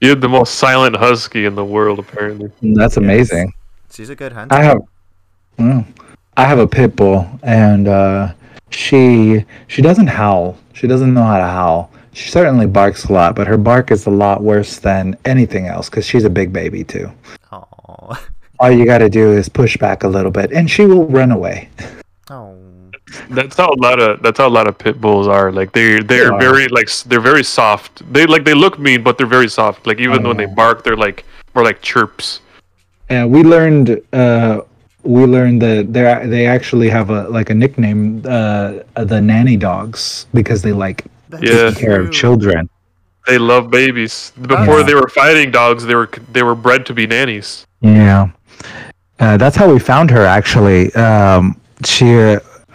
You're 0.01 0.15
the 0.15 0.29
most 0.29 0.55
silent 0.55 0.95
husky 0.95 1.45
in 1.45 1.55
the 1.55 1.65
world, 1.65 1.99
apparently. 1.99 2.51
That's 2.61 2.97
amazing. 2.97 3.53
She's 3.91 4.09
a 4.09 4.15
good 4.15 4.31
hunter. 4.31 4.55
I 4.55 4.63
have, 4.63 4.81
mm, 5.57 5.85
I 6.37 6.45
have 6.45 6.59
a 6.59 6.67
pit 6.67 6.95
bull, 6.95 7.27
and 7.43 7.87
uh, 7.87 8.33
she 8.69 9.45
she 9.67 9.81
doesn't 9.81 10.07
howl. 10.07 10.57
She 10.73 10.87
doesn't 10.87 11.13
know 11.13 11.23
how 11.23 11.37
to 11.37 11.43
howl. 11.47 11.91
She 12.13 12.29
certainly 12.29 12.65
barks 12.65 13.05
a 13.05 13.13
lot, 13.13 13.35
but 13.35 13.47
her 13.47 13.57
bark 13.57 13.91
is 13.91 14.05
a 14.07 14.09
lot 14.09 14.41
worse 14.41 14.77
than 14.79 15.17
anything 15.25 15.67
else 15.67 15.89
because 15.89 16.05
she's 16.05 16.25
a 16.25 16.29
big 16.29 16.51
baby 16.51 16.83
too. 16.83 17.11
Oh, 17.51 18.17
All 18.59 18.71
you 18.71 18.85
got 18.85 18.97
to 18.99 19.09
do 19.09 19.31
is 19.31 19.47
push 19.47 19.77
back 19.77 20.03
a 20.03 20.07
little 20.07 20.31
bit, 20.31 20.51
and 20.51 20.69
she 20.69 20.85
will 20.85 21.05
run 21.07 21.31
away. 21.31 21.69
oh, 22.29 22.57
That's 23.29 23.55
how 23.57 23.69
a 23.69 23.79
lot 23.81 23.99
of 23.99 24.21
that's 24.21 24.37
how 24.39 24.47
a 24.47 24.55
lot 24.59 24.67
of 24.67 24.77
pit 24.77 24.99
bulls 24.99 25.27
are. 25.27 25.51
Like 25.51 25.71
they 25.71 25.99
they're 26.01 26.33
are. 26.33 26.39
very 26.39 26.67
like 26.67 26.89
they're 27.05 27.21
very 27.21 27.43
soft. 27.43 28.01
They 28.11 28.25
like 28.25 28.43
they 28.43 28.53
look 28.53 28.77
mean, 28.79 29.03
but 29.03 29.17
they're 29.17 29.27
very 29.27 29.47
soft. 29.49 29.85
Like 29.87 29.99
even 29.99 30.23
when 30.23 30.37
they 30.37 30.45
Oh. 30.47 30.55
bark, 30.55 30.83
they're 30.83 30.97
like 30.97 31.23
more 31.55 31.63
like 31.63 31.81
chirps. 31.81 32.41
And 33.09 33.31
we 33.31 33.41
learned, 33.43 34.01
uh, 34.13 34.61
we 35.03 35.25
learned 35.25 35.61
that 35.61 35.93
they 35.93 36.27
they 36.27 36.45
actually 36.45 36.89
have 36.89 37.09
a 37.09 37.27
like 37.29 37.49
a 37.49 37.53
nickname, 37.53 38.21
uh, 38.25 38.79
the 38.95 39.21
nanny 39.21 39.57
dogs, 39.57 40.25
because 40.33 40.61
they 40.61 40.73
like 40.73 41.05
that's 41.29 41.43
Yeah. 41.43 41.69
take 41.69 41.77
care 41.79 42.01
of 42.01 42.11
children. 42.11 42.69
They 43.27 43.37
love 43.37 43.69
babies. 43.69 44.31
Before 44.41 44.79
Yeah. 44.79 44.83
they 44.83 44.95
were 44.95 45.09
fighting 45.09 45.51
dogs, 45.51 45.85
they 45.85 45.95
were 45.95 46.09
they 46.33 46.43
were 46.43 46.55
bred 46.55 46.85
to 46.87 46.93
be 46.93 47.05
nannies. 47.07 47.65
Yeah, 47.81 48.29
uh, 49.19 49.37
that's 49.37 49.55
how 49.55 49.71
we 49.71 49.79
found 49.79 50.11
her. 50.11 50.25
Actually, 50.25 50.93
um, 50.95 51.55
she 51.85 52.15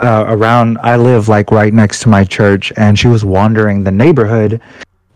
uh, 0.01 0.25
around. 0.29 0.79
I 0.83 0.97
live 0.97 1.29
like 1.29 1.51
right 1.51 1.72
next 1.75 2.01
to 2.01 2.09
my 2.09 2.25
church, 2.25 2.72
and 2.77 2.99
she 2.99 3.09
was 3.09 3.25
wandering 3.25 3.85
the 3.85 3.91
neighborhood, 3.93 4.61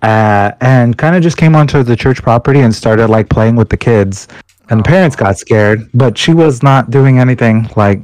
uh, 0.02 0.52
and 0.60 0.96
kind 0.98 1.16
of 1.16 1.22
just 1.22 1.36
came 1.36 1.56
onto 1.56 1.82
the 1.82 1.96
church 1.96 2.22
property 2.22 2.60
and 2.60 2.74
started 2.74 3.08
like 3.08 3.28
playing 3.28 3.56
with 3.56 3.68
the 3.70 3.76
kids. 3.76 4.28
And 4.70 4.80
the 4.80 4.84
parents 4.84 5.16
got 5.16 5.38
scared, 5.38 5.88
but 5.94 6.18
she 6.18 6.34
was 6.34 6.62
not 6.62 6.90
doing 6.90 7.18
anything. 7.18 7.70
Like 7.76 8.00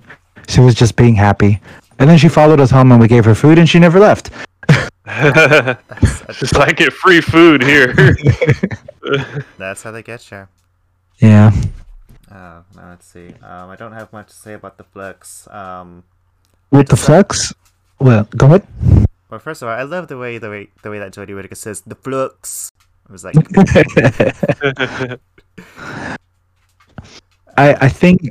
she 0.49 0.61
was 0.61 0.75
just 0.75 0.97
being 0.97 1.15
happy. 1.15 1.61
And 1.99 2.09
then 2.09 2.19
she 2.19 2.29
followed 2.29 2.61
us 2.61 2.71
home, 2.71 2.91
and 2.91 3.01
we 3.01 3.07
gave 3.07 3.25
her 3.25 3.35
food, 3.35 3.59
and 3.59 3.69
she 3.69 3.79
never 3.79 4.01
left. 4.01 4.31
That's, 5.05 6.21
that's, 6.23 6.41
Just 6.41 6.57
like 6.57 6.77
get 6.77 6.93
free 6.93 7.21
food 7.21 7.63
here. 7.63 7.93
that's 9.59 9.83
how 9.83 9.91
they 9.91 10.03
get 10.03 10.31
you. 10.31 10.49
Yeah. 11.19 11.53
Oh, 12.31 12.65
now 12.75 12.89
let's 12.89 13.07
see. 13.07 13.29
Um, 13.43 13.71
I 13.71 13.77
don't 13.77 13.93
have 13.93 14.13
much 14.13 14.29
to 14.29 14.35
say 14.35 14.55
about 14.55 14.79
the 14.79 14.85
Flux. 14.85 15.47
Um, 15.51 16.05
With 16.71 16.89
the 16.89 16.97
flux. 16.97 17.53
Well, 18.01 18.27
go 18.37 18.47
ahead. 18.47 18.67
well, 19.31 19.39
first 19.39 19.63
of 19.63 19.69
all, 19.69 19.75
I 19.75 19.83
love 19.83 20.09
the 20.09 20.19
way 20.19 20.39
the 20.39 20.51
way 20.51 20.69
the 20.83 20.91
way 20.91 20.99
that 20.99 21.13
Jodie 21.13 21.35
Whittaker 21.35 21.55
says 21.55 21.83
the 21.83 21.95
Flux. 21.95 22.71
It 23.09 23.13
was 23.13 23.25
like, 23.25 23.37
I 27.57 27.75
I 27.75 27.89
think 27.89 28.31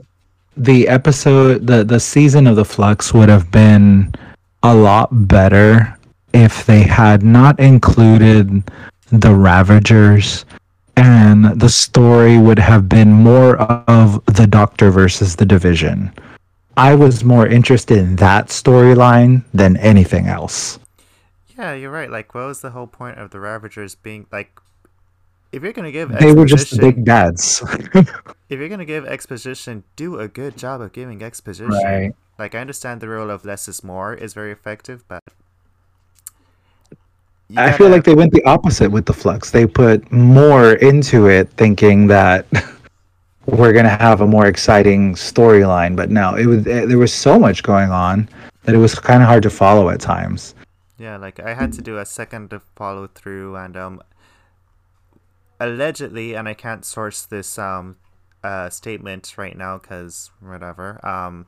the 0.56 0.88
episode 0.88 1.68
the 1.68 1.84
the 1.84 2.00
season 2.00 2.48
of 2.48 2.56
the 2.56 2.66
flux 2.66 3.14
would 3.14 3.30
have 3.30 3.52
been 3.52 4.14
a 4.62 4.74
lot 4.74 5.10
better 5.28 5.98
if 6.34 6.66
they 6.66 6.84
had 6.84 7.24
not 7.24 7.60
included 7.60 8.64
the 9.12 9.34
ravagers 9.34 10.46
and 10.96 11.60
the 11.60 11.70
story 11.70 12.38
would 12.38 12.60
have 12.60 12.88
been 12.88 13.12
more 13.12 13.58
of 13.58 14.24
the 14.26 14.46
doctor 14.46 14.92
versus 14.92 15.36
the 15.36 15.46
division 15.46 16.12
i 16.78 16.94
was 16.94 17.24
more 17.24 17.48
interested 17.48 17.98
in 17.98 18.16
that 18.16 18.48
storyline 18.48 19.44
than 19.54 19.76
anything 19.78 20.28
else 20.28 20.80
yeah, 21.58 21.74
you're 21.74 21.92
right. 21.92 22.10
Like, 22.10 22.34
what 22.34 22.46
was 22.46 22.62
the 22.62 22.72
whole 22.72 22.88
point 22.88 23.20
of 23.20 23.32
the 23.32 23.40
Ravagers 23.40 23.96
being 23.96 24.26
like? 24.32 24.60
If 25.54 25.62
you're 25.62 25.72
gonna 25.72 25.91
give 25.91 26.10
they 26.10 26.34
were 26.34 26.45
just 26.45 26.80
big 26.80 27.06
dads 27.06 27.62
if 27.93 28.60
you're 28.60 28.70
gonna 28.70 28.86
give 28.86 29.06
exposition, 29.06 29.84
do 29.95 30.20
a 30.20 30.28
good 30.28 30.58
job 30.58 30.82
of 30.82 30.91
giving 30.93 31.22
exposition. 31.22 31.72
Right. 31.72 32.16
Like 32.39 32.56
I 32.56 32.60
understand 32.60 33.01
the 33.01 33.08
rule 33.08 33.30
of 33.30 33.45
less 33.45 33.68
is 33.68 33.84
more 33.84 34.16
is 34.16 34.34
very 34.34 34.51
effective, 34.51 35.08
but 35.08 35.22
I 37.56 37.72
feel 37.74 37.89
like 37.89 38.04
they 38.04 38.16
went 38.16 38.34
the 38.34 38.43
opposite 38.45 38.89
with 38.89 39.06
the 39.06 39.14
flux. 39.14 39.51
They 39.51 39.68
put 39.68 40.12
more 40.12 40.74
into 40.74 41.28
it, 41.28 41.49
thinking 41.51 42.08
that 42.08 42.47
we're 43.45 43.74
gonna 43.74 43.89
have 43.89 44.22
a 44.22 44.28
more 44.28 44.47
exciting 44.47 45.14
storyline. 45.14 45.95
But 45.95 46.10
no, 46.10 46.36
it 46.36 46.47
was 46.47 46.66
eh, 46.66 46.86
there 46.86 46.97
was 46.97 47.14
so 47.14 47.38
much 47.38 47.62
going 47.62 47.91
on 47.91 48.28
that 48.64 48.74
it 48.74 48.80
was 48.80 48.95
kind 48.95 49.22
of 49.22 49.28
hard 49.28 49.43
to 49.43 49.51
follow 49.51 49.89
at 49.89 49.99
times. 49.99 50.56
yeah, 50.97 51.18
like 51.18 51.39
I 51.39 51.54
had 51.54 51.74
to 51.74 51.82
do 51.82 51.99
a 51.99 52.06
second 52.06 52.54
of 52.54 52.64
follow 52.76 53.08
through, 53.08 53.56
and 53.56 53.78
um, 53.78 54.01
allegedly, 55.64 56.36
and 56.36 56.47
I 56.47 56.53
can't 56.53 56.86
source 56.86 57.26
this 57.26 57.57
um, 57.57 57.97
uh, 58.43 58.70
statement 58.70 59.38
right 59.38 59.57
now 59.57 59.78
because 59.78 60.32
whatever. 60.39 61.03
Um, 61.05 61.45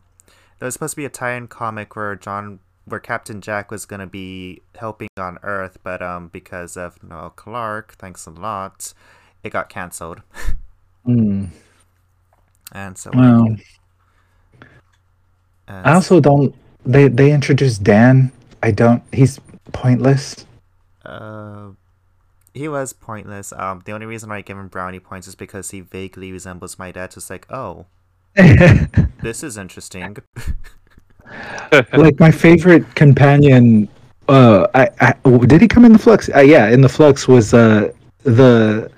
there 0.60 0.66
was 0.68 0.74
supposed 0.74 0.94
to 0.94 0.98
be 0.98 1.06
a 1.06 1.10
tie-in 1.10 1.48
comic 1.48 1.96
where 1.96 2.16
John, 2.16 2.60
where 2.86 3.00
Captain 3.00 3.42
Jack 3.42 3.72
was 3.72 3.86
gonna 3.86 4.08
be 4.08 4.62
helping 4.76 5.10
on 5.18 5.38
Earth, 5.44 5.78
but 5.84 6.02
um, 6.02 6.30
because 6.30 6.78
of 6.78 7.02
Noel 7.04 7.30
Clarke, 7.30 7.96
thanks 7.98 8.26
a 8.26 8.32
lot, 8.32 8.94
it 9.44 9.52
got 9.52 9.70
canceled, 9.70 10.22
Hmm. 11.06 11.46
and 12.72 12.98
so. 12.98 13.12
Well, 13.14 13.58
uh, 15.68 15.82
I 15.84 15.94
also 15.94 16.20
don't. 16.20 16.56
They 16.86 17.08
they 17.08 17.32
introduced 17.32 17.84
Dan. 17.84 18.32
I 18.64 18.72
don't. 18.72 19.04
He's 19.12 19.40
pointless. 19.72 20.46
Uh, 21.04 21.70
he 22.56 22.68
was 22.68 22.94
pointless. 22.94 23.52
Um, 23.54 23.82
the 23.86 23.92
only 23.92 24.06
reason 24.06 24.30
why 24.30 24.38
I 24.38 24.42
give 24.42 24.58
him 24.58 24.70
brownie 24.70 25.00
points 25.00 25.28
is 25.28 25.36
because 25.36 25.72
he 25.72 25.82
vaguely 25.82 26.32
resembles 26.32 26.80
my 26.80 26.92
dad. 26.92 27.14
It's 27.16 27.30
like, 27.30 27.46
oh, 27.52 27.86
this 28.36 29.44
is 29.44 29.58
interesting. 29.58 30.18
like 31.94 32.20
my 32.20 32.32
favorite 32.32 32.84
companion 32.96 33.88
uh 34.28 34.68
I, 34.74 34.90
I 35.02 35.30
did 35.46 35.62
he 35.62 35.68
come 35.68 35.86
in 35.86 35.94
the 35.94 36.00
flux 36.00 36.30
uh, 36.36 36.40
yeah 36.40 36.70
in 36.70 36.82
the 36.82 36.90
flux 36.90 37.28
was 37.28 37.54
uh 37.54 37.92
the 38.24 38.92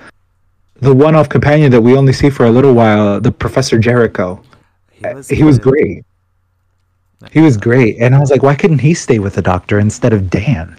the 0.75 0.93
one-off 0.93 1.29
companion 1.29 1.71
that 1.71 1.81
we 1.81 1.95
only 1.95 2.13
see 2.13 2.29
for 2.29 2.45
a 2.45 2.51
little 2.51 2.73
while 2.73 3.21
the 3.21 3.31
professor 3.31 3.79
jericho 3.79 4.41
He 4.91 5.07
was, 5.07 5.29
he 5.29 5.43
was 5.43 5.57
great 5.57 6.05
he 7.31 7.39
was 7.39 7.55
great 7.57 7.97
and 7.99 8.13
i 8.13 8.19
was 8.19 8.29
like 8.29 8.43
why 8.43 8.55
couldn't 8.55 8.79
he 8.79 8.93
stay 8.93 9.19
with 9.19 9.35
the 9.35 9.41
doctor 9.41 9.79
instead 9.79 10.11
of 10.13 10.29
Dan? 10.29 10.77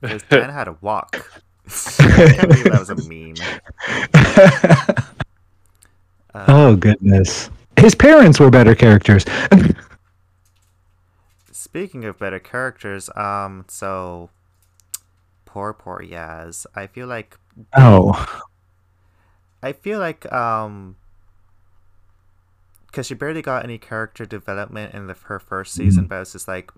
Because 0.00 0.22
Dan 0.24 0.50
had 0.50 0.66
a 0.66 0.76
walk. 0.80 1.41
I 1.68 2.34
can't 2.36 2.48
believe 2.48 2.64
that 2.64 2.80
was 2.80 2.90
a 2.90 2.96
meme. 3.08 3.34
Uh, 6.34 6.44
oh 6.48 6.76
goodness 6.76 7.50
his 7.76 7.94
parents 7.94 8.40
were 8.40 8.50
better 8.50 8.74
characters 8.74 9.24
Speaking 11.72 12.04
of 12.04 12.18
better 12.18 12.38
characters, 12.38 13.08
um, 13.16 13.64
so 13.66 14.28
poor 15.46 15.72
poor 15.72 16.00
Yaz. 16.00 16.66
I 16.74 16.86
feel 16.86 17.06
like 17.06 17.38
oh 17.74 18.42
I 19.62 19.72
feel 19.72 19.98
like 19.98 20.30
um 20.30 20.96
because 22.88 23.06
she 23.06 23.14
barely 23.14 23.40
got 23.40 23.64
any 23.64 23.78
character 23.78 24.26
development 24.26 24.92
in 24.92 25.06
the, 25.06 25.14
her 25.14 25.38
first 25.38 25.72
season, 25.72 26.08
but 26.08 26.20
it's 26.20 26.32
just 26.32 26.46
like 26.46 26.70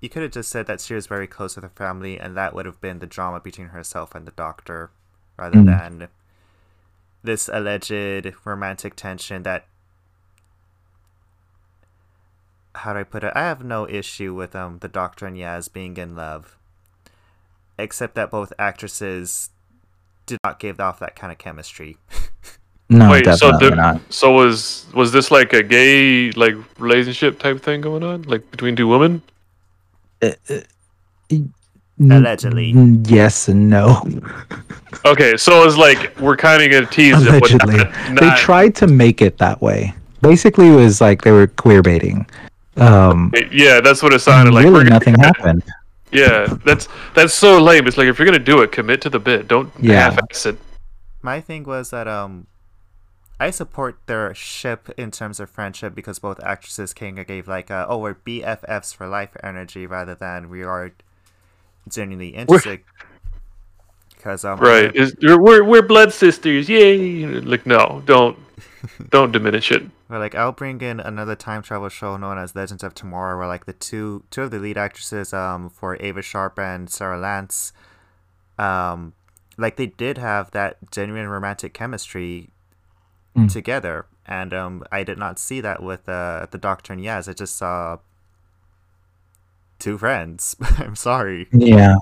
you 0.00 0.08
could 0.08 0.22
have 0.22 0.32
just 0.32 0.50
said 0.50 0.66
that 0.66 0.80
she 0.80 0.94
was 0.94 1.06
very 1.06 1.26
close 1.26 1.56
with 1.56 1.64
her 1.64 1.70
family, 1.70 2.18
and 2.18 2.36
that 2.36 2.54
would 2.54 2.66
have 2.66 2.80
been 2.80 2.98
the 3.00 3.06
drama 3.06 3.40
between 3.40 3.68
herself 3.68 4.14
and 4.14 4.26
the 4.26 4.32
doctor, 4.32 4.90
rather 5.36 5.58
Mm. 5.58 5.66
than 5.66 6.08
this 7.22 7.48
alleged 7.52 8.32
romantic 8.44 8.94
tension 8.94 9.42
that. 9.42 9.66
How 12.74 12.92
do 12.92 13.00
I 13.00 13.02
put 13.04 13.24
it? 13.24 13.32
I 13.34 13.40
have 13.40 13.64
no 13.64 13.88
issue 13.88 14.34
with 14.34 14.54
um 14.54 14.78
the 14.78 14.88
doctor 14.88 15.26
and 15.26 15.36
Yaz 15.36 15.72
being 15.72 15.96
in 15.96 16.14
love, 16.14 16.56
except 17.76 18.14
that 18.14 18.30
both 18.30 18.52
actresses 18.58 19.50
did 20.26 20.38
not 20.44 20.60
give 20.60 20.78
off 20.78 21.00
that 21.00 21.16
kind 21.16 21.32
of 21.32 21.38
chemistry. 21.38 21.96
no 22.88 23.10
Wait, 23.10 23.24
so 23.24 23.50
definitely 23.50 23.70
the, 23.70 23.74
not 23.76 24.00
so 24.12 24.32
was 24.32 24.86
was 24.94 25.10
this 25.10 25.30
like 25.32 25.52
a 25.52 25.62
gay 25.62 26.30
like 26.32 26.54
relationship 26.78 27.40
type 27.40 27.60
thing 27.60 27.80
going 27.80 28.04
on, 28.04 28.22
like 28.22 28.48
between 28.52 28.76
two 28.76 28.86
women? 28.86 29.22
Allegedly. 32.00 32.70
Yes 33.06 33.48
and 33.48 33.68
no 33.68 34.02
Okay, 35.04 35.36
so 35.36 35.64
it's 35.64 35.76
like 35.76 36.16
we're 36.20 36.36
kind 36.36 36.62
of 36.62 36.70
gonna 36.70 36.86
tease 36.86 37.16
it, 37.22 37.40
but 37.40 37.50
allegedly 37.50 37.76
not, 37.76 38.20
they 38.20 38.26
not- 38.26 38.38
tried 38.38 38.74
to 38.76 38.86
make 38.86 39.20
it 39.20 39.38
that 39.38 39.60
way 39.60 39.92
basically 40.22 40.68
it 40.68 40.74
was 40.76 41.00
like 41.00 41.22
they 41.22 41.30
were 41.32 41.46
queer 41.46 41.82
baiting 41.82 42.26
um 42.76 43.32
Yeah, 43.50 43.80
that's 43.80 44.02
what 44.02 44.12
it 44.12 44.20
sounded 44.20 44.54
like. 44.54 44.64
really 44.64 44.74
We're 44.74 44.84
gonna- 44.84 44.90
nothing 44.90 45.14
happened 45.18 45.62
Yeah, 46.12 46.46
that's 46.64 46.88
that's 47.14 47.34
so 47.34 47.60
lame. 47.60 47.86
It's 47.86 47.98
like 47.98 48.06
if 48.08 48.18
you're 48.18 48.24
gonna 48.26 48.38
do 48.38 48.62
it, 48.62 48.72
commit 48.72 49.02
to 49.02 49.10
the 49.10 49.18
bit. 49.18 49.46
Don't 49.46 49.70
Yeah. 49.78 50.10
half-ass 50.10 50.46
it. 50.46 50.58
my 51.20 51.40
thing 51.42 51.64
was 51.64 51.90
that 51.90 52.08
um 52.08 52.46
I 53.40 53.50
support 53.50 53.98
their 54.06 54.34
ship 54.34 54.90
in 54.96 55.10
terms 55.10 55.38
of 55.38 55.48
friendship 55.48 55.94
because 55.94 56.18
both 56.18 56.40
actresses 56.42 56.92
Kinga 56.92 57.26
gave 57.26 57.46
like 57.46 57.70
uh, 57.70 57.86
oh 57.88 57.98
we're 57.98 58.14
BFFs 58.14 58.94
for 58.94 59.06
life 59.06 59.36
energy 59.42 59.86
rather 59.86 60.14
than 60.14 60.48
we 60.48 60.62
are 60.64 60.92
genuinely 61.88 62.30
interested. 62.30 62.80
Because 64.10 64.44
um 64.44 64.58
Right. 64.58 64.94
Is 64.94 65.14
we're 65.22 65.62
we're 65.62 65.82
blood 65.82 66.12
sisters. 66.12 66.68
Yay. 66.68 67.24
Like 67.26 67.64
no, 67.64 68.02
don't 68.06 68.36
don't 69.10 69.30
diminish 69.30 69.70
it. 69.70 69.84
But 70.08 70.18
like 70.18 70.34
I'll 70.34 70.52
bring 70.52 70.80
in 70.80 70.98
another 70.98 71.36
time 71.36 71.62
travel 71.62 71.88
show 71.90 72.16
known 72.16 72.38
as 72.38 72.56
Legends 72.56 72.82
of 72.82 72.94
Tomorrow, 72.94 73.38
where 73.38 73.46
like 73.46 73.66
the 73.66 73.72
two 73.72 74.24
two 74.30 74.42
of 74.42 74.50
the 74.50 74.58
lead 74.58 74.76
actresses 74.76 75.32
um 75.32 75.70
for 75.70 75.96
Ava 76.00 76.22
Sharp 76.22 76.58
and 76.58 76.90
Sarah 76.90 77.18
Lance, 77.18 77.72
um 78.58 79.12
like 79.56 79.76
they 79.76 79.86
did 79.86 80.18
have 80.18 80.50
that 80.50 80.90
genuine 80.90 81.28
romantic 81.28 81.72
chemistry 81.72 82.50
Mm. 83.38 83.52
together, 83.52 84.06
and 84.26 84.52
um 84.52 84.84
I 84.90 85.04
did 85.04 85.18
not 85.18 85.38
see 85.38 85.60
that 85.60 85.82
with 85.82 86.08
uh 86.08 86.46
the 86.50 86.58
Doctor 86.58 86.92
and 86.92 87.02
Yaz. 87.02 87.28
I 87.28 87.32
just 87.32 87.56
saw 87.56 87.98
two 89.78 89.98
friends. 89.98 90.56
I'm 90.78 90.96
sorry. 90.96 91.48
Yeah. 91.52 91.96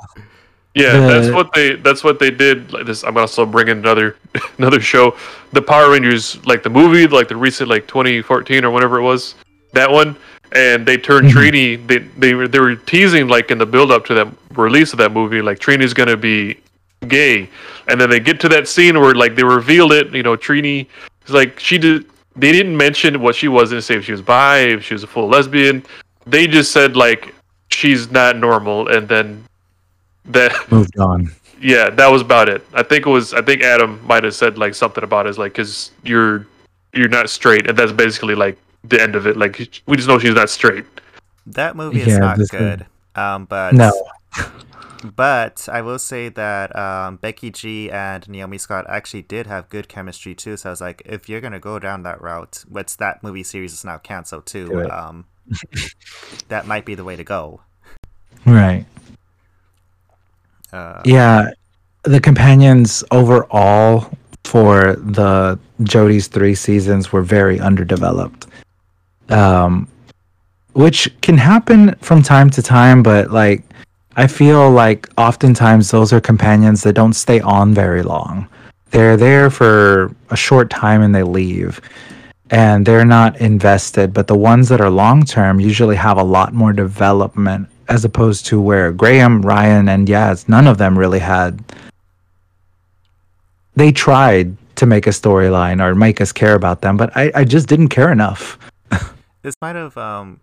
Yeah, 0.74 0.92
The- 0.98 1.06
that's 1.08 1.34
what 1.34 1.52
they 1.54 1.76
that's 1.76 2.04
what 2.04 2.18
they 2.18 2.30
did. 2.30 2.72
Like 2.72 2.86
this, 2.86 3.02
I'm 3.02 3.16
also 3.16 3.46
bringing 3.46 3.78
another 3.78 4.16
another 4.58 4.80
show, 4.80 5.16
the 5.52 5.62
Power 5.62 5.90
Rangers, 5.90 6.44
like 6.46 6.62
the 6.62 6.70
movie, 6.70 7.06
like 7.06 7.28
the 7.28 7.36
recent 7.36 7.68
like 7.70 7.86
2014 7.88 8.64
or 8.64 8.70
whatever 8.70 8.98
it 8.98 9.02
was, 9.02 9.34
that 9.72 9.90
one. 9.90 10.16
And 10.52 10.86
they 10.86 10.96
turned 10.96 11.28
Mhm. 11.28 11.32
Trini. 11.32 11.86
They 11.86 11.98
they 12.18 12.34
were 12.34 12.46
they 12.46 12.60
were 12.60 12.76
teasing 12.76 13.26
like 13.28 13.50
in 13.50 13.58
the 13.58 13.66
build 13.66 13.90
up 13.90 14.04
to 14.06 14.14
that 14.14 14.28
release 14.54 14.92
of 14.92 14.98
that 14.98 15.12
movie, 15.12 15.42
like 15.42 15.58
Trini's 15.58 15.92
gonna 15.94 16.16
be 16.16 16.58
gay, 17.08 17.48
and 17.88 18.00
then 18.00 18.08
they 18.10 18.20
get 18.20 18.38
to 18.40 18.48
that 18.50 18.68
scene 18.68 19.00
where 19.00 19.14
like 19.14 19.34
they 19.34 19.42
revealed 19.44 19.92
it. 19.92 20.14
You 20.14 20.22
know, 20.22 20.36
Trini 20.36 20.86
is 21.28 21.34
like 21.34 21.58
she 21.60 21.78
did. 21.78 22.06
They 22.34 22.52
didn't 22.52 22.76
mention 22.76 23.20
what 23.20 23.34
she 23.34 23.48
was. 23.48 23.70
Didn't 23.70 23.84
say 23.84 23.96
if 23.96 24.04
she 24.04 24.12
was 24.12 24.22
bi, 24.22 24.58
if 24.58 24.84
she 24.84 24.94
was 24.94 25.02
a 25.02 25.06
full 25.06 25.28
lesbian. 25.28 25.82
They 26.26 26.46
just 26.46 26.72
said 26.72 26.96
like 26.96 27.34
she's 27.70 28.10
not 28.10 28.36
normal, 28.36 28.88
and 28.88 29.08
then 29.08 29.44
that 30.26 30.52
Moved 30.70 30.98
on. 30.98 31.30
yeah, 31.60 31.88
that 31.90 32.08
was 32.08 32.20
about 32.22 32.48
it. 32.48 32.66
I 32.74 32.82
think 32.82 33.06
it 33.06 33.10
was. 33.10 33.32
I 33.32 33.42
think 33.42 33.62
Adam 33.62 34.04
might 34.06 34.24
have 34.24 34.34
said 34.34 34.58
like 34.58 34.74
something 34.74 35.04
about 35.04 35.26
it, 35.26 35.30
is 35.30 35.38
like 35.38 35.52
because 35.52 35.92
you're 36.02 36.46
you're 36.92 37.08
not 37.08 37.30
straight, 37.30 37.68
and 37.68 37.78
that's 37.78 37.92
basically 37.92 38.34
like 38.34 38.58
the 38.84 39.00
end 39.00 39.16
of 39.16 39.26
it. 39.26 39.36
Like 39.36 39.58
we 39.86 39.96
just 39.96 40.08
know 40.08 40.18
she's 40.18 40.34
not 40.34 40.50
straight. 40.50 40.84
That 41.46 41.76
movie 41.76 42.00
is 42.00 42.08
Yeah, 42.08 42.18
not 42.18 42.38
this 42.38 42.52
is- 42.52 42.58
good. 42.58 42.86
Um, 43.14 43.44
but 43.46 43.72
No. 43.74 43.92
But 45.14 45.68
I 45.70 45.82
will 45.82 45.98
say 45.98 46.28
that 46.30 46.74
um, 46.74 47.16
Becky 47.16 47.50
G 47.50 47.90
and 47.90 48.28
Naomi 48.28 48.58
Scott 48.58 48.86
actually 48.88 49.22
did 49.22 49.46
have 49.46 49.68
good 49.68 49.88
chemistry 49.88 50.34
too. 50.34 50.56
So 50.56 50.70
I 50.70 50.72
was 50.72 50.80
like, 50.80 51.02
if 51.04 51.28
you're 51.28 51.40
gonna 51.40 51.60
go 51.60 51.78
down 51.78 52.02
that 52.02 52.20
route, 52.20 52.64
which 52.68 52.96
that 52.96 53.22
movie 53.22 53.42
series 53.42 53.72
is 53.72 53.84
now 53.84 53.98
canceled 53.98 54.46
Do 54.46 54.68
too, 54.68 54.90
um, 54.90 55.26
that 56.48 56.66
might 56.66 56.84
be 56.84 56.94
the 56.94 57.04
way 57.04 57.16
to 57.16 57.24
go. 57.24 57.60
Right. 58.44 58.86
Uh, 60.72 61.02
Yeah, 61.04 61.50
the 62.02 62.20
companions 62.20 63.04
overall 63.10 64.10
for 64.44 64.96
the 64.96 65.58
Jodie's 65.82 66.28
three 66.28 66.54
seasons 66.54 67.12
were 67.12 67.22
very 67.22 67.60
underdeveloped, 67.60 68.46
um, 69.28 69.88
which 70.72 71.12
can 71.20 71.36
happen 71.36 71.94
from 71.96 72.22
time 72.22 72.50
to 72.50 72.62
time. 72.62 73.02
But 73.02 73.30
like, 73.30 73.64
I 74.18 74.26
feel 74.26 74.70
like 74.70 75.10
oftentimes 75.18 75.90
those 75.90 76.10
are 76.10 76.22
companions 76.22 76.82
that 76.82 76.94
don't 76.94 77.12
stay 77.12 77.38
on 77.40 77.74
very 77.74 78.02
long. 78.02 78.48
They're 78.90 79.18
there 79.18 79.50
for 79.50 80.10
a 80.30 80.36
short 80.36 80.70
time 80.70 81.02
and 81.02 81.14
they 81.14 81.22
leave. 81.22 81.82
And 82.50 82.86
they're 82.86 83.04
not 83.04 83.38
invested, 83.40 84.14
but 84.14 84.26
the 84.26 84.36
ones 84.36 84.70
that 84.70 84.80
are 84.80 84.88
long 84.88 85.24
term 85.24 85.60
usually 85.60 85.96
have 85.96 86.16
a 86.16 86.22
lot 86.22 86.54
more 86.54 86.72
development 86.72 87.68
as 87.88 88.04
opposed 88.06 88.46
to 88.46 88.60
where 88.60 88.90
Graham, 88.90 89.42
Ryan, 89.42 89.88
and 89.88 90.08
Yaz, 90.08 90.48
none 90.48 90.66
of 90.66 90.78
them 90.78 90.98
really 90.98 91.18
had. 91.18 91.62
They 93.74 93.92
tried 93.92 94.56
to 94.76 94.86
make 94.86 95.06
a 95.06 95.10
storyline 95.10 95.82
or 95.82 95.94
make 95.94 96.20
us 96.22 96.32
care 96.32 96.54
about 96.54 96.80
them, 96.80 96.96
but 96.96 97.14
I, 97.16 97.30
I 97.34 97.44
just 97.44 97.68
didn't 97.68 97.88
care 97.88 98.10
enough. 98.10 98.58
this 99.42 99.54
might 99.60 99.76
have 99.76 99.96
um, 99.98 100.40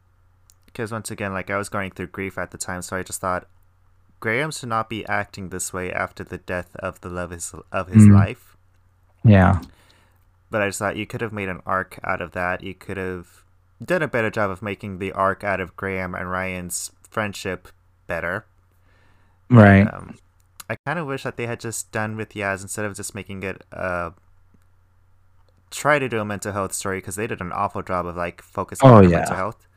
because 0.68 0.92
once 0.92 1.10
again, 1.10 1.34
like 1.34 1.50
I 1.50 1.58
was 1.58 1.70
going 1.70 1.92
through 1.92 2.08
grief 2.08 2.38
at 2.38 2.52
the 2.52 2.58
time, 2.58 2.82
so 2.82 2.98
I 2.98 3.04
just 3.04 3.20
thought 3.20 3.48
Graham 4.24 4.52
should 4.52 4.70
not 4.70 4.88
be 4.90 5.06
acting 5.08 5.50
this 5.50 5.74
way 5.74 5.92
after 5.92 6.24
the 6.24 6.38
death 6.38 6.74
of 6.78 7.02
the 7.02 7.10
love 7.10 7.32
his, 7.32 7.54
of 7.74 7.90
his 7.90 8.06
Mm. 8.08 8.14
life. 8.14 8.56
Yeah. 9.26 9.60
But 10.50 10.62
I 10.62 10.68
just 10.70 10.80
thought 10.80 10.96
you 10.96 11.06
could 11.06 11.20
have 11.20 11.34
made 11.34 11.50
an 11.50 11.62
arc 11.66 12.00
out 12.06 12.22
of 12.22 12.32
that. 12.32 12.64
You 12.64 12.74
could 12.74 12.96
have 12.96 13.44
done 13.84 14.02
a 14.02 14.08
better 14.08 14.30
job 14.32 14.50
of 14.50 14.62
making 14.62 15.00
the 15.00 15.12
arc 15.12 15.44
out 15.44 15.60
of 15.60 15.76
Graham 15.76 16.16
and 16.16 16.32
Ryan's 16.32 16.92
friendship 17.10 17.68
better. 18.08 18.46
Right. 19.50 19.86
Um, 19.94 20.16
I 20.70 20.78
kind 20.86 21.00
of 21.00 21.06
wish 21.06 21.24
that 21.24 21.36
they 21.36 21.46
had 21.48 21.60
just 21.60 21.92
done 21.92 22.16
with 22.16 22.30
Yaz 22.30 22.62
instead 22.62 22.86
of 22.86 22.96
just 22.96 23.14
making 23.14 23.44
it 23.44 23.66
uh 23.74 24.12
try 25.70 26.00
to 26.00 26.08
do 26.08 26.20
a 26.20 26.26
mental 26.26 26.54
health 26.54 26.72
story 26.74 27.00
because 27.00 27.16
they 27.16 27.28
did 27.28 27.42
an 27.42 27.52
awful 27.52 27.82
job 27.82 28.06
of 28.06 28.16
like 28.16 28.42
focusing 28.42 28.88
Oh, 28.90 28.94
on 28.96 29.04
yeah. 29.10 29.18
mental 29.18 29.36
health. 29.36 29.68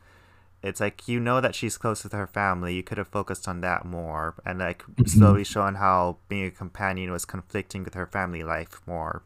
It's 0.63 0.79
like 0.81 1.07
you 1.07 1.19
know 1.19 1.39
that 1.39 1.55
she's 1.55 1.77
close 1.77 2.03
with 2.03 2.13
her 2.13 2.27
family. 2.27 2.75
You 2.75 2.83
could 2.83 2.97
have 2.97 3.07
focused 3.07 3.47
on 3.47 3.61
that 3.61 3.85
more 3.85 4.33
and 4.45 4.59
like 4.59 4.83
Mhm. 4.97 5.07
slowly 5.09 5.43
showing 5.43 5.75
how 5.75 6.17
being 6.29 6.45
a 6.45 6.51
companion 6.51 7.11
was 7.11 7.25
conflicting 7.25 7.83
with 7.83 7.93
her 7.93 8.07
family 8.07 8.43
life 8.43 8.81
more. 8.87 9.21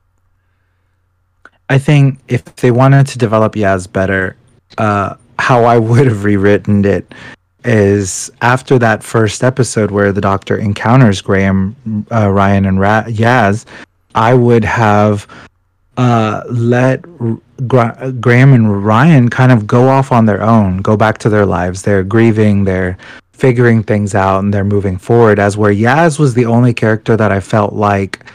I 1.70 1.78
think 1.78 2.20
if 2.28 2.44
they 2.58 2.72
wanted 2.72 3.08
to 3.08 3.18
develop 3.18 3.54
Yaz 3.54 3.92
better, 3.92 4.36
uh, 4.78 5.16
how 5.40 5.64
I 5.64 5.78
would 5.80 6.06
have 6.08 6.24
rewritten 6.26 6.84
it 6.86 7.14
is 7.64 8.30
after 8.42 8.78
that 8.80 9.04
first 9.04 9.44
episode 9.44 9.92
where 9.92 10.12
the 10.12 10.22
Doctor 10.22 10.58
encounters 10.58 11.22
Graham, 11.22 11.76
uh, 12.12 12.30
Ryan, 12.30 12.66
and 12.66 12.80
Ra- 12.80 13.04
Yaz, 13.04 13.66
I 14.16 14.34
would 14.34 14.66
have 14.66 15.28
uh, 16.02 16.44
let 16.50 17.00
Gra- 17.68 18.12
Graham 18.20 18.54
and 18.54 18.84
Ryan 18.84 19.30
kind 19.30 19.52
of 19.52 19.68
go 19.68 19.88
off 19.88 20.12
on 20.12 20.26
their 20.26 20.42
own, 20.42 20.78
go 20.78 20.98
back 20.98 21.20
to 21.20 21.30
their 21.30 21.46
lives. 21.46 21.84
They're 21.84 22.04
grieving, 22.04 22.64
they're 22.64 22.98
figuring 23.34 23.84
things 23.84 24.16
out, 24.16 24.40
and 24.40 24.52
they're 24.52 24.64
moving 24.64 24.98
forward. 24.98 25.38
As 25.38 25.58
where 25.58 25.74
Yaz 25.74 26.18
was 26.18 26.34
the 26.34 26.46
only 26.46 26.74
character 26.74 27.16
that 27.16 27.32
I 27.32 27.40
felt 27.40 27.74
like 27.74 28.26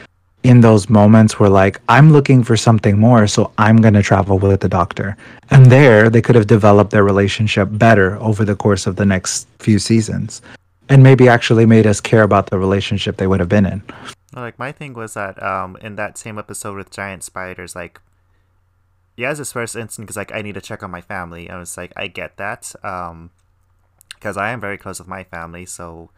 in 0.43 0.61
those 0.61 0.89
moments 0.89 1.39
were 1.39 1.49
like, 1.49 1.81
I'm 1.89 2.13
looking 2.13 2.41
for 2.41 2.55
something 2.55 2.97
more, 2.97 3.27
so 3.27 3.51
I'm 3.57 3.77
going 3.77 3.95
to 3.95 4.03
travel 4.03 4.39
with 4.39 4.61
the 4.61 4.69
doctor. 4.69 5.17
And 5.49 5.65
there, 5.65 6.09
they 6.09 6.21
could 6.21 6.35
have 6.35 6.47
developed 6.47 6.91
their 6.91 7.03
relationship 7.03 7.67
better 7.73 8.17
over 8.21 8.45
the 8.45 8.55
course 8.55 8.87
of 8.87 8.95
the 8.95 9.05
next 9.05 9.45
few 9.59 9.77
seasons 9.77 10.41
and 10.87 11.03
maybe 11.03 11.27
actually 11.27 11.65
made 11.65 11.85
us 11.85 11.99
care 11.99 12.23
about 12.23 12.49
the 12.49 12.57
relationship 12.57 13.17
they 13.17 13.27
would 13.27 13.41
have 13.41 13.49
been 13.49 13.65
in. 13.65 13.81
Like 14.33 14.59
my 14.59 14.71
thing 14.71 14.93
was 14.93 15.13
that 15.13 15.41
um 15.41 15.77
in 15.81 15.95
that 15.95 16.17
same 16.17 16.37
episode 16.37 16.75
with 16.75 16.91
giant 16.91 17.23
spiders, 17.23 17.75
like 17.75 18.01
Yaz's 19.17 19.51
first 19.51 19.75
instinct 19.75 20.09
is 20.11 20.17
like 20.17 20.33
I 20.33 20.41
need 20.41 20.55
to 20.55 20.61
check 20.61 20.83
on 20.83 20.91
my 20.91 21.01
family. 21.01 21.49
I 21.49 21.57
was 21.57 21.77
like 21.77 21.93
I 21.95 22.07
get 22.07 22.37
that 22.37 22.73
um 22.83 23.31
because 24.13 24.35
I 24.37 24.49
am 24.49 24.59
very 24.59 24.77
close 24.77 24.99
with 24.99 25.07
my 25.07 25.23
family, 25.23 25.65
so 25.65 26.09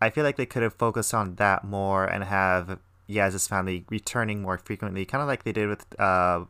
I 0.00 0.10
feel 0.10 0.24
like 0.24 0.36
they 0.36 0.46
could 0.46 0.62
have 0.62 0.74
focused 0.74 1.14
on 1.14 1.36
that 1.36 1.64
more 1.64 2.04
and 2.04 2.24
have 2.24 2.78
Yaz's 3.08 3.46
family 3.46 3.84
returning 3.90 4.42
more 4.42 4.58
frequently, 4.58 5.04
kind 5.04 5.22
of 5.22 5.28
like 5.28 5.44
they 5.44 5.52
did 5.52 5.68
with 5.68 6.00
uh 6.00 6.44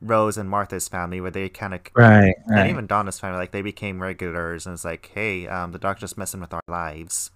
Rose 0.00 0.36
and 0.36 0.48
Martha's 0.48 0.88
family, 0.88 1.20
where 1.20 1.30
they 1.30 1.48
kind 1.48 1.74
of 1.74 1.80
Right, 1.94 2.34
and 2.46 2.56
right. 2.56 2.70
even 2.70 2.86
Donna's 2.86 3.18
family, 3.18 3.38
like 3.38 3.52
they 3.52 3.62
became 3.62 4.00
regulars, 4.00 4.66
and 4.66 4.74
it's 4.74 4.84
like, 4.84 5.10
hey, 5.14 5.46
um, 5.46 5.72
the 5.72 5.78
doctor's 5.78 6.16
messing 6.16 6.40
with 6.40 6.52
our 6.52 6.62
lives. 6.68 7.30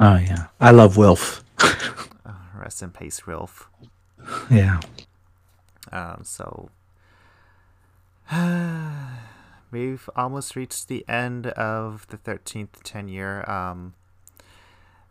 Oh, 0.00 0.16
yeah. 0.16 0.46
I 0.60 0.70
love 0.70 0.96
Wilf. 0.96 1.44
Uh, 1.60 2.32
rest 2.56 2.82
in 2.82 2.90
peace, 2.90 3.26
Wilf. 3.26 3.68
yeah. 4.50 4.80
Um, 5.92 6.20
so 6.24 6.70
we've 9.70 10.08
almost 10.16 10.56
reached 10.56 10.88
the 10.88 11.04
end 11.08 11.46
of 11.48 12.06
the 12.08 12.16
thirteenth 12.16 12.82
tenure. 12.82 13.48
Um, 13.48 13.94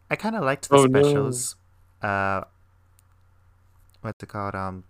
I 0.09 0.15
kind 0.15 0.35
of 0.35 0.43
liked 0.43 0.69
the 0.69 0.75
Oh, 0.77 0.85
no. 0.85 1.01
specials. 1.01 1.55
Uh, 2.01 2.41
what's 4.01 4.21
it 4.21 4.27
called? 4.29 4.55
Um, 4.55 4.83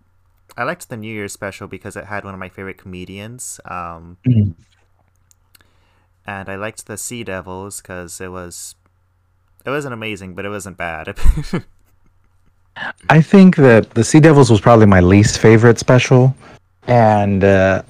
I 0.57 0.63
liked 0.63 0.89
the 0.89 0.97
New 0.97 1.11
Year's 1.13 1.33
special 1.33 1.67
because 1.67 1.95
it 1.95 2.05
had 2.05 2.23
one 2.25 2.33
of 2.33 2.39
my 2.39 2.49
favorite 2.49 2.77
comedians. 2.77 3.59
Um, 3.65 4.17
Mm. 4.25 4.55
and 6.25 6.49
I 6.49 6.55
liked 6.55 6.85
the 6.87 6.97
Sea 6.97 7.23
Devils 7.23 7.81
because 7.81 8.19
it 8.21 8.31
was. 8.31 8.75
It 9.65 9.69
wasn't 9.69 9.93
amazing, 9.93 10.33
but 10.33 10.45
it 10.45 10.49
wasn't 10.49 10.77
bad. 10.77 11.17
I 13.09 13.21
think 13.21 13.55
that 13.57 13.89
the 13.91 14.03
Sea 14.03 14.19
Devils 14.19 14.49
was 14.49 14.59
probably 14.59 14.85
my 14.85 14.99
least 14.99 15.39
favorite 15.39 15.79
special, 15.79 16.35
and 16.87 17.43
uh, 17.43 17.83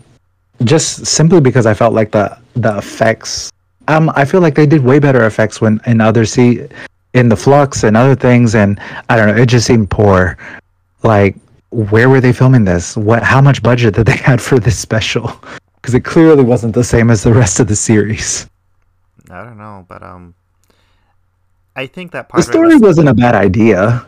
just 0.63 1.05
simply 1.05 1.39
because 1.39 1.65
I 1.65 1.73
felt 1.73 1.93
like 1.93 2.11
the 2.11 2.37
the 2.55 2.77
effects. 2.77 3.51
Um, 3.87 4.11
I 4.15 4.25
feel 4.25 4.41
like 4.41 4.55
they 4.55 4.65
did 4.65 4.83
way 4.83 4.99
better 4.99 5.25
effects 5.25 5.59
when 5.59 5.81
in 5.85 5.99
other 5.99 6.25
sea 6.25 6.67
in 7.13 7.29
the 7.29 7.35
flux 7.35 7.83
and 7.83 7.97
other 7.97 8.15
things, 8.15 8.55
and 8.55 8.79
I 9.09 9.15
don't 9.15 9.27
know, 9.27 9.41
it 9.41 9.47
just 9.47 9.65
seemed 9.65 9.89
poor. 9.89 10.37
Like, 11.03 11.35
where 11.71 12.09
were 12.09 12.21
they 12.21 12.33
filming 12.33 12.65
this? 12.65 12.95
What? 12.95 13.23
How 13.23 13.41
much 13.41 13.63
budget 13.63 13.95
did 13.95 14.05
they 14.05 14.17
had 14.29 14.41
for 14.41 14.59
this 14.59 14.77
special? 14.77 15.31
Because 15.75 15.95
it 15.95 16.05
clearly 16.05 16.43
wasn't 16.43 16.75
the 16.75 16.83
same 16.83 17.09
as 17.09 17.23
the 17.23 17.33
rest 17.33 17.59
of 17.59 17.67
the 17.67 17.75
series. 17.75 18.47
I 19.29 19.43
don't 19.43 19.57
know, 19.57 19.85
but 19.87 20.03
um, 20.03 20.33
I 21.75 21.87
think 21.87 22.11
that 22.11 22.29
part 22.29 22.43
The 22.43 22.49
of 22.49 22.49
it 22.49 22.53
story 22.53 22.73
was, 22.75 22.81
wasn't 22.81 23.09
a 23.09 23.13
bad 23.13 23.35
idea. 23.35 24.05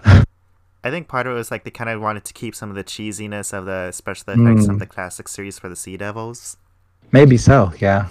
I 0.84 0.92
think 0.92 1.08
part 1.08 1.26
of 1.26 1.34
it 1.34 1.36
was 1.36 1.50
like 1.50 1.64
they 1.64 1.72
kind 1.72 1.90
of 1.90 2.00
wanted 2.00 2.26
to 2.26 2.34
keep 2.34 2.54
some 2.54 2.70
of 2.70 2.76
the 2.76 2.84
cheesiness 2.84 3.54
of 3.54 3.66
the 3.66 3.92
special 3.92 4.34
effects 4.34 4.68
Mm. 4.68 4.80
the 4.80 4.86
classic 4.86 5.28
series 5.28 5.58
for 5.58 5.68
the 5.68 5.76
Sea 5.76 5.98
Devils, 5.98 6.58
Maybe 7.12 7.38
so. 7.38 7.72
Yeah. 7.80 8.10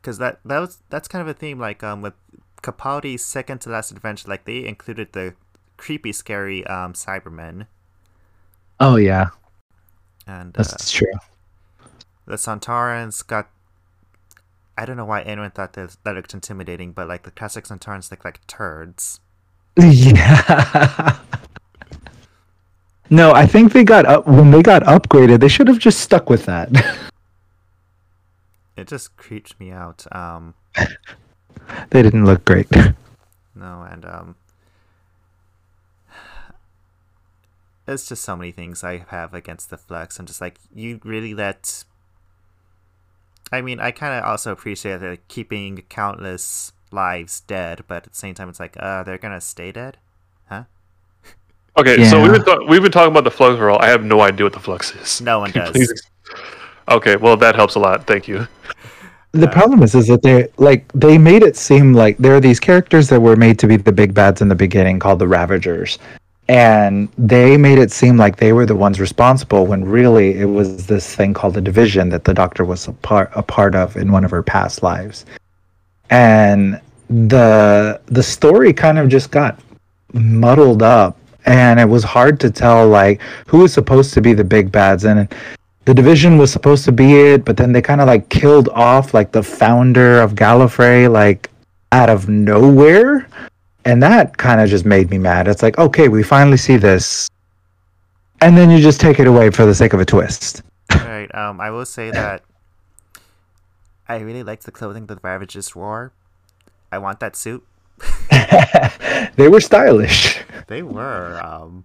because 0.00 0.18
that 0.18 0.38
that 0.44 0.58
was 0.60 0.78
that's 0.90 1.08
kind 1.08 1.22
of 1.22 1.28
a 1.28 1.34
theme. 1.34 1.58
Like 1.58 1.82
um, 1.82 2.02
with 2.02 2.14
Capaldi's 2.62 3.24
second 3.24 3.60
to 3.62 3.70
last 3.70 3.90
adventure, 3.90 4.28
like 4.28 4.44
they 4.44 4.64
included 4.66 5.12
the 5.12 5.34
creepy, 5.76 6.12
scary 6.12 6.64
um 6.66 6.92
Cybermen, 6.92 7.66
Oh 8.78 8.96
yeah, 8.96 9.30
and 10.26 10.56
uh, 10.56 10.62
that's 10.62 10.90
true. 10.92 11.12
the 12.26 12.36
Sontarans 12.36 13.26
got. 13.26 13.50
I 14.76 14.84
don't 14.84 14.96
know 14.96 15.04
why 15.04 15.22
anyone 15.22 15.50
thought 15.50 15.74
that 15.74 15.96
that 16.04 16.14
looked 16.14 16.34
intimidating, 16.34 16.92
but 16.92 17.08
like 17.08 17.22
the 17.22 17.30
classic 17.30 17.64
Sontarans 17.64 18.10
look 18.10 18.24
like 18.24 18.44
turds. 18.46 19.20
Yeah. 19.76 21.18
no, 23.10 23.32
I 23.32 23.46
think 23.46 23.72
they 23.72 23.84
got 23.84 24.06
up 24.06 24.26
when 24.26 24.50
they 24.50 24.62
got 24.62 24.82
upgraded. 24.82 25.40
They 25.40 25.48
should 25.48 25.68
have 25.68 25.78
just 25.78 26.00
stuck 26.00 26.28
with 26.28 26.46
that. 26.46 26.70
It 28.76 28.88
just 28.88 29.16
creeped 29.16 29.58
me 29.60 29.70
out. 29.70 30.04
Um, 30.10 30.54
they 31.90 32.02
didn't 32.02 32.24
look 32.24 32.44
great. 32.44 32.68
No, 33.54 33.86
and 33.88 34.04
um, 34.04 34.34
it's 37.86 38.08
just 38.08 38.24
so 38.24 38.36
many 38.36 38.50
things 38.50 38.82
I 38.82 39.04
have 39.08 39.32
against 39.32 39.70
the 39.70 39.78
Flux. 39.78 40.18
I'm 40.18 40.26
just 40.26 40.40
like, 40.40 40.58
you 40.74 41.00
really 41.04 41.34
let. 41.34 41.84
I 43.54 43.62
mean, 43.62 43.80
I 43.80 43.90
kind 43.90 44.18
of 44.18 44.24
also 44.24 44.52
appreciate 44.52 44.98
that 45.00 45.28
keeping 45.28 45.82
countless 45.88 46.72
lives 46.90 47.40
dead, 47.40 47.84
but 47.88 48.04
at 48.06 48.12
the 48.12 48.18
same 48.18 48.34
time, 48.34 48.48
it's 48.48 48.60
like, 48.60 48.76
uh, 48.78 49.02
they're 49.04 49.18
gonna 49.18 49.40
stay 49.40 49.72
dead. 49.72 49.98
Huh? 50.48 50.64
Okay, 51.76 52.04
so 52.04 52.22
we've 52.22 52.30
been, 52.30 52.44
ta- 52.44 52.64
we've 52.68 52.82
been 52.82 52.92
talking 52.92 53.10
about 53.10 53.24
the 53.24 53.32
flux 53.32 53.58
roll. 53.58 53.78
I 53.80 53.88
have 53.88 54.04
no 54.04 54.20
idea 54.20 54.44
what 54.46 54.52
the 54.52 54.60
flux 54.60 54.94
is. 54.94 55.20
No 55.20 55.40
one 55.40 55.50
does. 55.60 55.72
please 55.72 56.02
Okay, 56.88 57.16
well 57.16 57.36
that 57.38 57.56
helps 57.56 57.74
a 57.74 57.80
lot. 57.80 58.06
Thank 58.06 58.28
you. 58.28 58.46
the 59.32 59.48
problem 59.48 59.82
is, 59.82 59.94
is 59.96 60.06
that 60.06 60.22
they 60.22 60.46
like 60.58 60.86
they 60.92 61.18
made 61.18 61.42
it 61.42 61.56
seem 61.56 61.92
like 61.92 62.16
there 62.18 62.36
are 62.36 62.40
these 62.40 62.60
characters 62.60 63.08
that 63.08 63.20
were 63.20 63.34
made 63.34 63.58
to 63.58 63.66
be 63.66 63.76
the 63.76 63.90
big 63.90 64.14
bads 64.14 64.40
in 64.40 64.48
the 64.48 64.54
beginning, 64.54 64.98
called 65.00 65.18
the 65.18 65.26
Ravagers, 65.26 65.98
and 66.48 67.08
they 67.16 67.56
made 67.56 67.78
it 67.78 67.90
seem 67.90 68.16
like 68.16 68.36
they 68.36 68.52
were 68.52 68.66
the 68.66 68.74
ones 68.74 69.00
responsible 69.00 69.66
when 69.66 69.84
really 69.84 70.38
it 70.38 70.44
was 70.44 70.86
this 70.86 71.14
thing 71.14 71.32
called 71.32 71.54
the 71.54 71.60
Division 71.60 72.10
that 72.10 72.24
the 72.24 72.34
Doctor 72.34 72.64
was 72.64 72.86
a 72.88 72.92
part 72.92 73.30
a 73.34 73.42
part 73.42 73.74
of 73.74 73.96
in 73.96 74.12
one 74.12 74.24
of 74.24 74.30
her 74.30 74.42
past 74.42 74.82
lives, 74.82 75.24
and 76.10 76.80
the 77.08 78.00
the 78.06 78.22
story 78.22 78.72
kind 78.72 78.98
of 78.98 79.08
just 79.08 79.30
got 79.30 79.60
muddled 80.12 80.82
up 80.82 81.16
and 81.46 81.78
it 81.78 81.88
was 81.88 82.04
hard 82.04 82.40
to 82.40 82.50
tell 82.50 82.88
like 82.88 83.20
who 83.46 83.58
was 83.58 83.72
supposed 83.72 84.14
to 84.14 84.20
be 84.20 84.32
the 84.32 84.44
big 84.44 84.70
bads. 84.72 85.04
And 85.04 85.28
the 85.84 85.94
division 85.94 86.38
was 86.38 86.50
supposed 86.50 86.84
to 86.86 86.92
be 86.92 87.14
it 87.14 87.44
but 87.44 87.56
then 87.56 87.72
they 87.72 87.82
kind 87.82 88.00
of 88.00 88.06
like 88.06 88.28
killed 88.30 88.68
off 88.70 89.12
like 89.12 89.32
the 89.32 89.42
founder 89.42 90.20
of 90.20 90.34
gallifrey 90.34 91.12
like 91.12 91.50
out 91.92 92.08
of 92.08 92.26
nowhere 92.28 93.28
and 93.84 94.02
that 94.02 94.36
kind 94.36 94.60
of 94.60 94.68
just 94.68 94.84
made 94.84 95.10
me 95.10 95.18
mad 95.18 95.48
it's 95.48 95.62
like 95.62 95.78
okay 95.78 96.08
we 96.08 96.22
finally 96.22 96.56
see 96.56 96.76
this 96.76 97.28
and 98.40 98.56
then 98.56 98.70
you 98.70 98.78
just 98.78 99.00
take 99.00 99.18
it 99.18 99.26
away 99.26 99.50
for 99.50 99.64
the 99.64 99.74
sake 99.74 99.92
of 99.92 100.00
a 100.00 100.04
twist 100.04 100.62
right. 100.90 101.34
Um, 101.34 101.60
I 101.60 101.70
will 101.70 101.86
say 101.86 102.10
that 102.10 102.42
I 104.08 104.18
really 104.18 104.42
liked 104.42 104.64
the 104.64 104.70
clothing 104.70 105.06
that 105.06 105.14
the 105.14 105.20
Ravagers 105.22 105.74
wore. 105.74 106.12
I 106.92 106.98
want 106.98 107.20
that 107.20 107.36
suit. 107.36 107.66
they 109.36 109.48
were 109.48 109.60
stylish 109.60 110.42
They 110.66 110.82
were. 110.82 111.40
Um, 111.42 111.84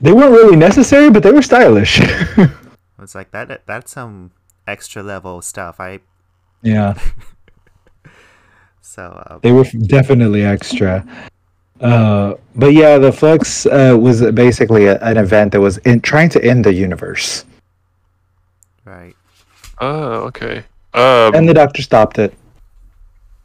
they 0.00 0.12
weren't 0.12 0.32
really 0.32 0.56
necessary 0.56 1.10
but 1.10 1.22
they 1.22 1.32
were 1.32 1.42
stylish 1.42 2.00
it's 3.02 3.14
like 3.14 3.30
that. 3.30 3.62
That's 3.66 3.92
some 3.92 4.32
extra 4.66 5.02
level 5.02 5.40
stuff. 5.42 5.78
I 5.78 6.00
yeah 6.62 6.98
so. 8.86 9.02
Uh, 9.26 9.38
They 9.38 9.52
were 9.52 9.64
definitely 9.64 10.44
extra. 10.44 11.04
Uh, 11.80 12.34
but 12.54 12.72
yeah, 12.72 12.98
the 12.98 13.12
Flux 13.12 13.66
uh, 13.66 13.96
was 13.98 14.22
basically 14.32 14.86
a, 14.86 14.98
an 15.00 15.18
event 15.18 15.52
that 15.52 15.60
was 15.60 15.78
in, 15.78 16.00
trying 16.00 16.30
to 16.30 16.42
end 16.42 16.64
the 16.64 16.72
universe, 16.72 17.44
right. 18.84 19.14
Oh, 19.78 20.24
okay. 20.28 20.64
Um, 20.94 21.34
and 21.34 21.46
the 21.46 21.52
Doctor 21.52 21.82
stopped 21.82 22.18
it. 22.18 22.32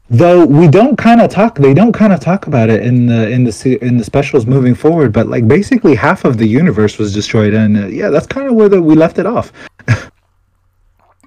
Though 0.08 0.46
we 0.46 0.68
don't 0.68 0.96
kind 0.96 1.20
of 1.20 1.30
talk, 1.30 1.58
they 1.58 1.74
don't 1.74 1.92
kind 1.92 2.12
of 2.12 2.20
talk 2.20 2.46
about 2.46 2.70
it 2.70 2.82
in 2.82 3.06
the 3.06 3.30
in 3.30 3.44
the 3.44 3.78
in 3.82 3.98
the 3.98 4.04
specials 4.04 4.46
moving 4.46 4.74
forward. 4.74 5.12
But 5.12 5.26
like 5.28 5.46
basically 5.46 5.94
half 5.94 6.24
of 6.24 6.38
the 6.38 6.46
universe 6.46 6.98
was 6.98 7.12
destroyed, 7.12 7.52
and 7.54 7.76
uh, 7.76 7.86
yeah, 7.88 8.08
that's 8.08 8.26
kind 8.26 8.46
of 8.48 8.54
where 8.54 8.68
the, 8.70 8.80
we 8.80 8.94
left 8.94 9.18
it 9.18 9.26
off. 9.26 9.52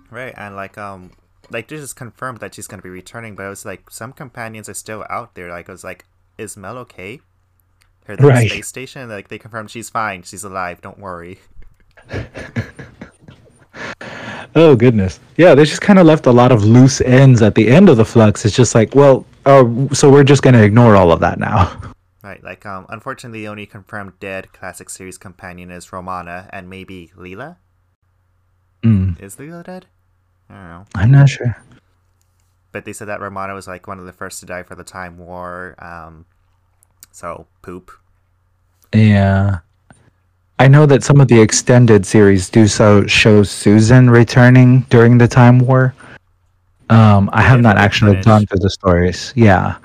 Right, 0.10 0.34
and 0.38 0.56
like 0.56 0.78
um, 0.78 1.12
like 1.52 1.68
this 1.68 1.82
is 1.82 1.94
confirmed 1.94 2.40
that 2.40 2.54
she's 2.56 2.68
gonna 2.68 2.82
be 2.82 2.90
returning, 2.90 3.36
but 3.36 3.44
it 3.46 3.50
was 3.50 3.66
like 3.66 3.90
some 3.90 4.12
companions 4.14 4.68
are 4.70 4.74
still 4.74 5.06
out 5.10 5.36
there. 5.36 5.50
Like 5.50 5.68
it 5.70 5.72
was 5.72 5.84
like, 5.84 6.06
is 6.38 6.56
Mel 6.58 6.78
okay? 6.80 7.22
Her 8.06 8.16
the 8.16 8.28
Right. 8.28 8.50
space 8.50 8.68
station, 8.68 9.10
like 9.10 9.30
they 9.30 9.38
confirmed 9.40 9.72
she's 9.72 9.90
fine, 9.90 10.24
she's 10.24 10.44
alive. 10.44 10.82
Don't 10.82 11.00
worry. 11.00 11.40
Oh 14.58 14.74
goodness, 14.74 15.20
yeah, 15.36 15.54
they 15.54 15.66
just 15.66 15.82
kind 15.82 16.00
of 16.00 16.06
left 16.06 16.28
a 16.28 16.32
lot 16.32 16.54
of 16.54 16.64
loose 16.64 17.02
ends 17.02 17.42
at 17.42 17.56
the 17.56 17.68
end 17.68 17.90
of 17.90 17.98
the 17.98 18.06
Flux. 18.06 18.46
It's 18.46 18.56
just 18.56 18.74
like, 18.74 18.96
well, 18.96 19.26
uh, 19.46 19.66
so 19.94 20.10
we're 20.10 20.24
just 20.24 20.44
gonna 20.44 20.62
ignore 20.62 20.96
all 20.96 21.12
of 21.12 21.20
that 21.22 21.40
now. 21.40 21.82
Right, 22.24 22.44
like 22.44 22.66
um, 22.66 22.88
unfortunately, 22.90 23.42
the 23.42 23.48
only 23.50 23.68
confirmed 23.68 24.14
dead 24.20 24.52
classic 24.52 24.90
series 24.90 25.16
companion 25.16 25.70
is 25.70 25.94
Romana 25.94 26.50
and 26.52 26.68
maybe 26.68 27.12
Leela. 27.16 27.58
Mm, 28.82 29.22
Is 29.22 29.36
Leela 29.36 29.64
dead? 29.64 29.86
I 30.50 30.54
don't 30.54 30.64
know. 30.64 30.86
I'm 30.96 31.12
not 31.12 31.30
sure. 31.30 31.58
But 32.72 32.86
they 32.86 32.94
said 32.94 33.08
that 33.08 33.22
Romana 33.22 33.54
was 33.54 33.68
like 33.68 33.88
one 33.88 34.00
of 34.00 34.06
the 34.06 34.12
first 34.12 34.42
to 34.42 34.46
die 34.46 34.64
for 34.64 34.76
the 34.76 34.84
Time 34.84 35.18
War. 35.18 35.76
Um, 35.80 36.26
so 37.12 37.48
poop. 37.62 37.92
Yeah. 38.94 39.60
I 40.60 40.68
know 40.68 40.86
that 40.86 41.04
some 41.04 41.20
of 41.20 41.28
the 41.28 41.40
extended 41.40 42.06
series 42.06 42.50
do 42.50 42.68
so 42.68 43.06
show 43.08 43.44
Susan 43.44 44.10
returning 44.10 44.82
during 44.90 45.18
the 45.18 45.28
Time 45.28 45.60
War. 45.60 45.94
Um, 46.90 47.30
I 47.34 47.42
have 47.42 47.62
not 47.62 47.78
actually 47.78 48.22
gone 48.22 48.46
through 48.46 48.60
the 48.60 48.70
stories. 48.70 49.34
Yeah. 49.36 49.78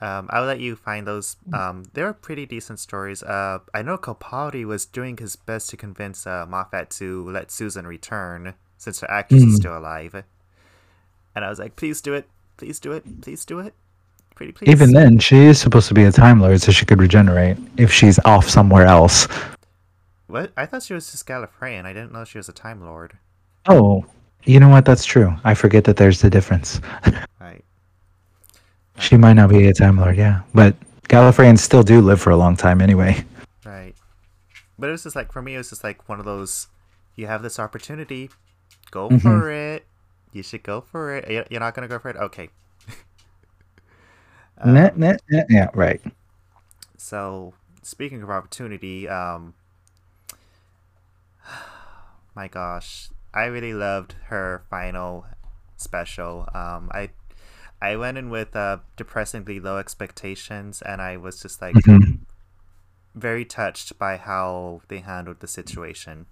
Um, 0.00 0.28
I'll 0.30 0.44
let 0.44 0.60
you 0.60 0.76
find 0.76 1.06
those. 1.06 1.36
Um, 1.52 1.84
they're 1.92 2.12
pretty 2.12 2.46
decent 2.46 2.78
stories. 2.78 3.22
Uh, 3.22 3.58
I 3.74 3.82
know 3.82 3.98
Capaldi 3.98 4.64
was 4.64 4.86
doing 4.86 5.16
his 5.16 5.34
best 5.34 5.70
to 5.70 5.76
convince 5.76 6.26
uh, 6.26 6.46
Moffat 6.48 6.90
to 6.90 7.28
let 7.28 7.50
Susan 7.50 7.86
return 7.86 8.54
since 8.78 9.00
her 9.00 9.10
actress 9.10 9.42
is 9.42 9.54
Mm. 9.54 9.56
still 9.56 9.76
alive. 9.76 10.24
And 11.34 11.44
I 11.44 11.50
was 11.50 11.58
like, 11.58 11.76
please 11.76 12.00
do 12.00 12.14
it. 12.14 12.28
Please 12.56 12.80
do 12.80 12.92
it. 12.92 13.20
Please 13.20 13.44
do 13.44 13.58
it. 13.60 13.74
Pretty 14.34 14.52
please. 14.52 14.68
Even 14.70 14.92
then, 14.92 15.18
she 15.18 15.36
is 15.36 15.60
supposed 15.60 15.88
to 15.88 15.94
be 15.94 16.04
a 16.04 16.12
Time 16.12 16.40
Lord, 16.40 16.60
so 16.62 16.72
she 16.72 16.86
could 16.86 17.00
regenerate 17.00 17.58
if 17.76 17.92
she's 17.92 18.18
off 18.20 18.48
somewhere 18.48 18.86
else. 18.86 19.28
What? 20.28 20.52
I 20.56 20.66
thought 20.66 20.82
she 20.82 20.94
was 20.94 21.10
just 21.10 21.26
Gallifreyan. 21.26 21.84
I 21.84 21.92
didn't 21.92 22.12
know 22.12 22.24
she 22.24 22.38
was 22.38 22.48
a 22.48 22.52
Time 22.52 22.80
Lord. 22.82 23.18
Oh, 23.66 24.04
you 24.44 24.60
know 24.60 24.68
what? 24.68 24.84
That's 24.84 25.04
true. 25.04 25.34
I 25.44 25.54
forget 25.54 25.84
that 25.84 25.96
there's 25.96 26.20
the 26.20 26.30
difference. 26.30 26.80
Right. 27.40 27.64
she 28.98 29.16
might 29.16 29.34
not 29.34 29.50
be 29.50 29.66
a 29.66 29.72
Time 29.74 29.96
Lord, 29.98 30.16
yeah. 30.16 30.42
But 30.54 30.76
Gallifreyans 31.08 31.58
still 31.58 31.82
do 31.82 32.00
live 32.00 32.20
for 32.20 32.30
a 32.30 32.36
long 32.36 32.56
time 32.56 32.80
anyway. 32.80 33.24
Right. 33.64 33.94
But 34.78 34.88
it 34.88 34.92
was 34.92 35.02
just 35.04 35.16
like, 35.16 35.32
for 35.32 35.42
me, 35.42 35.54
it 35.54 35.58
was 35.58 35.70
just 35.70 35.82
like 35.84 36.08
one 36.08 36.18
of 36.18 36.24
those 36.24 36.68
you 37.16 37.26
have 37.26 37.42
this 37.42 37.58
opportunity, 37.58 38.30
go 38.90 39.10
Mhm. 39.10 39.20
for 39.22 39.50
it. 39.50 39.86
You 40.32 40.42
should 40.42 40.62
go 40.62 40.80
for 40.80 41.16
it. 41.16 41.28
You- 41.30 41.44
You're 41.50 41.60
not 41.60 41.74
going 41.74 41.88
to 41.88 41.92
go 41.94 41.98
for 41.98 42.10
it? 42.10 42.16
Okay. 42.16 42.50
Um, 44.58 44.74
Nah, 44.74 44.90
nah, 44.96 45.14
nah, 45.30 45.42
yeah, 45.48 45.68
right. 45.74 46.00
So, 46.96 47.54
speaking 47.82 48.22
of 48.22 48.30
opportunity, 48.30 49.08
um, 49.08 49.54
my 52.34 52.48
gosh, 52.48 53.10
I 53.34 53.44
really 53.46 53.74
loved 53.74 54.14
her 54.26 54.62
final 54.70 55.26
special. 55.76 56.48
Um, 56.54 56.90
I, 56.92 57.10
I 57.80 57.96
went 57.96 58.18
in 58.18 58.30
with 58.30 58.56
uh, 58.56 58.78
depressingly 58.96 59.60
low 59.60 59.78
expectations, 59.78 60.82
and 60.82 61.00
I 61.00 61.16
was 61.16 61.40
just 61.42 61.60
like 61.62 61.74
Mhm. 61.76 62.20
very 63.14 63.44
touched 63.44 63.98
by 63.98 64.16
how 64.16 64.82
they 64.88 65.00
handled 65.00 65.40
the 65.40 65.48
situation. 65.48 66.26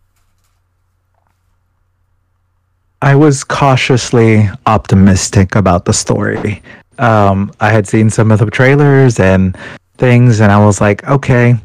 I 3.02 3.14
was 3.14 3.44
cautiously 3.44 4.48
optimistic 4.66 5.54
about 5.54 5.84
the 5.84 5.92
story. 5.92 6.62
Um, 6.98 7.52
I 7.60 7.70
had 7.70 7.86
seen 7.86 8.08
some 8.08 8.32
of 8.32 8.38
the 8.38 8.50
trailers, 8.50 9.20
and 9.20 9.56
things, 9.98 10.40
and 10.40 10.50
I 10.50 10.64
was 10.64 10.80
like, 10.80 11.06
okay, 11.08 11.56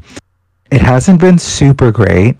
it 0.70 0.80
hasn't 0.80 1.20
been 1.20 1.38
super 1.38 1.90
great. 1.90 2.36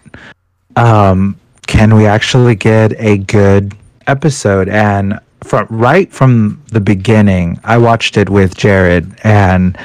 Um, 0.76 1.38
can 1.66 1.94
we 1.94 2.06
actually 2.06 2.54
get 2.54 2.92
a 2.98 3.18
good 3.18 3.74
episode? 4.06 4.68
And 4.68 5.18
from 5.42 5.66
right 5.70 6.12
from 6.12 6.62
the 6.68 6.80
beginning, 6.80 7.58
I 7.64 7.78
watched 7.78 8.16
it 8.16 8.28
with 8.28 8.56
Jared, 8.56 9.14
and 9.24 9.76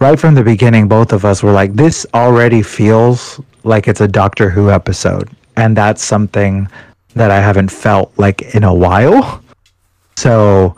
right 0.00 0.18
from 0.18 0.34
the 0.34 0.44
beginning, 0.44 0.88
both 0.88 1.12
of 1.12 1.24
us 1.24 1.42
were 1.42 1.52
like, 1.52 1.74
this 1.74 2.06
already 2.14 2.62
feels 2.62 3.40
like 3.64 3.88
it's 3.88 4.00
a 4.00 4.08
Doctor 4.08 4.50
Who 4.50 4.70
episode, 4.70 5.30
and 5.56 5.76
that's 5.76 6.02
something 6.02 6.68
that 7.18 7.30
I 7.30 7.40
haven't 7.40 7.70
felt 7.70 8.12
like 8.16 8.54
in 8.54 8.64
a 8.64 8.74
while. 8.74 9.42
So, 10.16 10.76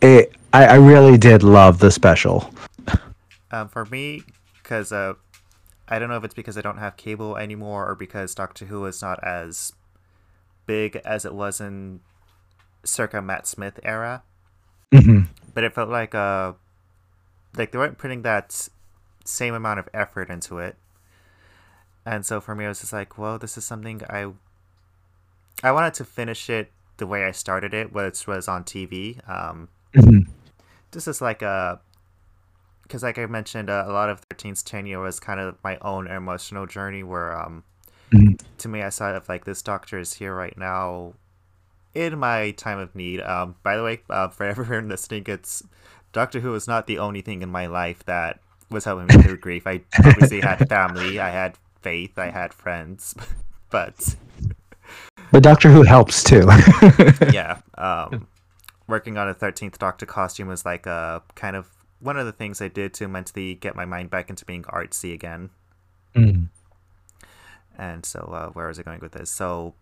it 0.00 0.32
I, 0.52 0.64
I 0.66 0.74
really 0.76 1.18
did 1.18 1.42
love 1.42 1.78
the 1.78 1.90
special. 1.90 2.50
Um, 3.50 3.68
for 3.68 3.84
me, 3.84 4.22
because 4.62 4.90
uh, 4.90 5.14
I 5.88 5.98
don't 5.98 6.08
know 6.08 6.16
if 6.16 6.24
it's 6.24 6.34
because 6.34 6.58
I 6.58 6.62
don't 6.62 6.78
have 6.78 6.96
cable 6.96 7.36
anymore 7.36 7.88
or 7.88 7.94
because 7.94 8.34
Doctor 8.34 8.66
Who 8.66 8.84
is 8.86 9.02
not 9.02 9.22
as 9.22 9.72
big 10.66 10.96
as 11.04 11.24
it 11.24 11.34
was 11.34 11.60
in 11.60 12.00
circa 12.84 13.22
Matt 13.22 13.46
Smith 13.46 13.78
era. 13.82 14.22
hmm 14.92 15.22
But 15.54 15.64
it 15.64 15.74
felt 15.74 15.88
like 15.88 16.14
uh, 16.14 16.52
like 17.56 17.72
they 17.72 17.78
weren't 17.78 17.98
putting 17.98 18.22
that 18.22 18.68
same 19.24 19.54
amount 19.54 19.78
of 19.78 19.88
effort 19.94 20.30
into 20.30 20.58
it. 20.58 20.76
And 22.04 22.24
so 22.24 22.40
for 22.40 22.54
me, 22.54 22.64
I 22.64 22.68
was 22.68 22.80
just 22.80 22.92
like, 22.92 23.18
well, 23.18 23.38
this 23.38 23.58
is 23.58 23.64
something 23.64 24.02
I 24.08 24.32
I 25.62 25.72
wanted 25.72 25.94
to 25.94 26.04
finish 26.04 26.48
it 26.50 26.70
the 26.98 27.06
way 27.06 27.24
I 27.24 27.32
started 27.32 27.74
it, 27.74 27.92
which 27.92 28.26
was 28.26 28.48
on 28.48 28.64
TV. 28.64 29.18
Um, 29.28 29.68
hmm 29.94 30.20
this 30.92 31.06
is 31.08 31.20
like 31.20 31.42
a 31.42 31.80
because 32.82 33.02
like 33.02 33.18
i 33.18 33.26
mentioned 33.26 33.68
uh, 33.68 33.84
a 33.86 33.92
lot 33.92 34.08
of 34.08 34.26
13's 34.28 34.62
tenure 34.62 35.00
was 35.00 35.18
kind 35.20 35.40
of 35.40 35.56
my 35.62 35.76
own 35.82 36.06
emotional 36.06 36.66
journey 36.66 37.02
where 37.02 37.36
um 37.38 37.64
Mhm. 38.12 38.40
to 38.58 38.68
me 38.68 38.82
i 38.82 38.88
saw 38.88 39.14
it 39.14 39.28
like 39.28 39.44
this 39.44 39.62
doctor 39.62 39.98
is 39.98 40.14
here 40.14 40.34
right 40.34 40.56
now 40.56 41.14
in 41.94 42.18
my 42.18 42.52
time 42.52 42.78
of 42.78 42.94
need 42.94 43.20
um 43.20 43.56
by 43.62 43.76
the 43.76 43.82
way 43.82 44.00
uh, 44.10 44.28
for 44.28 44.44
everyone 44.52 44.88
listening 44.88 45.24
it's 45.26 45.62
doctor 46.12 46.40
who 46.40 46.52
was 46.52 46.68
not 46.68 46.86
the 46.86 46.98
only 46.98 47.20
thing 47.20 47.42
in 47.42 47.50
my 47.50 47.66
life 47.66 48.04
that 48.04 48.40
was 48.70 48.84
helping 48.84 49.06
me 49.08 49.22
through 49.22 49.36
grief 49.46 49.66
i 49.66 49.80
obviously 50.04 50.40
had 50.40 50.68
family 50.68 51.18
i 51.18 51.30
had 51.30 51.58
faith 51.82 52.18
i 52.18 52.30
had 52.30 52.54
friends 52.54 53.14
but 53.70 54.16
But 55.32 55.42
Doctor 55.42 55.70
Who 55.70 55.82
helps 55.82 56.22
too. 56.22 56.46
yeah 57.32 57.60
um 57.76 58.26
working 58.86 59.18
on 59.18 59.28
a 59.28 59.34
13th 59.34 59.78
doctor 59.78 60.06
costume 60.06 60.48
was 60.48 60.64
like 60.64 60.86
a 60.86 61.22
kind 61.34 61.56
of 61.56 61.68
one 62.00 62.16
of 62.16 62.24
the 62.26 62.32
things 62.32 62.60
i 62.62 62.68
did 62.68 62.94
to 62.94 63.08
mentally 63.08 63.54
get 63.54 63.74
my 63.74 63.84
mind 63.84 64.08
back 64.10 64.30
into 64.30 64.44
being 64.44 64.62
artsy 64.64 65.12
again 65.12 65.50
Mm. 66.14 66.48
and 67.76 68.06
so 68.06 68.20
uh, 68.32 68.48
where 68.52 68.68
was 68.68 68.78
i 68.78 68.82
going 68.82 69.00
with 69.00 69.12
this 69.12 69.30
so 69.30 69.74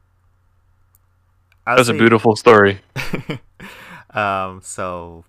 that 1.67 1.79
was 1.79 1.87
That's 1.87 1.97
a 1.97 1.99
beautiful 2.01 2.35
story. 2.35 2.81
um 4.15 4.61
so 4.63 5.25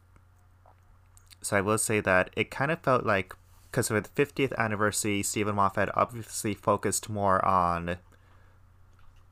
so 1.41 1.57
i 1.57 1.61
will 1.61 1.78
say 1.78 1.99
that 1.99 2.30
it 2.36 2.49
kind 2.49 2.72
of 2.72 2.80
felt 2.80 3.05
like 3.05 3.36
because 3.70 3.89
for 3.89 3.99
the 4.01 4.09
50th 4.09 4.55
anniversary 4.57 5.22
steven 5.22 5.55
moffat 5.55 5.89
obviously 5.95 6.53
focused 6.55 7.09
more 7.09 7.43
on 7.45 7.97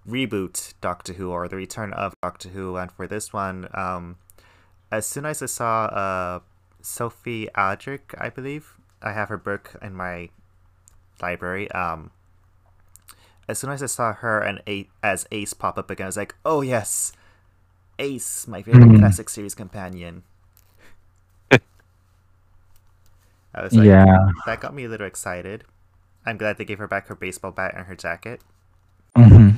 reboot 0.07 0.73
doctor 0.81 1.13
who 1.13 1.31
or 1.31 1.47
the 1.47 1.55
return 1.55 1.93
of 1.93 2.13
doctor 2.21 2.49
who. 2.49 2.75
And 2.75 2.91
for 2.91 3.07
this 3.07 3.31
one 3.33 3.67
um 3.73 4.17
as 4.91 5.05
soon 5.05 5.25
as 5.25 5.41
i 5.41 5.45
saw 5.47 5.85
uh 5.85 6.39
sophie 6.81 7.49
aldred 7.57 8.01
i 8.19 8.29
believe 8.29 8.77
i 9.01 9.11
have 9.13 9.29
her 9.29 9.37
book 9.37 9.75
in 9.81 9.95
my 9.95 10.29
library 11.21 11.71
um 11.71 12.11
as 13.47 13.57
soon 13.57 13.69
as 13.71 13.81
i 13.81 13.85
saw 13.87 14.13
her 14.13 14.39
and 14.39 14.61
a- 14.67 14.87
as 15.01 15.25
ace 15.31 15.53
pop 15.53 15.77
up 15.77 15.89
again 15.89 16.05
i 16.05 16.07
was 16.09 16.17
like 16.17 16.35
oh 16.45 16.61
yes 16.61 17.13
ace 17.97 18.45
my 18.47 18.61
favorite 18.61 18.83
Mhm. 18.89 18.99
classic 18.99 19.29
series 19.29 19.55
companion. 19.55 20.23
I 23.55 23.63
was 23.63 23.73
like 23.75 23.85
yeah. 23.85 24.31
that 24.45 24.59
got 24.61 24.73
me 24.73 24.85
a 24.85 24.89
little 24.89 25.05
excited. 25.07 25.63
I'm 26.25 26.37
glad 26.37 26.57
they 26.57 26.65
gave 26.65 26.79
her 26.79 26.87
back 26.87 27.07
her 27.07 27.15
baseball 27.15 27.51
bat 27.51 27.73
and 27.75 27.85
her 27.85 27.95
jacket. 27.95 28.41
Hmm 29.15 29.51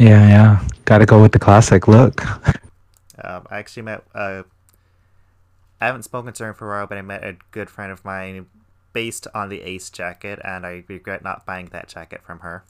Yeah, 0.00 0.28
yeah. 0.28 0.66
Got 0.86 0.98
to 0.98 1.06
go 1.06 1.20
with 1.20 1.32
the 1.32 1.38
classic 1.38 1.86
look. 1.86 2.24
Um, 3.22 3.46
I 3.50 3.58
actually 3.58 3.82
met. 3.82 4.02
Uh, 4.14 4.44
I 5.78 5.86
haven't 5.86 6.04
spoken 6.04 6.32
to 6.32 6.44
her 6.44 6.54
for 6.54 6.72
a 6.72 6.78
while, 6.78 6.86
but 6.86 6.96
I 6.96 7.02
met 7.02 7.22
a 7.22 7.36
good 7.50 7.68
friend 7.68 7.92
of 7.92 8.02
mine 8.02 8.46
based 8.94 9.26
on 9.34 9.50
the 9.50 9.60
Ace 9.60 9.90
jacket, 9.90 10.38
and 10.42 10.64
I 10.64 10.84
regret 10.88 11.22
not 11.22 11.44
buying 11.44 11.66
that 11.72 11.88
jacket 11.88 12.22
from 12.22 12.38
her. 12.38 12.64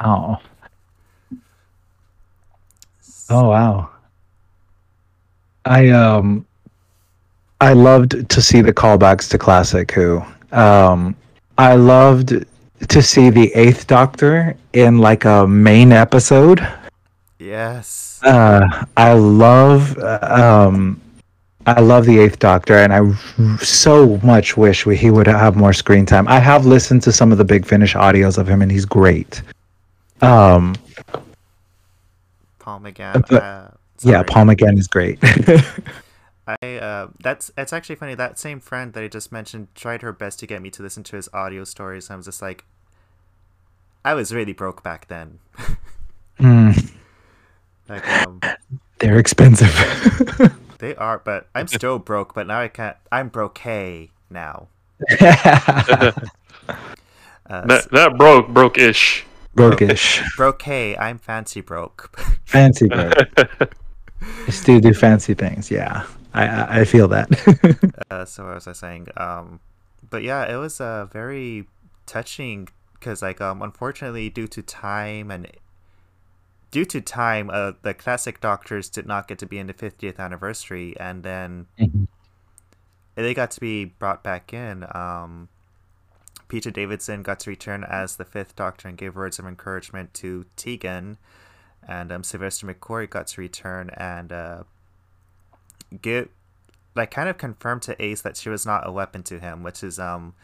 Oh. 0.00 0.38
Oh 3.30 3.50
wow. 3.50 3.90
I 5.64 5.90
um 5.90 6.44
I 7.60 7.72
loved 7.72 8.28
to 8.30 8.42
see 8.42 8.62
the 8.62 8.72
callbacks 8.72 9.30
to 9.30 9.38
classic 9.38 9.92
Who. 9.92 10.24
Um 10.50 11.14
I 11.56 11.76
loved 11.76 12.34
to 12.88 13.02
see 13.02 13.30
the 13.30 13.52
eighth 13.54 13.86
doctor 13.86 14.56
in 14.72 14.98
like 14.98 15.24
a 15.24 15.46
main 15.46 15.92
episode. 15.92 16.66
Yes. 17.38 18.20
Uh 18.22 18.84
I 18.96 19.12
love 19.14 19.96
um 19.98 21.00
I 21.66 21.80
love 21.80 22.06
the 22.06 22.18
eighth 22.18 22.38
doctor 22.38 22.74
and 22.78 22.92
I 22.92 23.12
so 23.58 24.16
much 24.22 24.56
wish 24.56 24.86
we, 24.86 24.96
he 24.96 25.10
would 25.10 25.26
have 25.26 25.54
more 25.56 25.72
screen 25.72 26.06
time. 26.06 26.26
I 26.28 26.38
have 26.38 26.64
listened 26.66 27.02
to 27.02 27.12
some 27.12 27.30
of 27.32 27.38
the 27.38 27.44
big 27.44 27.66
finish 27.66 27.94
audios 27.94 28.38
of 28.38 28.48
him 28.48 28.62
and 28.62 28.70
he's 28.70 28.84
great. 28.86 29.42
Um 30.22 30.74
Paul 32.58 32.80
McGann. 32.80 33.24
but- 33.28 33.42
uh, 33.42 33.68
yeah. 34.02 34.22
Paul 34.22 34.44
McGann 34.46 34.78
is 34.78 34.86
great. 34.86 35.18
I 36.62 36.76
uh, 36.76 37.08
that's 37.20 37.50
it's 37.58 37.72
actually 37.72 37.96
funny. 37.96 38.14
That 38.14 38.38
same 38.38 38.58
friend 38.60 38.92
that 38.94 39.04
I 39.04 39.08
just 39.08 39.30
mentioned 39.30 39.68
tried 39.74 40.02
her 40.02 40.12
best 40.12 40.38
to 40.40 40.46
get 40.46 40.62
me 40.62 40.70
to 40.70 40.82
listen 40.82 41.02
to 41.04 41.16
his 41.16 41.28
audio 41.34 41.64
stories. 41.64 42.08
And 42.08 42.14
I 42.14 42.16
was 42.16 42.26
just 42.26 42.40
like, 42.40 42.64
I 44.04 44.14
was 44.14 44.34
really 44.34 44.52
broke 44.54 44.82
back 44.82 45.08
then. 45.08 45.38
Mm, 46.38 46.92
Like, 47.88 48.08
um, 48.08 48.40
they're 49.00 49.18
expensive. 49.18 49.74
they 50.78 50.94
are, 50.94 51.18
but 51.18 51.48
I'm 51.52 51.66
still 51.66 51.98
broke. 51.98 52.32
But 52.32 52.46
now 52.46 52.60
I 52.60 52.68
can't. 52.68 52.96
I'm 53.10 53.28
broke 53.28 53.60
now. 54.30 54.68
Uh, 57.50 57.64
That, 57.66 57.90
that 57.92 58.18
broke, 58.18 58.48
broke-ish. 58.48 59.24
Brokish. 59.56 60.22
broke. 60.36 60.68
I'm 60.68 61.18
fancy 61.18 61.62
broke. 61.62 62.14
Fancy 62.44 62.88
broke. 62.88 63.14
I 64.46 64.50
still 64.50 64.80
do 64.80 64.92
fancy 64.92 65.32
things. 65.32 65.70
Yeah, 65.70 66.04
I 66.34 66.80
I, 66.80 66.84
feel 66.84 67.08
that. 67.08 67.28
uh, 68.10 68.24
so 68.24 68.44
what 68.44 68.54
was 68.56 68.68
I 68.68 68.72
saying? 68.72 69.08
Um, 69.16 69.60
but 70.08 70.22
yeah, 70.22 70.44
it 70.44 70.56
was 70.56 70.80
uh, 70.80 71.06
very 71.06 71.66
touching 72.06 72.68
because, 72.94 73.22
like, 73.22 73.40
um, 73.40 73.62
unfortunately, 73.62 74.30
due 74.30 74.48
to 74.48 74.62
time 74.62 75.30
and 75.30 75.50
due 76.70 76.84
to 76.84 77.00
time, 77.00 77.50
uh, 77.50 77.72
the 77.82 77.94
classic 77.94 78.40
Doctors 78.40 78.88
did 78.88 79.06
not 79.06 79.28
get 79.28 79.38
to 79.38 79.46
be 79.46 79.58
in 79.58 79.66
the 79.66 79.74
50th 79.74 80.18
anniversary, 80.18 80.94
and 80.98 81.22
then 81.22 81.66
they 83.14 83.34
got 83.34 83.50
to 83.52 83.60
be 83.60 83.84
brought 83.84 84.22
back 84.22 84.52
in. 84.52 84.86
Um, 84.92 85.48
Peter 86.48 86.70
Davison 86.70 87.22
got 87.22 87.40
to 87.40 87.50
return 87.50 87.84
as 87.84 88.16
the 88.16 88.24
Fifth 88.24 88.56
Doctor 88.56 88.88
and 88.88 88.96
gave 88.96 89.14
words 89.14 89.38
of 89.38 89.46
encouragement 89.46 90.14
to 90.14 90.46
Tegan, 90.56 91.18
and 91.86 92.10
um, 92.10 92.24
Sylvester 92.24 92.66
McCoy 92.66 93.08
got 93.08 93.28
to 93.28 93.40
return 93.40 93.90
and 93.96 94.32
uh, 94.32 94.62
give 96.02 96.28
like 96.94 97.10
kind 97.10 97.28
of 97.28 97.38
confirmed 97.38 97.82
to 97.82 98.02
Ace 98.02 98.22
that 98.22 98.36
she 98.36 98.48
was 98.48 98.66
not 98.66 98.86
a 98.86 98.92
weapon 98.92 99.22
to 99.24 99.38
him, 99.38 99.62
which 99.62 99.82
is 99.82 99.98
um 99.98 100.34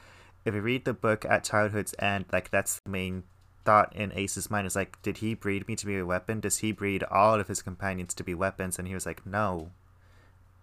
if 0.44 0.54
you 0.54 0.60
read 0.60 0.84
the 0.84 0.92
book 0.94 1.24
at 1.24 1.44
childhood's 1.44 1.94
end, 1.98 2.26
like 2.32 2.50
that's 2.50 2.80
the 2.80 2.90
main 2.90 3.24
thought 3.64 3.94
in 3.96 4.12
Ace's 4.12 4.50
mind 4.50 4.66
is 4.66 4.76
like, 4.76 5.00
did 5.02 5.18
he 5.18 5.34
breed 5.34 5.66
me 5.66 5.74
to 5.76 5.86
be 5.86 5.96
a 5.96 6.04
weapon? 6.04 6.40
Does 6.40 6.58
he 6.58 6.70
breed 6.70 7.02
all 7.10 7.40
of 7.40 7.48
his 7.48 7.62
companions 7.62 8.14
to 8.14 8.24
be 8.24 8.34
weapons? 8.34 8.78
And 8.78 8.86
he 8.86 8.94
was 8.94 9.06
like, 9.06 9.26
No. 9.26 9.70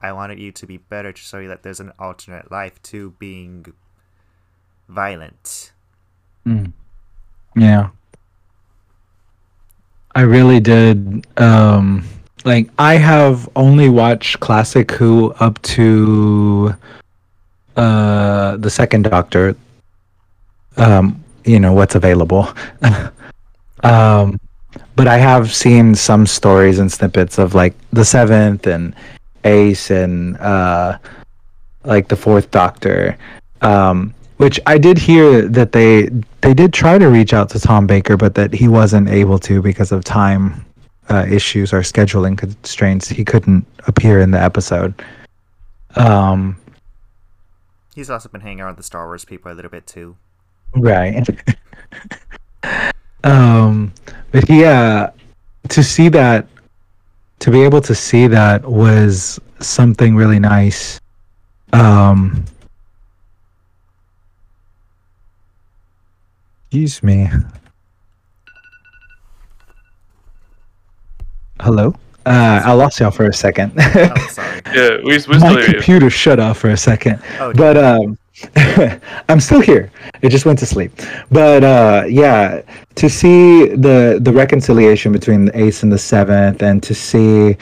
I 0.03 0.13
wanted 0.13 0.39
you 0.39 0.51
to 0.51 0.65
be 0.65 0.77
better 0.77 1.11
to 1.11 1.21
show 1.21 1.37
you 1.37 1.47
that 1.49 1.61
there's 1.61 1.79
an 1.79 1.91
alternate 1.99 2.51
life 2.51 2.81
to 2.83 3.11
being 3.19 3.67
violent. 4.89 5.73
Mm. 6.45 6.73
Yeah. 7.55 7.89
I 10.15 10.21
really 10.21 10.59
did. 10.59 11.27
Um, 11.39 12.03
like, 12.45 12.69
I 12.77 12.95
have 12.95 13.49
only 13.55 13.89
watched 13.89 14.39
Classic 14.39 14.89
Who 14.91 15.31
up 15.39 15.61
to 15.63 16.75
uh, 17.75 18.57
the 18.57 18.69
second 18.69 19.03
Doctor. 19.03 19.55
Um, 20.77 21.23
you 21.45 21.59
know, 21.59 21.73
what's 21.73 21.95
available. 21.95 22.47
um, 23.83 24.39
but 24.95 25.07
I 25.07 25.17
have 25.17 25.53
seen 25.53 25.95
some 25.95 26.25
stories 26.25 26.79
and 26.79 26.91
snippets 26.91 27.37
of 27.37 27.55
like 27.55 27.73
the 27.91 28.05
seventh 28.05 28.67
and 28.67 28.95
Ace 29.43 29.89
and 29.89 30.37
uh, 30.37 30.97
like 31.83 32.07
the 32.07 32.15
fourth 32.15 32.51
Doctor. 32.51 33.17
Um, 33.61 34.13
which 34.37 34.59
I 34.65 34.79
did 34.79 34.97
hear 34.97 35.47
that 35.49 35.71
they 35.71 36.09
they 36.41 36.55
did 36.55 36.73
try 36.73 36.97
to 36.97 37.07
reach 37.09 37.33
out 37.33 37.49
to 37.51 37.59
Tom 37.59 37.85
Baker, 37.85 38.17
but 38.17 38.33
that 38.35 38.53
he 38.53 38.67
wasn't 38.67 39.09
able 39.09 39.37
to 39.39 39.61
because 39.61 39.91
of 39.91 40.03
time 40.03 40.65
uh, 41.11 41.25
issues 41.29 41.73
or 41.73 41.81
scheduling 41.81 42.37
constraints. 42.37 43.09
He 43.09 43.25
couldn't 43.25 43.65
appear 43.87 44.21
in 44.21 44.31
the 44.31 44.41
episode. 44.41 44.93
Um, 45.97 46.55
He's 47.93 48.09
also 48.09 48.29
been 48.29 48.39
hanging 48.39 48.61
around 48.61 48.77
the 48.77 48.83
Star 48.83 49.05
Wars 49.07 49.25
people 49.25 49.51
a 49.51 49.55
little 49.55 49.69
bit 49.69 49.85
too. 49.85 50.15
right. 50.75 51.27
um, 53.25 53.93
but 54.31 54.49
yeah, 54.49 55.09
to 55.67 55.83
see 55.83 56.07
that, 56.09 56.47
to 57.39 57.51
be 57.51 57.61
able 57.61 57.81
to 57.81 57.93
see 57.93 58.27
that 58.27 58.63
was 58.63 59.37
something 59.59 60.15
really 60.15 60.39
nice. 60.39 61.01
Um, 61.73 62.45
excuse 66.69 67.03
me. 67.03 67.27
Hello. 71.61 71.93
Uh, 72.25 72.61
I 72.63 72.73
lost 72.73 72.99
y'all 72.99 73.11
for 73.11 73.25
a 73.25 73.33
second. 73.33 73.71
Oh, 73.77 74.27
sorry. 74.29 74.61
Yeah, 74.73 74.97
we, 75.03 75.13
we 75.13 75.19
still 75.19 75.39
My 75.39 75.49
hear 75.53 75.59
you. 75.61 75.73
computer 75.73 76.09
shut 76.09 76.39
off 76.39 76.59
for 76.59 76.69
a 76.69 76.77
second. 76.77 77.19
Oh, 77.39 77.51
but 77.53 77.75
um 77.77 78.17
I'm 79.29 79.39
still 79.39 79.59
here. 79.59 79.91
It 80.21 80.29
just 80.29 80.45
went 80.45 80.57
to 80.59 80.65
sleep. 80.65 80.91
But 81.31 81.63
uh 81.63 82.05
yeah, 82.07 82.61
to 82.95 83.09
see 83.09 83.67
the 83.67 84.19
the 84.21 84.31
reconciliation 84.31 85.11
between 85.11 85.45
the 85.45 85.57
Ace 85.59 85.83
and 85.83 85.91
the 85.91 85.97
seventh 85.97 86.61
and 86.63 86.81
to 86.83 86.93
see 86.93 87.57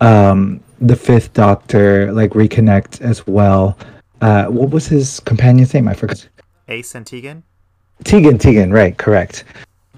um 0.00 0.60
the 0.80 0.94
fifth 0.96 1.32
doctor 1.32 2.12
like 2.12 2.30
reconnect 2.32 3.00
as 3.00 3.26
well. 3.26 3.76
Uh 4.20 4.44
what 4.46 4.70
was 4.70 4.86
his 4.86 5.20
companion's 5.20 5.72
name? 5.74 5.88
I 5.88 5.94
forgot. 5.94 6.28
Ace 6.68 6.94
and 6.94 7.06
Tegan. 7.06 7.42
Tegan, 8.04 8.38
Tegan, 8.38 8.72
right, 8.72 8.96
correct. 8.96 9.44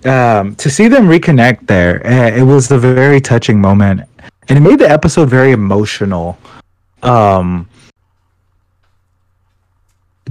Um, 0.05 0.55
to 0.57 0.69
see 0.69 0.89
them 0.89 1.07
reconnect 1.07 1.67
there, 1.67 2.07
eh, 2.07 2.41
it 2.41 2.43
was 2.43 2.71
a 2.71 2.79
very 2.79 3.21
touching 3.21 3.61
moment, 3.61 4.03
and 4.49 4.59
it 4.59 4.61
made 4.61 4.79
the 4.79 4.91
episode 4.91 5.31
very 5.31 5.53
emotional. 5.53 6.37
Um, 7.03 7.69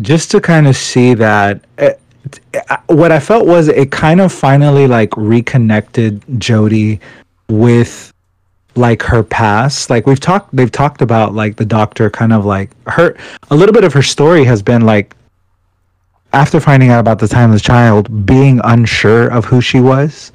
just 0.01 0.31
to 0.31 0.41
kind 0.41 0.67
of 0.67 0.75
see 0.75 1.13
that, 1.15 1.61
eh, 1.77 1.93
t- 2.29 2.41
eh, 2.53 2.77
what 2.87 3.11
I 3.11 3.19
felt 3.19 3.47
was 3.47 3.67
it 3.67 3.91
kind 3.91 4.21
of 4.21 4.31
finally 4.31 4.87
like 4.87 5.15
reconnected 5.17 6.21
Jodie 6.37 6.99
with 7.49 8.13
like 8.75 9.01
her 9.03 9.23
past. 9.23 9.89
Like 9.89 10.05
we've 10.07 10.19
talked, 10.19 10.55
they've 10.55 10.71
talked 10.71 11.01
about 11.01 11.33
like 11.33 11.55
the 11.55 11.65
doctor 11.65 12.09
kind 12.09 12.33
of 12.33 12.45
like 12.45 12.69
her. 12.87 13.15
A 13.49 13.55
little 13.55 13.73
bit 13.73 13.83
of 13.83 13.93
her 13.93 14.01
story 14.01 14.43
has 14.45 14.61
been 14.61 14.81
like 14.81 15.15
after 16.33 16.59
finding 16.59 16.89
out 16.89 16.99
about 16.99 17.19
the 17.19 17.27
timeless 17.27 17.61
child 17.61 18.25
being 18.25 18.59
unsure 18.63 19.27
of 19.27 19.45
who 19.45 19.61
she 19.61 19.79
was 19.79 20.31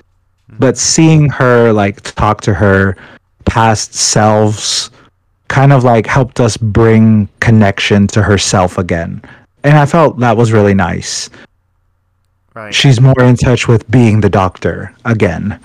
but 0.58 0.78
seeing 0.78 1.28
her 1.28 1.72
like 1.72 2.00
talk 2.14 2.40
to 2.40 2.54
her 2.54 2.96
past 3.44 3.94
selves 3.94 4.90
kind 5.48 5.72
of 5.72 5.84
like 5.84 6.06
helped 6.06 6.40
us 6.40 6.56
bring 6.56 7.28
connection 7.40 8.06
to 8.06 8.22
herself 8.22 8.78
again 8.78 9.20
and 9.64 9.76
i 9.78 9.84
felt 9.86 10.18
that 10.18 10.36
was 10.36 10.52
really 10.52 10.74
nice 10.74 11.30
Right. 12.54 12.74
she's 12.74 13.00
more 13.00 13.20
in 13.20 13.36
touch 13.36 13.68
with 13.68 13.88
being 13.90 14.20
the 14.20 14.30
doctor 14.30 14.92
again 15.04 15.60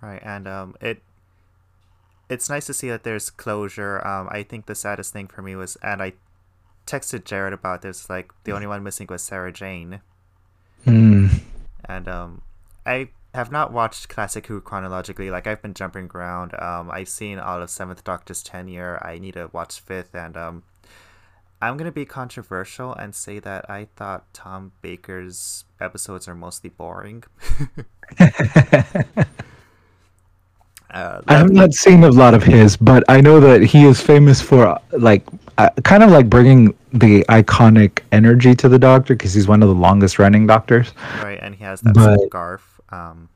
Right, 0.00 0.22
and 0.24 0.48
um, 0.48 0.74
it 0.80 1.02
it's 2.30 2.48
nice 2.48 2.66
to 2.66 2.74
see 2.74 2.88
that 2.88 3.02
there's 3.04 3.30
closure. 3.30 4.06
Um, 4.06 4.28
I 4.30 4.42
think 4.42 4.66
the 4.66 4.74
saddest 4.74 5.12
thing 5.12 5.26
for 5.26 5.42
me 5.42 5.56
was, 5.56 5.76
and 5.82 6.02
I 6.02 6.12
texted 6.88 7.24
Jared 7.24 7.52
about 7.52 7.82
this. 7.82 8.08
Like 8.10 8.32
the 8.44 8.52
only 8.52 8.66
one 8.66 8.82
missing 8.82 9.06
was 9.10 9.22
Sarah 9.22 9.52
Jane, 9.52 10.00
Hmm. 10.84 11.26
and 11.84 12.08
um, 12.08 12.42
I 12.86 13.10
have 13.34 13.52
not 13.52 13.72
watched 13.72 14.08
Classic 14.08 14.46
Who 14.46 14.60
chronologically. 14.60 15.30
Like 15.30 15.46
I've 15.46 15.62
been 15.62 15.74
jumping 15.74 16.10
around. 16.14 16.54
Um, 16.60 16.90
I've 16.90 17.08
seen 17.08 17.38
all 17.38 17.62
of 17.62 17.70
Seventh 17.70 18.04
Doctor's 18.04 18.42
tenure. 18.42 18.98
I 19.04 19.18
need 19.18 19.34
to 19.34 19.50
watch 19.52 19.80
Fifth, 19.80 20.14
and 20.14 20.36
um, 20.36 20.62
I'm 21.60 21.76
gonna 21.76 21.92
be 21.92 22.04
controversial 22.06 22.94
and 22.94 23.14
say 23.14 23.38
that 23.40 23.68
I 23.68 23.88
thought 23.96 24.32
Tom 24.32 24.72
Baker's 24.82 25.64
episodes 25.80 26.28
are 26.28 26.34
mostly 26.34 26.70
boring. 26.70 27.24
uh, 28.18 28.24
I 31.28 31.34
have 31.36 31.50
not 31.50 31.72
seen 31.74 32.04
a 32.04 32.10
lot 32.10 32.34
of 32.34 32.42
his, 32.42 32.76
but 32.76 33.04
I 33.08 33.20
know 33.20 33.40
that 33.40 33.62
he 33.62 33.84
is 33.84 34.00
famous 34.00 34.40
for 34.40 34.66
uh, 34.66 34.78
like 34.92 35.26
uh, 35.58 35.68
kind 35.84 36.02
of 36.02 36.10
like 36.10 36.30
bringing 36.30 36.74
the 36.92 37.24
iconic 37.28 38.00
energy 38.12 38.54
to 38.54 38.68
the 38.68 38.78
Doctor 38.78 39.14
because 39.14 39.34
he's 39.34 39.46
one 39.48 39.62
of 39.62 39.68
the 39.68 39.74
longest 39.74 40.18
running 40.18 40.46
Doctors. 40.46 40.92
right, 41.22 41.38
and 41.42 41.54
he 41.54 41.62
has 41.64 41.80
that 41.82 41.94
But- 41.94 42.20
scarf. 42.28 42.80
Um, 42.90 43.28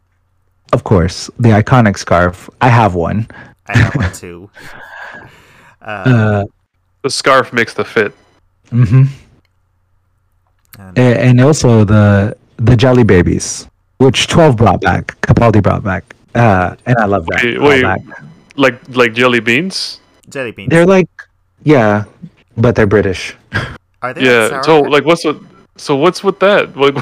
Of 0.73 0.85
course, 0.85 1.29
the 1.39 1.51
iconic 1.51 1.99
scarf. 1.99 2.49
I 2.63 2.69
have 2.69 2.95
one. 2.95 3.29
I 3.69 3.77
have 3.77 3.95
one 3.95 4.13
too. 4.13 4.49
Uh, 5.83 5.85
Uh, 5.85 6.45
The 7.03 7.11
scarf 7.11 7.53
makes 7.53 7.75
the 7.75 7.85
fit. 7.85 8.15
Mm-hmm. 8.71 9.05
and, 10.79 10.99
and 10.99 11.41
also 11.41 11.85
the 11.85 12.37
the 12.57 12.77
Jelly 12.77 13.03
Babies, 13.05 13.67
which 13.99 14.27
Twelve 14.29 14.57
brought 14.57 14.81
back, 14.81 15.21
Capaldi 15.23 15.61
brought 15.63 15.83
back, 15.83 16.05
uh, 16.35 16.77
and 16.87 16.97
I 16.99 17.07
love 17.07 17.27
that. 17.27 17.43
Wait, 17.45 17.61
wait. 17.61 17.83
that. 17.83 18.01
Like 18.57 18.79
like 18.97 19.13
jelly 19.15 19.41
beans. 19.41 20.01
jelly 20.31 20.53
beans. 20.53 20.71
They're 20.71 20.87
like, 20.87 21.09
yeah, 21.65 22.05
but 22.57 22.75
they're 22.75 22.87
British. 22.87 23.37
Are 24.03 24.13
they 24.15 24.25
Yeah. 24.25 24.49
like 24.49 24.65
So 24.65 24.83
sour? 24.83 24.91
like 24.91 25.05
what's 25.05 25.25
with 25.25 25.41
so 25.77 25.97
what's 25.97 26.23
with 26.25 26.39
that? 26.41 26.77
Like 26.85 26.97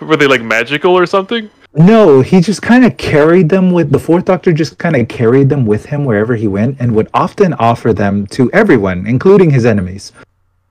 were 0.00 0.16
they 0.16 0.26
like 0.26 0.42
magical 0.42 0.92
or 0.96 1.06
something? 1.06 1.50
No, 1.74 2.20
he 2.20 2.40
just 2.40 2.60
kind 2.60 2.84
of 2.84 2.96
carried 2.98 3.48
them 3.48 3.72
with 3.72 3.90
the 3.90 3.98
fourth 3.98 4.26
doctor 4.26 4.52
just 4.52 4.76
kind 4.78 4.94
of 4.94 5.08
carried 5.08 5.48
them 5.48 5.64
with 5.64 5.86
him 5.86 6.04
wherever 6.04 6.36
he 6.36 6.46
went 6.46 6.76
and 6.80 6.94
would 6.94 7.08
often 7.14 7.54
offer 7.54 7.94
them 7.94 8.26
to 8.28 8.50
everyone, 8.52 9.06
including 9.06 9.50
his 9.50 9.64
enemies. 9.64 10.12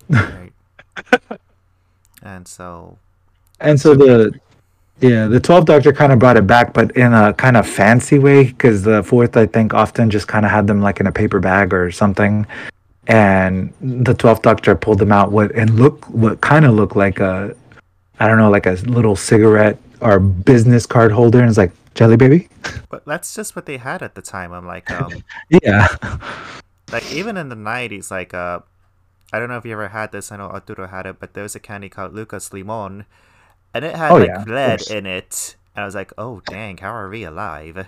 Right. 0.10 0.52
and 2.22 2.48
so, 2.48 2.98
And 3.60 3.80
so 3.80 3.96
the 3.96 4.32
yeah, 5.00 5.26
the 5.26 5.42
12th 5.42 5.66
doctor 5.66 5.92
kind 5.92 6.12
of 6.12 6.20
brought 6.20 6.38
it 6.38 6.46
back 6.46 6.74
but 6.74 6.92
in 6.96 7.12
a 7.14 7.34
kind 7.34 7.58
of 7.58 7.68
fancy 7.68 8.20
way 8.20 8.52
cuz 8.54 8.84
the 8.84 9.02
fourth 9.02 9.36
I 9.36 9.48
think 9.48 9.74
often 9.74 10.12
just 10.12 10.28
kind 10.28 10.46
of 10.46 10.52
had 10.52 10.68
them 10.68 10.82
like 10.84 11.00
in 11.00 11.08
a 11.08 11.12
paper 11.12 11.40
bag 11.40 11.74
or 11.74 11.90
something. 11.90 12.46
And 13.12 13.74
the 13.82 14.14
12th 14.16 14.42
doctor 14.42 14.74
pulled 14.76 15.00
them 15.00 15.12
out 15.12 15.32
what 15.34 15.52
and 15.54 15.72
look 15.78 16.06
what 16.10 16.40
kind 16.42 16.66
of 16.66 16.74
looked 16.76 16.96
like 16.96 17.20
a 17.20 17.56
I 18.20 18.28
don't 18.28 18.38
know, 18.38 18.50
like 18.50 18.66
a 18.68 18.74
little 18.86 19.16
cigarette 19.16 19.78
or 20.02 20.20
business 20.20 20.86
card 20.86 21.12
holder 21.12 21.40
and 21.40 21.50
it's 21.50 21.58
like, 21.58 21.72
"Jelly 21.96 22.16
baby?" 22.18 22.48
but 22.90 23.06
that's 23.06 23.36
just 23.36 23.56
what 23.56 23.66
they 23.66 23.78
had 23.78 24.02
at 24.04 24.16
the 24.16 24.22
time. 24.22 24.52
I'm 24.54 24.66
like, 24.68 24.92
um, 24.92 25.24
Yeah. 25.50 25.88
like 26.92 27.10
even 27.12 27.38
in 27.38 27.50
the 27.50 27.56
'90s, 27.56 28.12
like, 28.12 28.34
uh, 28.34 28.60
I 29.34 29.40
don't 29.40 29.50
know 29.50 29.58
if 29.58 29.66
you 29.66 29.74
ever 29.74 29.90
had 29.90 30.12
this. 30.12 30.32
I 30.32 30.38
know 30.38 30.48
Arturo 30.50 30.88
had 30.88 31.06
it, 31.06 31.20
but 31.20 31.34
there 31.34 31.44
was 31.44 31.56
a 31.56 31.60
candy 31.60 31.90
called 31.90 32.14
Lucas 32.14 32.54
Limon, 32.54 33.06
and 33.74 33.86
it 33.86 33.96
had 33.96 34.10
Oh, 34.12 34.18
like 34.18 34.28
yeah, 34.28 34.44
lead 34.46 34.82
in 34.84 35.06
it. 35.06 35.56
And 35.76 35.84
I 35.84 35.86
was 35.86 35.96
like, 35.96 36.14
oh 36.18 36.42
dang, 36.48 36.78
how 36.78 36.92
are 36.94 37.10
we 37.10 37.24
alive? 37.24 37.88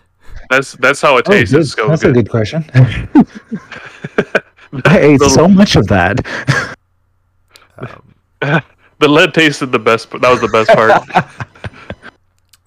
That's 0.49 0.73
that's 0.73 1.01
how 1.01 1.17
it 1.17 1.25
Oh, 1.25 1.31
tastes. 1.31 1.53
good. 1.53 1.67
so 1.67 1.87
That's 1.87 2.03
a 2.03 2.11
good. 2.11 2.13
good 2.13 2.29
question. 2.29 2.65
I 4.85 4.99
ate 4.99 5.19
The- 5.19 5.29
so 5.29 5.47
much 5.47 5.75
of 5.75 5.87
that. 5.87 6.25
Um, 7.77 8.61
The 8.99 9.07
lead 9.09 9.33
tasted 9.33 9.71
the 9.71 9.79
best. 9.79 10.11
That 10.11 10.29
was 10.29 10.39
the 10.39 10.47
best 10.47 10.69
part. 10.69 11.03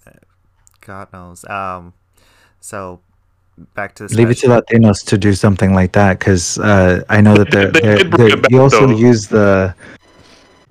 God 0.80 1.12
knows. 1.12 1.44
Um, 1.46 1.92
so 2.60 3.00
back 3.74 3.94
to 3.96 4.06
the 4.06 4.14
Leave 4.14 4.30
it 4.30 4.38
to. 4.38 4.48
Latinos 4.48 5.04
to 5.06 5.16
do 5.18 5.32
something 5.32 5.72
like 5.74 5.92
that 5.92 6.18
because 6.18 6.58
uh, 6.58 7.02
I 7.08 7.20
know 7.20 7.34
that 7.36 7.50
they're, 7.50 7.70
They 7.72 7.80
they're, 7.80 7.96
did 7.98 8.10
bring 8.10 8.28
they're- 8.28 8.38
it 8.38 8.54
also 8.60 8.86
though. 8.86 8.96
use 8.96 9.28
the. 9.28 9.74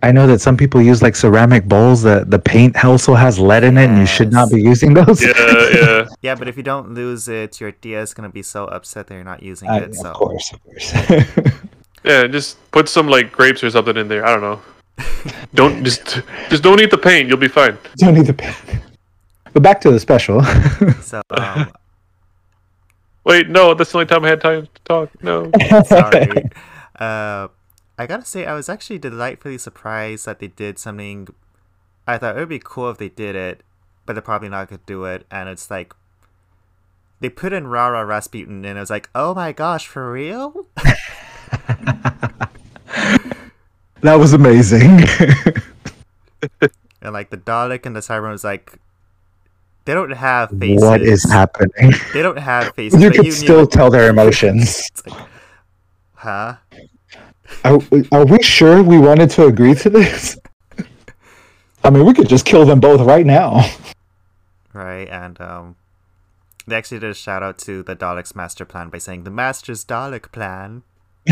I 0.03 0.11
know 0.11 0.27
that 0.27 0.39
some 0.39 0.55
people 0.57 0.81
use 0.81 1.01
like 1.01 1.15
ceramic 1.15 1.65
bowls 1.65 2.03
that 2.03 2.29
the 2.29 2.37
paint 2.37 2.83
also 2.85 3.15
has 3.15 3.39
lead 3.39 3.63
in 3.63 3.77
it, 3.77 3.89
and 3.89 3.97
you 3.97 4.05
should 4.05 4.31
not 4.31 4.51
be 4.51 4.61
using 4.61 4.93
those. 4.93 5.21
yeah, 5.21 5.33
yeah. 5.73 6.05
Yeah, 6.21 6.35
but 6.35 6.47
if 6.47 6.57
you 6.57 6.63
don't 6.63 6.93
lose 6.93 7.27
it, 7.27 7.59
your 7.59 7.71
Dia 7.71 8.01
is 8.01 8.13
gonna 8.13 8.29
be 8.29 8.43
so 8.43 8.65
upset 8.65 9.07
that 9.07 9.15
you're 9.15 9.23
not 9.23 9.41
using 9.41 9.69
I- 9.69 9.79
it. 9.79 9.95
So 9.95 10.09
Of 10.11 10.15
course, 10.17 10.53
of 10.53 10.63
course. 10.63 10.93
Yeah, 12.03 12.27
just 12.27 12.57
put 12.69 12.87
some 12.87 13.07
like 13.07 13.31
grapes 13.31 13.63
or 13.63 13.71
something 13.71 13.97
in 13.97 14.07
there. 14.07 14.23
I 14.23 14.29
don't 14.37 14.41
know. 14.41 14.61
Don't 15.55 15.83
just 15.89 16.21
just 16.49 16.61
don't 16.61 16.79
eat 16.79 16.91
the 16.91 16.99
paint. 16.99 17.27
You'll 17.27 17.37
be 17.41 17.47
fine. 17.47 17.77
Don't 17.97 18.15
eat 18.15 18.27
the 18.27 18.33
paint. 18.33 18.55
But 19.53 19.63
back 19.63 19.81
to 19.81 19.89
the 19.91 19.99
special. 19.99 20.43
so 21.01 21.21
um, 21.31 21.71
Wait, 23.23 23.49
no, 23.49 23.73
that's 23.73 23.91
the 23.91 23.97
only 23.97 24.05
time 24.05 24.23
I 24.23 24.27
had 24.29 24.41
time 24.41 24.67
to 24.67 24.81
talk. 24.83 25.23
No. 25.23 25.49
sorry. 25.87 26.43
Uh, 26.99 27.47
I 27.97 28.05
gotta 28.07 28.25
say, 28.25 28.45
I 28.45 28.53
was 28.53 28.69
actually 28.69 28.99
delightfully 28.99 29.57
surprised 29.57 30.25
that 30.25 30.39
they 30.39 30.47
did 30.47 30.77
something. 30.77 31.29
I 32.07 32.17
thought 32.17 32.35
it 32.35 32.39
would 32.39 32.49
be 32.49 32.59
cool 32.63 32.89
if 32.89 32.97
they 32.97 33.09
did 33.09 33.35
it, 33.35 33.61
but 34.05 34.13
they're 34.13 34.21
probably 34.21 34.49
not 34.49 34.69
gonna 34.69 34.81
do 34.85 35.05
it. 35.05 35.25
And 35.31 35.49
it's 35.49 35.71
like 35.71 35.93
they 37.19 37.29
put 37.29 37.53
in 37.53 37.67
Rara 37.67 38.05
Rasputin, 38.05 38.65
and 38.65 38.77
I 38.77 38.81
was 38.81 38.89
like, 38.89 39.09
oh 39.15 39.33
my 39.33 39.51
gosh, 39.51 39.87
for 39.87 40.11
real? 40.11 40.67
That 44.05 44.19
was 44.19 44.33
amazing. 44.33 44.99
And 47.01 47.13
like 47.13 47.31
the 47.31 47.37
Dalek 47.37 47.87
and 47.87 47.95
the 47.95 48.01
Cybermen 48.01 48.31
was 48.31 48.43
like, 48.43 48.73
they 49.85 49.93
don't 49.93 50.11
have 50.11 50.51
faces. 50.51 50.83
what 50.83 51.01
is 51.01 51.23
happening? 51.23 51.93
They 52.13 52.21
don't 52.21 52.37
have 52.37 52.75
faces. 52.75 53.01
You 53.01 53.09
can 53.09 53.23
knew 53.23 53.31
still 53.31 53.65
tell 53.65 53.89
their 53.89 54.09
emotions. 54.09 54.89
It's 54.91 55.07
like, 55.07 55.27
huh? 56.13 56.55
Are, 57.63 57.79
are 58.11 58.25
we 58.25 58.41
sure 58.41 58.83
we 58.83 58.97
wanted 58.97 59.29
to 59.31 59.45
agree 59.45 59.73
to 59.75 59.89
this? 59.89 60.37
I 61.83 61.89
mean, 61.89 62.05
we 62.05 62.13
could 62.13 62.27
just 62.27 62.45
kill 62.45 62.65
them 62.65 62.79
both 62.79 63.01
right 63.01 63.25
now. 63.25 63.63
Right, 64.73 65.07
and 65.07 65.39
um, 65.39 65.75
they 66.67 66.75
actually 66.75 66.99
did 66.99 67.11
a 67.11 67.13
shout 67.13 67.43
out 67.43 67.57
to 67.59 67.83
the 67.83 67.95
Daleks' 67.95 68.35
master 68.35 68.65
plan 68.65 68.89
by 68.89 68.97
saying 68.97 69.23
the 69.23 69.31
Master's 69.31 69.85
Dalek 69.85 70.31
plan, 70.31 70.83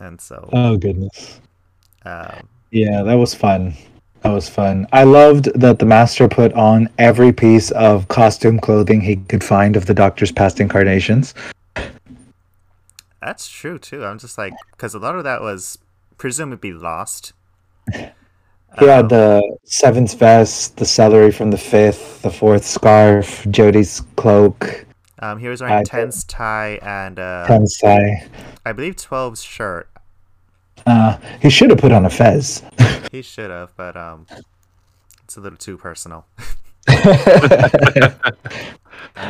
and 0.00 0.20
so 0.20 0.50
oh 0.52 0.76
goodness. 0.76 1.40
um, 2.04 2.48
Yeah, 2.70 3.02
that 3.02 3.14
was 3.14 3.34
fun. 3.34 3.74
That 4.22 4.32
was 4.32 4.48
fun. 4.48 4.86
I 4.92 5.04
loved 5.04 5.46
that 5.58 5.78
the 5.78 5.86
master 5.86 6.28
put 6.28 6.52
on 6.54 6.88
every 6.98 7.32
piece 7.32 7.70
of 7.70 8.08
costume 8.08 8.58
clothing 8.58 9.00
he 9.00 9.16
could 9.16 9.44
find 9.44 9.76
of 9.76 9.86
the 9.86 9.94
Doctor's 9.94 10.32
past 10.32 10.58
incarnations. 10.60 11.34
That's 13.28 13.46
true 13.46 13.78
too. 13.78 14.04
I'm 14.06 14.18
just 14.18 14.38
like, 14.38 14.54
because 14.72 14.94
a 14.94 14.98
lot 14.98 15.14
of 15.14 15.22
that 15.24 15.42
was 15.42 15.76
presumably 16.16 16.72
lost. 16.72 17.34
He 17.92 18.86
had 18.86 19.04
Um, 19.04 19.08
the 19.08 19.56
seventh 19.64 20.18
vest, 20.18 20.78
the 20.78 20.86
celery 20.86 21.30
from 21.30 21.50
the 21.50 21.58
fifth, 21.58 22.22
the 22.22 22.30
fourth 22.30 22.64
scarf, 22.64 23.44
Jodie's 23.44 24.00
cloak, 24.16 24.86
Um, 25.20 25.38
he 25.40 25.48
was 25.48 25.60
wearing 25.60 25.74
I- 25.76 25.82
tense 25.84 26.24
tie 26.24 26.78
and 26.80 27.18
uh, 27.18 27.44
tensai. 27.46 28.28
I 28.64 28.72
believe 28.72 28.96
12's 28.96 29.42
shirt. 29.42 29.90
Uh, 30.86 31.18
he 31.42 31.50
should 31.50 31.68
have 31.70 31.78
put 31.80 31.92
on 31.92 32.06
a 32.06 32.10
fez. 32.10 32.62
He 33.12 33.22
should 33.22 33.50
have, 33.50 33.74
but 33.76 33.96
um, 33.96 34.26
it's 35.24 35.36
a 35.36 35.40
little 35.40 35.56
too 35.58 35.76
personal. 35.78 36.26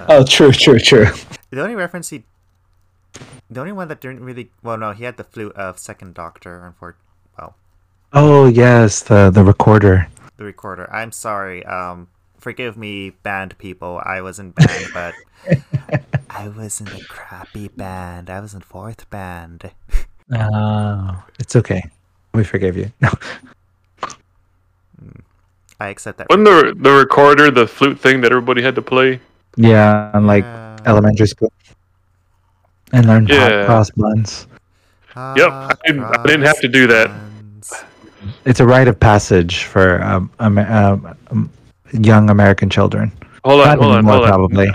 oh, 0.09 0.25
true, 0.25 0.53
true, 0.53 0.79
true. 0.79 1.07
The 1.51 1.63
only 1.63 1.75
reference 1.77 2.11
he, 2.11 2.25
the 3.51 3.61
only 3.61 3.73
one 3.73 3.89
that 3.89 4.01
didn't 4.01 4.25
really, 4.25 4.51
well, 4.63 4.77
no, 4.79 4.93
he 4.93 5.05
had 5.05 5.17
the 5.17 5.25
flute 5.25 5.53
of 5.57 5.79
Second 5.79 6.15
Doctor, 6.15 6.65
unfortunately. 6.65 7.05
Well, 7.39 7.57
Oh 8.13 8.47
yes, 8.47 9.03
the 9.03 9.31
the 9.31 9.45
recorder. 9.45 10.09
the 10.37 10.45
recorder. 10.45 10.89
I'm 10.93 11.13
sorry. 11.13 11.65
Um, 11.65 12.09
forgive 12.39 12.77
me, 12.77 13.11
band 13.11 13.59
people. 13.59 14.01
I 14.05 14.21
was 14.21 14.39
in 14.39 14.51
band, 14.53 14.87
but 14.95 15.15
I 16.31 16.49
was 16.49 16.81
in 16.81 16.89
a 16.89 17.01
crappy 17.05 17.69
band. 17.69 18.31
I 18.31 18.41
was 18.41 18.55
in 18.55 18.61
fourth 18.61 19.09
band. 19.11 19.71
Oh, 20.33 21.25
it's 21.39 21.57
okay. 21.57 21.83
We 22.35 22.45
forgive 22.45 22.77
you. 22.77 22.93
No. 23.01 23.11
I 25.81 25.89
accept 25.89 26.19
that. 26.19 26.29
Wasn't 26.29 26.45
the 26.45 26.75
the 26.77 26.91
recorder 26.91 27.51
the 27.51 27.67
flute 27.67 28.01
thing 28.01 28.21
that 28.23 28.33
everybody 28.33 28.63
had 28.63 28.75
to 28.75 28.83
play? 28.83 29.21
Yeah, 29.57 30.11
and 30.15 30.27
like 30.27 30.45
Yeah. 30.45 30.77
elementary 30.87 31.27
school, 31.27 31.53
and 32.93 33.07
learn 33.07 33.27
hot 33.27 33.51
Yeah. 33.51 33.65
cross 33.67 33.91
buns. 33.91 34.47
Yep, 35.17 35.51
I 35.51 35.75
didn't- 35.87 36.05
I 36.05 36.23
didn't 36.25 36.47
have 36.47 36.61
to 36.61 36.69
do 36.69 36.87
that. 36.87 37.11
It's 38.45 38.61
a 38.61 38.67
rite 38.67 38.89
of 38.89 38.99
passage 38.99 39.65
for 39.65 40.03
um, 40.03 40.31
um, 40.39 40.59
um, 40.59 41.51
young 41.93 42.31
American 42.31 42.69
children. 42.71 43.13
Hold 43.45 43.61
on, 43.63 43.67
Not 43.67 43.79
hold 43.79 43.93
on, 43.97 44.05
hold 44.05 44.23
on. 44.23 44.29
probably. 44.29 44.69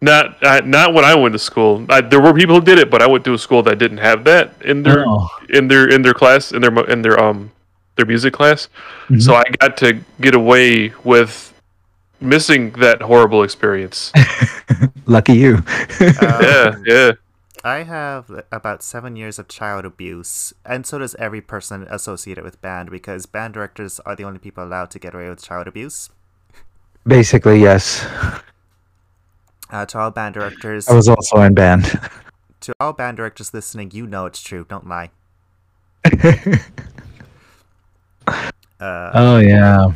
Not 0.00 0.42
uh, 0.44 0.60
not 0.64 0.94
when 0.94 1.04
I 1.04 1.14
went 1.16 1.32
to 1.32 1.38
school. 1.40 1.84
I, 1.88 2.00
there 2.00 2.20
were 2.20 2.32
people 2.32 2.54
who 2.54 2.60
did 2.60 2.78
it, 2.78 2.88
but 2.90 3.02
I 3.02 3.06
went 3.08 3.24
to 3.24 3.34
a 3.34 3.38
school 3.38 3.62
that 3.64 3.78
didn't 3.78 3.98
have 3.98 4.22
that 4.24 4.52
in 4.64 4.82
their 4.84 5.04
Oh. 5.06 5.28
in 5.48 5.66
their 5.66 5.88
in 5.88 6.02
their 6.02 6.14
class 6.14 6.52
in 6.52 6.62
their 6.62 6.72
in 6.88 7.02
their 7.02 7.18
um 7.18 7.50
their 7.96 8.06
music 8.06 8.32
class. 8.32 8.68
Mhm. 9.10 9.20
So 9.20 9.34
I 9.34 9.42
got 9.60 9.76
to 9.78 9.98
get 10.20 10.36
away 10.36 10.92
with 11.02 11.52
missing 12.20 12.70
that 12.78 13.02
horrible 13.02 13.42
experience. 13.42 14.12
Lucky 15.06 15.32
you. 15.34 15.64
yeah, 16.00 16.72
Um, 16.76 16.82
yeah. 16.86 17.10
I 17.68 17.82
have 17.82 18.30
about 18.50 18.82
seven 18.82 19.14
years 19.14 19.38
of 19.38 19.46
child 19.46 19.84
abuse, 19.84 20.54
and 20.64 20.86
so 20.86 21.00
does 21.00 21.14
every 21.16 21.42
person 21.42 21.86
associated 21.90 22.42
with 22.42 22.62
band 22.62 22.90
because 22.90 23.26
band 23.26 23.52
directors 23.52 24.00
are 24.06 24.16
the 24.16 24.24
only 24.24 24.38
people 24.38 24.64
allowed 24.64 24.90
to 24.92 24.98
get 24.98 25.14
away 25.14 25.28
with 25.28 25.42
child 25.42 25.68
abuse. 25.68 26.08
Basically, 27.06 27.60
yes. 27.60 28.06
Uh, 29.70 29.84
to 29.84 29.98
all 29.98 30.10
band 30.10 30.32
directors, 30.32 30.88
I 30.88 30.94
was 30.94 31.10
also 31.10 31.42
in 31.42 31.52
band. 31.52 31.84
to 32.60 32.72
all 32.80 32.94
band 32.94 33.18
directors 33.18 33.52
listening, 33.52 33.90
you 33.90 34.06
know 34.06 34.24
it's 34.24 34.40
true. 34.40 34.64
Don't 34.66 34.88
lie. 34.88 35.10
Uh, 38.80 39.10
oh 39.14 39.38
yeah, 39.38 39.86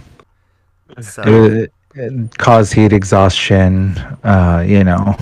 so 1.01 1.23
it, 1.25 1.73
it 1.95 2.37
caused 2.39 2.73
heat 2.73 2.93
exhaustion. 2.93 3.97
Uh, 4.25 4.65
you 4.67 4.83
know, 4.83 5.17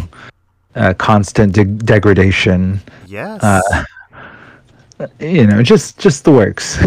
uh, 0.75 0.95
constant 0.95 1.55
de- 1.55 1.65
degradation. 1.65 2.81
yes, 3.03 3.71
Uh, 4.99 5.11
you 5.19 5.47
know, 5.47 5.63
just 5.63 5.99
just 5.99 6.25
the 6.25 6.33
works. 6.33 6.79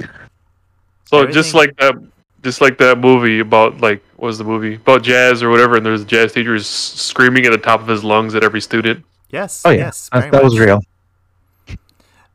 So 1.06 1.26
just 1.28 1.54
like 1.54 1.76
that, 1.78 1.96
just 2.44 2.62
like 2.62 2.78
that 2.80 2.98
movie 2.98 3.40
about 3.40 3.82
like 3.82 4.04
what 4.18 4.28
was 4.28 4.38
the 4.38 4.44
movie 4.44 4.76
about 4.76 5.04
jazz 5.04 5.44
or 5.44 5.50
whatever, 5.50 5.78
and 5.78 5.86
there's 5.86 6.02
a 6.02 6.06
jazz 6.06 6.34
teacher 6.34 6.56
s- 6.56 6.66
screaming 6.68 7.46
at 7.46 7.52
the 7.52 7.58
top 7.58 7.82
of 7.82 7.88
his 7.88 8.04
lungs 8.04 8.36
at 8.36 8.44
every 8.44 8.62
student. 8.62 9.06
yes, 9.30 9.66
Oh 9.66 9.72
yeah, 9.72 9.86
yes, 9.86 10.10
that, 10.12 10.32
that 10.32 10.44
was 10.44 10.60
real. 10.60 10.80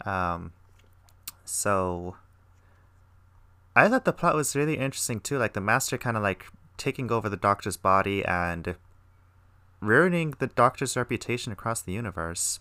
Um, 0.04 0.52
so 1.44 2.16
I 3.74 3.88
thought 3.88 4.04
the 4.04 4.12
plot 4.12 4.34
was 4.34 4.54
really 4.56 4.76
interesting 4.78 5.20
too. 5.20 5.38
Like 5.38 5.52
the 5.54 5.60
master 5.60 5.96
kind 5.98 6.16
of 6.16 6.22
like 6.22 6.46
taking 6.76 7.10
over 7.10 7.28
the 7.28 7.36
doctor's 7.36 7.76
body 7.76 8.24
and 8.24 8.76
ruining 9.80 10.34
the 10.38 10.46
doctor's 10.46 10.96
reputation 10.96 11.52
across 11.52 11.82
the 11.82 11.92
universe. 11.92 12.60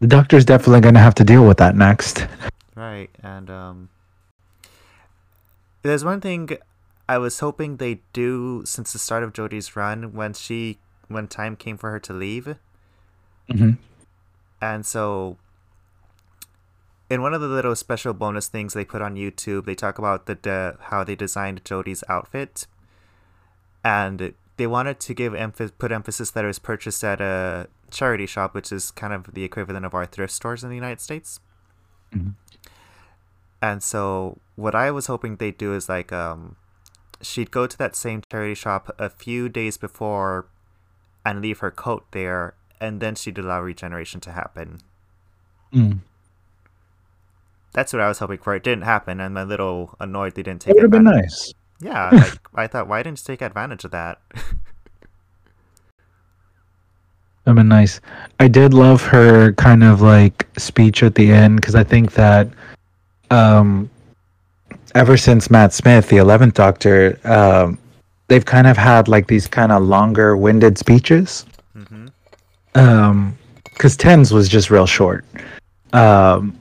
The 0.00 0.06
doctor's 0.06 0.44
definitely 0.44 0.80
going 0.80 0.94
to 0.94 1.00
have 1.00 1.14
to 1.16 1.24
deal 1.24 1.46
with 1.46 1.58
that 1.58 1.76
next. 1.76 2.26
Right, 2.74 3.10
and 3.22 3.50
um, 3.50 3.88
there's 5.82 6.04
one 6.04 6.20
thing 6.20 6.50
I 7.08 7.18
was 7.18 7.38
hoping 7.40 7.76
they 7.76 8.00
do 8.12 8.62
since 8.64 8.92
the 8.92 8.98
start 8.98 9.22
of 9.22 9.32
Jodie's 9.32 9.76
run 9.76 10.12
when 10.14 10.32
she 10.32 10.78
when 11.08 11.28
time 11.28 11.56
came 11.56 11.76
for 11.76 11.90
her 11.90 12.00
to 12.00 12.12
leave. 12.12 12.56
Mm-hmm. 13.50 13.72
And 14.60 14.86
so, 14.86 15.36
in 17.10 17.20
one 17.20 17.34
of 17.34 17.40
the 17.40 17.48
little 17.48 17.76
special 17.76 18.14
bonus 18.14 18.48
things 18.48 18.74
they 18.74 18.84
put 18.84 19.02
on 19.02 19.16
YouTube, 19.16 19.66
they 19.66 19.74
talk 19.74 19.98
about 19.98 20.26
the, 20.26 20.38
the 20.40 20.76
how 20.80 21.04
they 21.04 21.14
designed 21.14 21.64
Jodie's 21.64 22.02
outfit, 22.08 22.66
and 23.84 24.32
they 24.56 24.66
wanted 24.66 25.00
to 25.00 25.14
give 25.14 25.32
emph- 25.32 25.72
put 25.78 25.92
emphasis 25.92 26.30
that 26.32 26.44
it 26.44 26.48
was 26.48 26.58
purchased 26.58 27.02
at 27.04 27.20
a 27.20 27.68
charity 27.90 28.26
shop, 28.26 28.54
which 28.54 28.72
is 28.72 28.90
kind 28.90 29.12
of 29.12 29.34
the 29.34 29.44
equivalent 29.44 29.84
of 29.84 29.94
our 29.94 30.06
thrift 30.06 30.32
stores 30.32 30.62
in 30.62 30.70
the 30.70 30.76
United 30.76 31.00
States. 31.00 31.40
Mhm. 32.14 32.34
And 33.60 33.82
so, 33.82 34.38
what 34.56 34.74
I 34.74 34.90
was 34.90 35.06
hoping 35.06 35.36
they'd 35.36 35.56
do 35.56 35.74
is 35.74 35.88
like, 35.88 36.12
um, 36.12 36.56
she'd 37.20 37.50
go 37.50 37.66
to 37.66 37.78
that 37.78 37.94
same 37.94 38.22
charity 38.30 38.54
shop 38.54 38.94
a 38.98 39.08
few 39.08 39.48
days 39.48 39.76
before, 39.76 40.46
and 41.24 41.40
leave 41.40 41.60
her 41.60 41.70
coat 41.70 42.04
there, 42.10 42.54
and 42.80 43.00
then 43.00 43.14
she'd 43.14 43.38
allow 43.38 43.60
regeneration 43.62 44.20
to 44.20 44.32
happen. 44.32 44.80
Mm. 45.72 46.00
That's 47.72 47.92
what 47.92 48.02
I 48.02 48.08
was 48.08 48.18
hoping 48.18 48.38
for. 48.38 48.54
It 48.54 48.64
didn't 48.64 48.84
happen, 48.84 49.20
and 49.20 49.38
I'm 49.38 49.46
a 49.46 49.48
little 49.48 49.94
annoyed 50.00 50.34
they 50.34 50.42
didn't 50.42 50.62
take 50.62 50.72
It 50.72 50.74
would 50.74 50.82
have 50.82 50.90
been 50.90 51.04
nice. 51.04 51.54
Yeah, 51.82 52.10
like 52.10 52.38
I 52.54 52.66
thought, 52.66 52.88
why 52.88 53.02
didn't 53.02 53.18
you 53.20 53.24
take 53.34 53.42
advantage 53.42 53.84
of 53.84 53.90
that? 53.90 54.20
That'd 57.44 57.56
been 57.56 57.68
nice. 57.68 58.00
I 58.38 58.46
did 58.46 58.72
love 58.72 59.02
her 59.02 59.52
kind 59.54 59.82
of 59.82 60.00
like 60.00 60.46
speech 60.56 61.02
at 61.02 61.16
the 61.16 61.32
end 61.32 61.56
because 61.56 61.74
I 61.74 61.82
think 61.82 62.12
that 62.12 62.48
um, 63.32 63.90
ever 64.94 65.16
since 65.16 65.50
Matt 65.50 65.72
Smith, 65.72 66.08
the 66.08 66.18
Eleventh 66.18 66.54
Doctor, 66.54 67.18
um, 67.24 67.78
they've 68.28 68.44
kind 68.44 68.68
of 68.68 68.76
had 68.76 69.08
like 69.08 69.26
these 69.26 69.48
kind 69.48 69.72
of 69.72 69.82
longer 69.82 70.36
winded 70.36 70.78
speeches. 70.78 71.44
hmm 71.74 72.06
Um, 72.76 73.36
because 73.64 73.96
tens 73.96 74.32
was 74.32 74.48
just 74.48 74.70
real 74.70 74.86
short. 74.86 75.24
Um, 75.92 76.56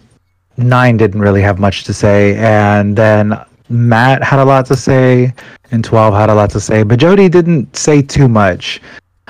nine 0.58 0.98
didn't 0.98 1.22
really 1.22 1.42
have 1.44 1.60
much 1.60 1.84
to 1.84 1.94
say, 1.94 2.36
and 2.38 2.98
then 2.98 3.40
Matt 3.72 4.24
had 4.24 4.40
a 4.40 4.46
lot 4.46 4.66
to 4.68 4.76
say, 4.76 5.34
and 5.72 5.84
twelve 5.84 6.14
had 6.14 6.30
a 6.30 6.36
lot 6.36 6.50
to 6.52 6.60
say, 6.60 6.84
but 6.84 7.00
Jodie 7.00 7.32
didn't 7.32 7.76
say 7.76 8.02
too 8.02 8.28
much. 8.28 8.82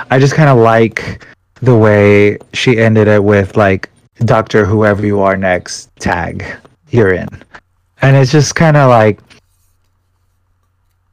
I 0.10 0.20
just 0.20 0.34
kind 0.34 0.50
of 0.50 0.58
like 0.58 1.26
the 1.62 1.78
way 1.78 2.38
she 2.54 2.80
ended 2.80 3.08
it 3.08 3.24
with 3.24 3.56
like 3.56 3.90
Doctor, 4.26 4.66
whoever 4.66 5.06
you 5.06 5.20
are 5.20 5.38
next, 5.38 5.90
tag, 5.98 6.46
you're 6.90 7.14
in, 7.14 7.28
and 8.02 8.16
it's 8.16 8.32
just 8.32 8.56
kind 8.56 8.78
of 8.78 8.90
like. 8.90 9.20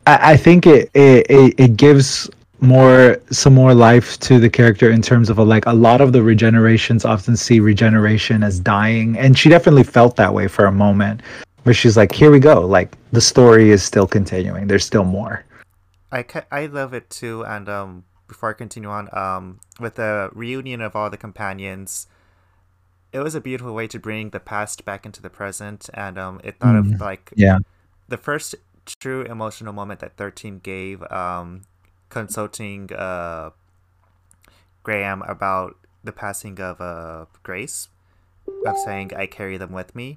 I, 0.06 0.32
I 0.32 0.36
think 0.36 0.66
it, 0.66 0.90
it, 0.94 1.26
it, 1.30 1.54
it 1.58 1.76
gives 1.76 2.30
more 2.60 3.20
some 3.30 3.54
more 3.54 3.74
life 3.74 4.18
to 4.20 4.40
the 4.40 4.50
character 4.50 4.90
in 4.90 5.00
terms 5.00 5.30
of 5.30 5.38
a, 5.38 5.44
like 5.44 5.64
a 5.66 5.72
lot 5.72 6.00
of 6.00 6.12
the 6.12 6.18
regenerations 6.18 7.04
often 7.04 7.36
see 7.36 7.60
regeneration 7.60 8.42
as 8.42 8.58
dying 8.58 9.16
and 9.16 9.38
she 9.38 9.48
definitely 9.48 9.84
felt 9.84 10.16
that 10.16 10.32
way 10.34 10.48
for 10.48 10.64
a 10.64 10.72
moment 10.72 11.22
where 11.68 11.74
she's 11.74 11.98
like 11.98 12.12
here 12.12 12.30
we 12.30 12.40
go. 12.40 12.66
Like 12.66 12.96
the 13.12 13.20
story 13.20 13.68
is 13.70 13.82
still 13.82 14.06
continuing. 14.06 14.68
There's 14.68 14.86
still 14.86 15.04
more. 15.04 15.44
I, 16.10 16.22
ca- 16.22 16.46
I 16.50 16.64
love 16.64 16.94
it 16.94 17.10
too 17.10 17.44
and 17.44 17.68
um 17.68 18.04
before 18.26 18.48
I 18.48 18.52
continue 18.54 18.88
on 18.88 19.10
um 19.12 19.60
with 19.78 19.96
the 19.96 20.30
reunion 20.32 20.80
of 20.80 20.96
all 20.96 21.10
the 21.10 21.18
companions 21.18 22.06
it 23.12 23.18
was 23.20 23.34
a 23.34 23.40
beautiful 23.42 23.74
way 23.74 23.86
to 23.88 23.98
bring 23.98 24.30
the 24.30 24.40
past 24.40 24.86
back 24.86 25.04
into 25.04 25.20
the 25.20 25.28
present 25.28 25.90
and 25.92 26.16
um 26.18 26.40
it 26.42 26.58
thought 26.58 26.74
Mm, 26.74 26.94
of 26.94 27.00
like 27.02 27.32
yeah. 27.36 27.58
the 28.08 28.16
first 28.16 28.54
true 29.00 29.20
emotional 29.24 29.74
moment 29.74 30.00
that 30.00 30.16
13 30.16 30.60
gave 30.60 31.02
um 31.12 31.64
consulting 32.08 32.90
uh 32.94 33.50
graham 34.82 35.20
about 35.28 35.76
the 36.02 36.12
passing 36.12 36.58
of 36.60 36.80
uh 36.80 37.26
grace 37.42 37.88
of 38.64 38.78
saying 38.78 39.12
i 39.14 39.26
carry 39.26 39.58
them 39.58 39.72
with 39.72 39.94
me 39.94 40.16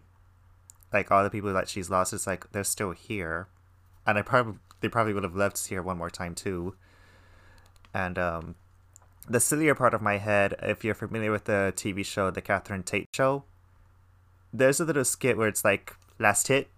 like 0.93 1.11
all 1.11 1.23
the 1.23 1.29
people 1.29 1.53
that 1.53 1.69
she's 1.69 1.89
lost 1.89 2.13
it's 2.13 2.27
like 2.27 2.51
they're 2.51 2.63
still 2.63 2.91
here. 2.91 3.47
And 4.05 4.17
i 4.17 4.21
probably 4.21 4.59
they 4.81 4.89
probably 4.89 5.13
would 5.13 5.23
have 5.23 5.35
loved 5.35 5.55
to 5.57 5.61
see 5.61 5.75
her 5.75 5.83
one 5.83 5.97
more 5.97 6.09
time 6.09 6.35
too. 6.35 6.75
And 7.93 8.17
um 8.17 8.55
the 9.27 9.39
sillier 9.39 9.75
part 9.75 9.93
of 9.93 10.01
my 10.01 10.17
head 10.17 10.55
if 10.61 10.83
you're 10.83 10.95
familiar 10.95 11.31
with 11.31 11.45
the 11.45 11.71
tv 11.75 12.03
show 12.03 12.31
the 12.31 12.41
catherine 12.41 12.81
tate 12.81 13.07
show 13.13 13.43
there's 14.51 14.79
a 14.79 14.85
little 14.85 15.05
skit 15.05 15.37
where 15.37 15.47
it's 15.47 15.63
like 15.63 15.95
last 16.19 16.47
hit. 16.47 16.69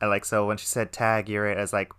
And 0.00 0.10
like 0.10 0.24
so 0.24 0.46
when 0.46 0.56
she 0.56 0.66
said 0.66 0.92
tag 0.92 1.28
you're 1.28 1.46
it 1.46 1.58
I 1.58 1.62
was 1.62 1.72
like 1.72 1.92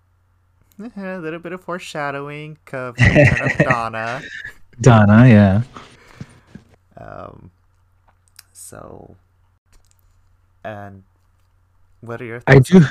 a 0.97 1.17
little 1.17 1.39
bit 1.39 1.51
of 1.51 1.61
foreshadowing 1.61 2.57
of 2.71 2.95
of 2.97 3.57
Donna. 3.57 4.21
donna 4.79 5.27
yeah. 5.27 5.61
Um, 6.99 7.51
so, 8.53 9.15
and 10.63 11.03
what 12.01 12.21
are 12.21 12.25
your 12.25 12.41
i 12.47 12.59
do 12.59 12.81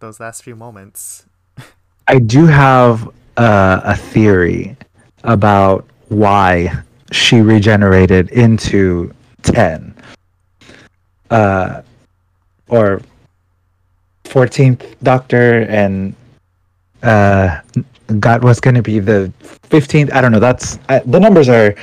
those 0.00 0.20
last 0.20 0.42
few 0.42 0.56
moments? 0.56 1.26
I 2.08 2.18
do 2.18 2.46
have 2.46 3.08
uh, 3.36 3.80
a 3.84 3.96
theory 3.96 4.76
about 5.24 5.86
why 6.08 6.82
she 7.12 7.40
regenerated 7.40 8.30
into 8.30 9.12
10 9.42 9.94
uh, 11.30 11.82
or 12.68 13.00
14th 14.24 14.94
Doctor 15.02 15.62
and 15.62 16.14
uh, 17.02 17.60
got 18.20 18.42
what's 18.42 18.60
going 18.60 18.74
to 18.74 18.82
be 18.82 18.98
the 18.98 19.32
15th. 19.42 20.12
I 20.12 20.20
don't 20.20 20.32
know. 20.32 20.40
That's 20.40 20.78
uh, 20.88 21.00
the 21.06 21.20
numbers 21.20 21.48
are 21.48 21.74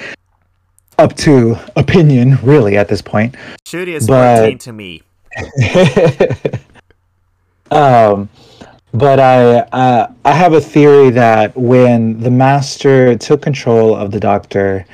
up 1.00 1.16
to 1.18 1.58
opinion, 1.76 2.38
really, 2.44 2.78
at 2.78 2.88
this 2.88 3.02
point. 3.02 3.36
Ncuti 3.66 3.88
is 3.88 4.08
But- 4.08 4.40
14 4.40 4.58
to 4.60 4.74
me. 4.74 5.02
um, 7.72 8.30
but 8.94 9.20
I 9.20 9.60
uh, 9.60 10.12
I 10.24 10.32
have 10.32 10.54
a 10.54 10.62
theory 10.62 11.10
that 11.12 11.56
when 11.58 12.20
the 12.20 12.30
master 12.30 13.18
took 13.18 13.42
control 13.42 13.96
of 13.96 14.12
the 14.12 14.20
doctor, 14.20 14.86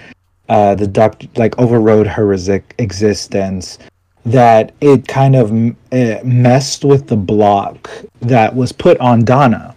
uh, 0.48 0.76
the 0.76 0.88
doctor 0.88 1.28
like 1.36 1.58
overrode 1.60 2.08
her 2.08 2.26
resi- 2.26 2.64
existence. 2.78 3.80
That 4.26 4.74
it 4.82 5.08
kind 5.08 5.36
of 5.36 5.52
eh, 5.92 6.22
messed 6.24 6.86
with 6.86 7.08
the 7.08 7.16
block 7.16 7.90
that 8.22 8.54
was 8.54 8.72
put 8.72 8.98
on 9.00 9.24
Donna, 9.24 9.76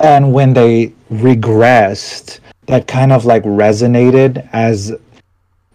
and 0.00 0.32
when 0.32 0.54
they 0.54 0.94
regressed, 1.12 2.38
that 2.66 2.86
kind 2.86 3.12
of 3.12 3.24
like 3.24 3.42
resonated 3.42 4.48
as 4.52 4.92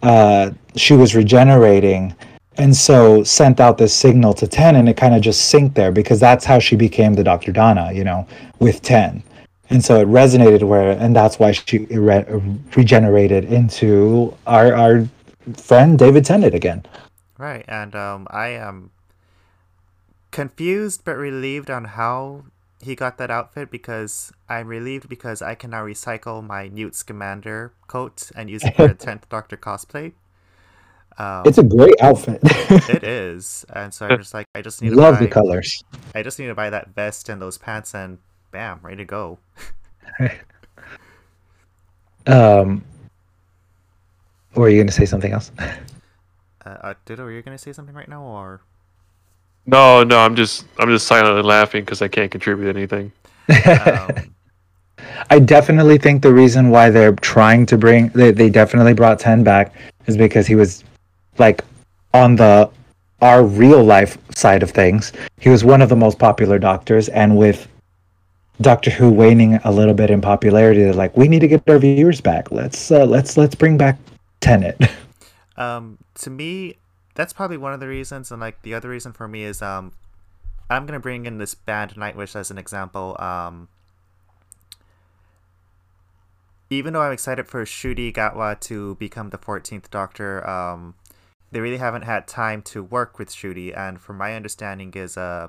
uh, 0.02 0.50
she 0.76 0.94
was 0.94 1.14
regenerating 1.14 2.14
and 2.56 2.76
so 2.76 3.22
sent 3.24 3.60
out 3.60 3.78
this 3.78 3.94
signal 3.94 4.32
to 4.34 4.46
10 4.46 4.76
and 4.76 4.88
it 4.88 4.96
kind 4.96 5.14
of 5.14 5.22
just 5.22 5.52
synced 5.52 5.74
there 5.74 5.92
because 5.92 6.20
that's 6.20 6.44
how 6.44 6.58
she 6.58 6.76
became 6.76 7.14
the 7.14 7.24
dr 7.24 7.50
donna 7.52 7.90
you 7.92 8.04
know 8.04 8.26
with 8.58 8.82
10 8.82 9.22
and 9.70 9.84
so 9.84 10.00
it 10.00 10.08
resonated 10.08 10.62
where 10.62 10.92
and 10.92 11.16
that's 11.16 11.38
why 11.38 11.52
she 11.52 11.78
re- 11.90 12.24
regenerated 12.76 13.44
into 13.44 14.36
our 14.46 14.74
our 14.74 15.08
friend 15.56 15.98
david 15.98 16.24
tennant 16.24 16.54
again 16.54 16.84
Right, 17.38 17.64
and 17.66 17.94
um, 17.96 18.26
I 18.30 18.48
am 18.48 18.90
confused 20.30 21.02
but 21.04 21.16
relieved 21.16 21.70
on 21.70 21.84
how 21.84 22.44
he 22.80 22.94
got 22.94 23.18
that 23.18 23.30
outfit 23.30 23.70
because 23.70 24.32
I'm 24.48 24.68
relieved 24.68 25.08
because 25.08 25.42
I 25.42 25.54
can 25.54 25.70
now 25.70 25.84
recycle 25.84 26.46
my 26.46 26.68
Newt 26.68 26.94
Scamander 26.94 27.72
coat 27.86 28.30
and 28.36 28.48
use 28.50 28.62
it 28.64 28.76
for 28.76 28.86
a 28.86 28.94
10th 29.06 29.28
Doctor 29.28 29.56
cosplay. 29.56 30.12
Um, 31.16 31.42
it's 31.46 31.58
a 31.58 31.62
great 31.62 31.94
outfit 32.00 32.40
it 32.42 33.04
is, 33.04 33.64
and 33.72 33.94
so 33.94 34.06
I'm 34.06 34.18
just 34.18 34.34
like, 34.34 34.46
I 34.54 34.62
just 34.62 34.82
need 34.82 34.90
to 34.90 34.96
love 34.96 35.14
buy, 35.14 35.20
the 35.20 35.28
colors 35.28 35.84
I 36.14 36.22
just 36.24 36.40
need 36.40 36.46
to 36.46 36.54
buy 36.56 36.70
that 36.70 36.88
vest 36.88 37.28
and 37.28 37.40
those 37.40 37.56
pants, 37.56 37.94
and 37.94 38.18
bam, 38.50 38.80
ready 38.82 38.96
to 38.96 39.04
go. 39.04 39.38
um 42.26 42.84
or 44.56 44.66
are 44.66 44.68
you 44.70 44.76
going 44.76 44.86
to 44.86 44.92
say 44.92 45.04
something 45.04 45.32
else 45.32 45.52
Uh, 45.58 46.68
uh, 46.80 46.94
Ditto, 47.04 47.24
are 47.24 47.30
you 47.30 47.42
gonna 47.42 47.58
say 47.58 47.72
something 47.72 47.94
right 47.94 48.08
now, 48.08 48.22
or 48.22 48.62
No, 49.66 50.02
no, 50.02 50.18
I'm 50.18 50.34
just 50.34 50.64
I'm 50.78 50.88
just 50.88 51.06
silently 51.06 51.42
laughing 51.42 51.84
because 51.84 52.00
I 52.02 52.08
can't 52.08 52.30
contribute 52.30 52.74
anything. 52.74 53.12
um, 53.48 54.10
I 55.30 55.38
definitely 55.38 55.98
think 55.98 56.22
the 56.22 56.32
reason 56.32 56.70
why 56.70 56.90
they're 56.90 57.12
trying 57.16 57.66
to 57.66 57.76
bring 57.76 58.08
they, 58.08 58.30
they 58.30 58.48
definitely 58.48 58.94
brought 58.94 59.18
10 59.18 59.44
back 59.44 59.74
is 60.06 60.16
because 60.16 60.46
he 60.46 60.54
was 60.54 60.84
like 61.38 61.64
on 62.12 62.36
the 62.36 62.70
our 63.20 63.44
real 63.44 63.82
life 63.82 64.18
side 64.34 64.62
of 64.62 64.70
things. 64.70 65.12
He 65.40 65.48
was 65.48 65.64
one 65.64 65.80
of 65.80 65.88
the 65.88 65.96
most 65.96 66.18
popular 66.18 66.58
doctors 66.58 67.08
and 67.08 67.36
with 67.36 67.68
Doctor 68.60 68.90
Who 68.90 69.10
waning 69.10 69.56
a 69.64 69.72
little 69.72 69.94
bit 69.94 70.10
in 70.10 70.20
popularity, 70.20 70.82
they're 70.82 70.92
like 70.92 71.16
we 71.16 71.26
need 71.26 71.40
to 71.40 71.48
get 71.48 71.68
our 71.68 71.78
viewers 71.78 72.20
back. 72.20 72.52
Let's 72.52 72.90
uh, 72.90 73.04
let's 73.04 73.36
let's 73.36 73.54
bring 73.54 73.76
back 73.76 73.98
Tennant. 74.40 74.76
um, 75.56 75.98
to 76.16 76.30
me, 76.30 76.76
that's 77.14 77.32
probably 77.32 77.56
one 77.56 77.72
of 77.72 77.80
the 77.80 77.88
reasons, 77.88 78.30
and 78.30 78.40
like 78.40 78.62
the 78.62 78.74
other 78.74 78.88
reason 78.88 79.12
for 79.12 79.26
me 79.26 79.42
is 79.42 79.60
um, 79.60 79.92
I'm 80.70 80.86
gonna 80.86 81.00
bring 81.00 81.26
in 81.26 81.38
this 81.38 81.54
band 81.54 81.94
Nightwish 81.94 82.36
as 82.36 82.52
an 82.52 82.58
example. 82.58 83.16
Um, 83.18 83.68
even 86.70 86.92
though 86.92 87.02
I'm 87.02 87.12
excited 87.12 87.48
for 87.48 87.64
Ncuti 87.64 88.12
Gatwa 88.12 88.58
to 88.60 88.94
become 88.96 89.30
the 89.30 89.38
14th 89.38 89.90
Doctor, 89.90 90.48
um, 90.48 90.94
they 91.54 91.60
really 91.60 91.78
haven't 91.78 92.02
had 92.02 92.26
time 92.26 92.62
to 92.62 92.82
work 92.82 93.16
with 93.16 93.28
Ncuti, 93.30 93.70
and 93.76 94.00
from 94.00 94.18
my 94.18 94.34
understanding 94.34 94.92
is 94.94 95.16
uh, 95.16 95.46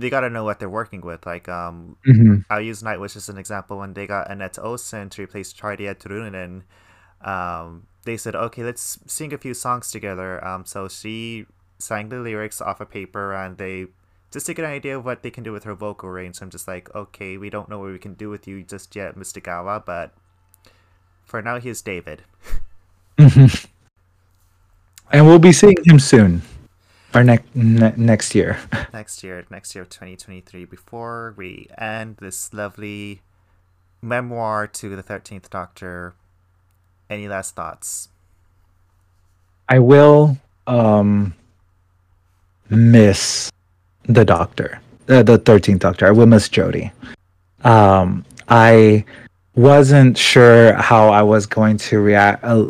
they 0.00 0.08
gotta 0.08 0.30
know 0.30 0.42
what 0.42 0.58
they're 0.58 0.70
working 0.70 1.02
with. 1.02 1.26
Like 1.26 1.50
um, 1.50 1.98
Mhm. 2.06 2.46
I'll 2.48 2.62
use 2.62 2.82
Nightwish 2.82 3.14
as 3.14 3.28
an 3.28 3.36
example. 3.36 3.76
When 3.76 3.92
they 3.92 4.06
got 4.06 4.30
Anette 4.30 4.54
Olzon 4.56 5.10
to 5.10 5.22
replace 5.22 5.52
Tarja 5.52 5.94
Turunen, 5.94 6.62
um, 7.20 7.86
they 8.04 8.16
said, 8.16 8.34
okay, 8.34 8.64
let's 8.64 8.98
sing 9.06 9.34
a 9.34 9.38
few 9.38 9.52
songs 9.52 9.90
together. 9.90 10.42
Um, 10.42 10.64
so 10.64 10.88
she 10.88 11.44
sang 11.78 12.08
the 12.08 12.20
lyrics 12.20 12.62
off 12.62 12.80
a 12.80 12.86
paper, 12.86 13.34
and 13.34 13.58
they 13.58 13.88
just 14.32 14.46
to 14.46 14.54
get 14.54 14.64
an 14.64 14.70
idea 14.70 14.96
of 14.96 15.04
what 15.04 15.22
they 15.22 15.30
can 15.30 15.44
do 15.44 15.52
with 15.52 15.64
her 15.64 15.74
vocal 15.74 16.08
range. 16.08 16.40
I'm 16.40 16.48
just 16.50 16.66
like, 16.66 16.88
okay, 16.94 17.36
we 17.36 17.50
don't 17.50 17.68
know 17.68 17.78
what 17.78 17.92
we 17.92 17.98
can 17.98 18.14
do 18.14 18.30
with 18.30 18.48
you 18.48 18.62
just 18.62 18.96
yet, 18.96 19.14
Mr. 19.14 19.42
Gawa, 19.42 19.84
but 19.84 20.14
for 21.24 21.42
now, 21.42 21.60
he's 21.60 21.82
David. 21.82 22.22
And 25.12 25.26
we'll 25.26 25.38
be 25.38 25.52
seeing 25.52 25.76
him 25.84 25.98
soon. 25.98 26.42
Or 27.14 27.22
next 27.24 27.46
ne- 27.54 27.94
next 27.96 28.34
year. 28.34 28.58
next 28.92 29.22
year, 29.22 29.44
next 29.50 29.74
year, 29.74 29.84
2023. 29.84 30.64
Before 30.64 31.34
we 31.36 31.68
end 31.78 32.16
this 32.18 32.52
lovely 32.52 33.22
memoir 34.02 34.66
to 34.66 34.94
the 34.94 35.02
13th 35.02 35.48
Doctor, 35.48 36.14
any 37.08 37.28
last 37.28 37.54
thoughts? 37.54 38.08
I 39.68 39.78
will 39.78 40.36
um 40.66 41.34
miss 42.70 43.50
the 44.04 44.24
doctor, 44.24 44.80
uh, 45.08 45.22
the 45.22 45.38
thirteenth 45.38 45.80
doctor. 45.80 46.06
I 46.06 46.10
will 46.10 46.26
miss 46.26 46.48
Jodie. 46.48 46.92
Um, 47.64 48.24
I 48.48 49.04
wasn't 49.56 50.18
sure 50.18 50.74
how 50.74 51.08
I 51.08 51.22
was 51.22 51.46
going 51.46 51.78
to 51.78 51.98
react, 52.00 52.44
uh, 52.44 52.62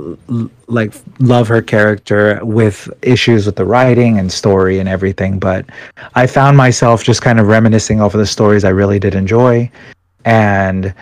like 0.68 0.94
love 1.18 1.48
her 1.48 1.60
character 1.60 2.38
with 2.44 2.88
issues 3.02 3.44
with 3.44 3.56
the 3.56 3.64
writing 3.64 4.18
and 4.20 4.30
story 4.30 4.78
and 4.78 4.88
everything. 4.88 5.40
But 5.40 5.66
I 6.14 6.28
found 6.28 6.56
myself 6.56 7.02
just 7.02 7.22
kind 7.22 7.40
of 7.40 7.48
reminiscing 7.48 8.00
over 8.00 8.16
the 8.16 8.26
stories 8.26 8.64
I 8.64 8.68
really 8.68 9.00
did 9.00 9.14
enjoy, 9.14 9.70
and 10.24 10.94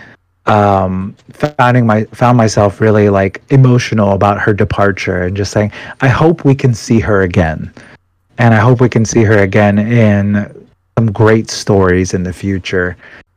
um 0.46 1.16
finding 1.32 1.86
my 1.86 2.04
found 2.06 2.36
myself 2.36 2.78
really 2.78 3.08
like 3.08 3.42
emotional 3.48 4.12
about 4.12 4.38
her 4.38 4.52
departure 4.52 5.22
and 5.22 5.34
just 5.34 5.50
saying 5.50 5.72
i 6.02 6.08
hope 6.08 6.44
we 6.44 6.54
can 6.54 6.74
see 6.74 7.00
her 7.00 7.22
again 7.22 7.72
and 8.36 8.52
i 8.52 8.58
hope 8.58 8.78
we 8.78 8.88
can 8.90 9.06
see 9.06 9.24
her 9.24 9.38
again 9.38 9.78
in 9.78 10.66
some 10.98 11.10
great 11.10 11.48
stories 11.48 12.12
in 12.12 12.22
the 12.22 12.32
future 12.32 12.94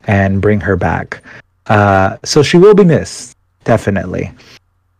and 0.08 0.42
bring 0.42 0.60
her 0.60 0.76
back 0.76 1.24
Uh, 1.70 2.18
so 2.24 2.44
she 2.44 2.58
will 2.58 2.74
be 2.74 2.84
missed, 2.84 3.36
definitely, 3.64 4.32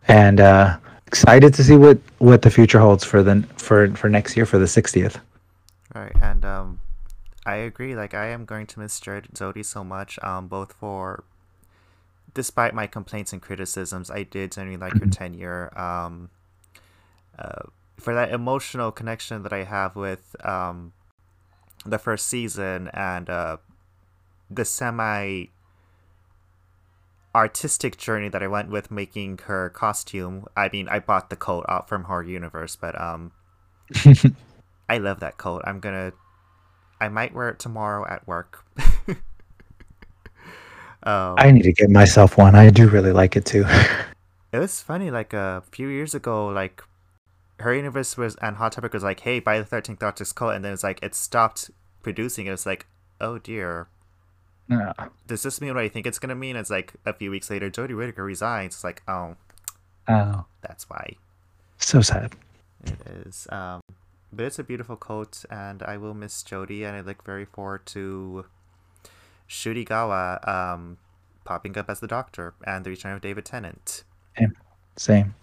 and 0.06 0.40
uh, 0.40 0.78
excited 1.06 1.54
to 1.54 1.64
see 1.64 1.76
what 1.76 1.98
what 2.18 2.42
the 2.42 2.50
future 2.50 2.78
holds 2.78 3.04
for 3.04 3.22
the 3.22 3.42
for 3.56 3.88
for 3.94 4.08
next 4.08 4.36
year 4.36 4.46
for 4.46 4.58
the 4.58 4.66
60th. 4.66 5.20
Right, 5.94 6.12
and 6.20 6.44
um, 6.44 6.80
I 7.46 7.56
agree. 7.56 7.96
Like, 7.96 8.12
I 8.12 8.26
am 8.26 8.44
going 8.44 8.66
to 8.66 8.80
miss 8.80 9.00
Jod- 9.00 9.32
Jodie 9.32 9.64
so 9.64 9.82
much. 9.82 10.18
Um, 10.22 10.48
both 10.48 10.74
for, 10.74 11.24
despite 12.34 12.74
my 12.74 12.86
complaints 12.86 13.32
and 13.32 13.40
criticisms, 13.40 14.10
I 14.10 14.22
did 14.22 14.52
genuinely 14.52 14.86
like 14.86 15.00
her 15.00 15.08
tenure. 15.08 15.72
Um, 15.78 16.28
uh, 17.38 17.62
for 17.96 18.14
that 18.14 18.30
emotional 18.30 18.92
connection 18.92 19.42
that 19.44 19.52
I 19.52 19.64
have 19.64 19.96
with 19.96 20.36
um, 20.44 20.92
the 21.86 21.98
first 21.98 22.26
season 22.26 22.90
and 22.92 23.30
uh, 23.30 23.56
the 24.50 24.64
semi 24.64 25.46
artistic 27.38 27.96
journey 27.96 28.28
that 28.28 28.42
I 28.42 28.48
went 28.48 28.68
with 28.68 28.90
making 28.90 29.38
her 29.44 29.70
costume. 29.70 30.46
I 30.56 30.68
mean, 30.72 30.88
I 30.88 30.98
bought 30.98 31.30
the 31.30 31.36
coat 31.36 31.64
out 31.68 31.88
from 31.88 32.04
Her 32.04 32.20
Universe, 32.20 32.74
but 32.74 33.00
um, 33.00 33.30
I 34.88 34.98
love 34.98 35.20
that 35.20 35.38
coat. 35.38 35.62
I'm 35.64 35.78
gonna, 35.78 36.12
I 37.00 37.08
might 37.08 37.32
wear 37.32 37.48
it 37.50 37.60
tomorrow 37.60 38.04
at 38.08 38.26
work. 38.26 38.64
um, 41.04 41.36
I 41.38 41.52
need 41.52 41.62
to 41.62 41.72
get 41.72 41.90
myself 41.90 42.36
one. 42.36 42.56
I 42.56 42.70
do 42.70 42.88
really 42.88 43.12
like 43.12 43.36
it 43.36 43.44
too. 43.44 43.64
it 44.52 44.58
was 44.58 44.82
funny. 44.82 45.12
Like 45.12 45.32
a 45.32 45.62
few 45.70 45.86
years 45.86 46.16
ago, 46.16 46.48
like 46.48 46.82
her 47.60 47.72
universe 47.72 48.16
was 48.16 48.34
and 48.42 48.56
Hot 48.56 48.72
Topic 48.72 48.92
was 48.92 49.04
like, 49.04 49.20
"Hey, 49.20 49.38
buy 49.38 49.60
the 49.60 49.64
Thirteenth 49.64 50.00
Doctor's 50.00 50.32
coat," 50.32 50.50
and 50.50 50.64
then 50.64 50.72
it's 50.72 50.82
like 50.82 50.98
it 51.04 51.14
stopped 51.14 51.70
producing. 52.02 52.46
It 52.46 52.50
was 52.50 52.66
like, 52.66 52.86
"Oh 53.20 53.38
dear." 53.38 53.86
Yeah. 54.68 54.92
Does 55.26 55.42
this 55.42 55.60
mean 55.60 55.74
what 55.74 55.82
I 55.82 55.88
think 55.88 56.06
it's 56.06 56.18
gonna 56.18 56.34
mean? 56.34 56.56
It's 56.56 56.70
like 56.70 56.92
a 57.06 57.12
few 57.12 57.30
weeks 57.30 57.48
later, 57.50 57.70
Jodie 57.70 57.96
Whittaker 57.96 58.24
resigns. 58.24 58.74
It's 58.74 58.84
like, 58.84 59.02
oh, 59.08 59.36
Oh, 60.08 60.44
that's 60.62 60.88
why 60.88 61.16
so 61.78 62.00
sad. 62.00 62.34
it 62.84 62.96
is. 63.26 63.46
Um, 63.50 63.80
but 64.32 64.44
it's 64.46 64.58
a 64.58 64.64
beautiful 64.64 64.96
coat, 64.96 65.44
and 65.50 65.82
I 65.82 65.96
will 65.96 66.14
miss 66.14 66.42
Jodie, 66.42 66.84
and 66.86 66.96
I 66.96 67.00
look 67.00 67.24
very 67.24 67.44
forward 67.44 67.86
to 67.86 68.44
Ncuti 69.48 69.86
Gatwa 69.86 70.46
um, 70.48 70.98
popping 71.44 71.76
up 71.78 71.88
as 71.88 72.00
the 72.00 72.06
Doctor 72.06 72.54
and 72.66 72.84
the 72.84 72.90
return 72.90 73.14
of 73.14 73.20
David 73.22 73.44
Tennant. 73.44 74.04
Same. 74.96 75.34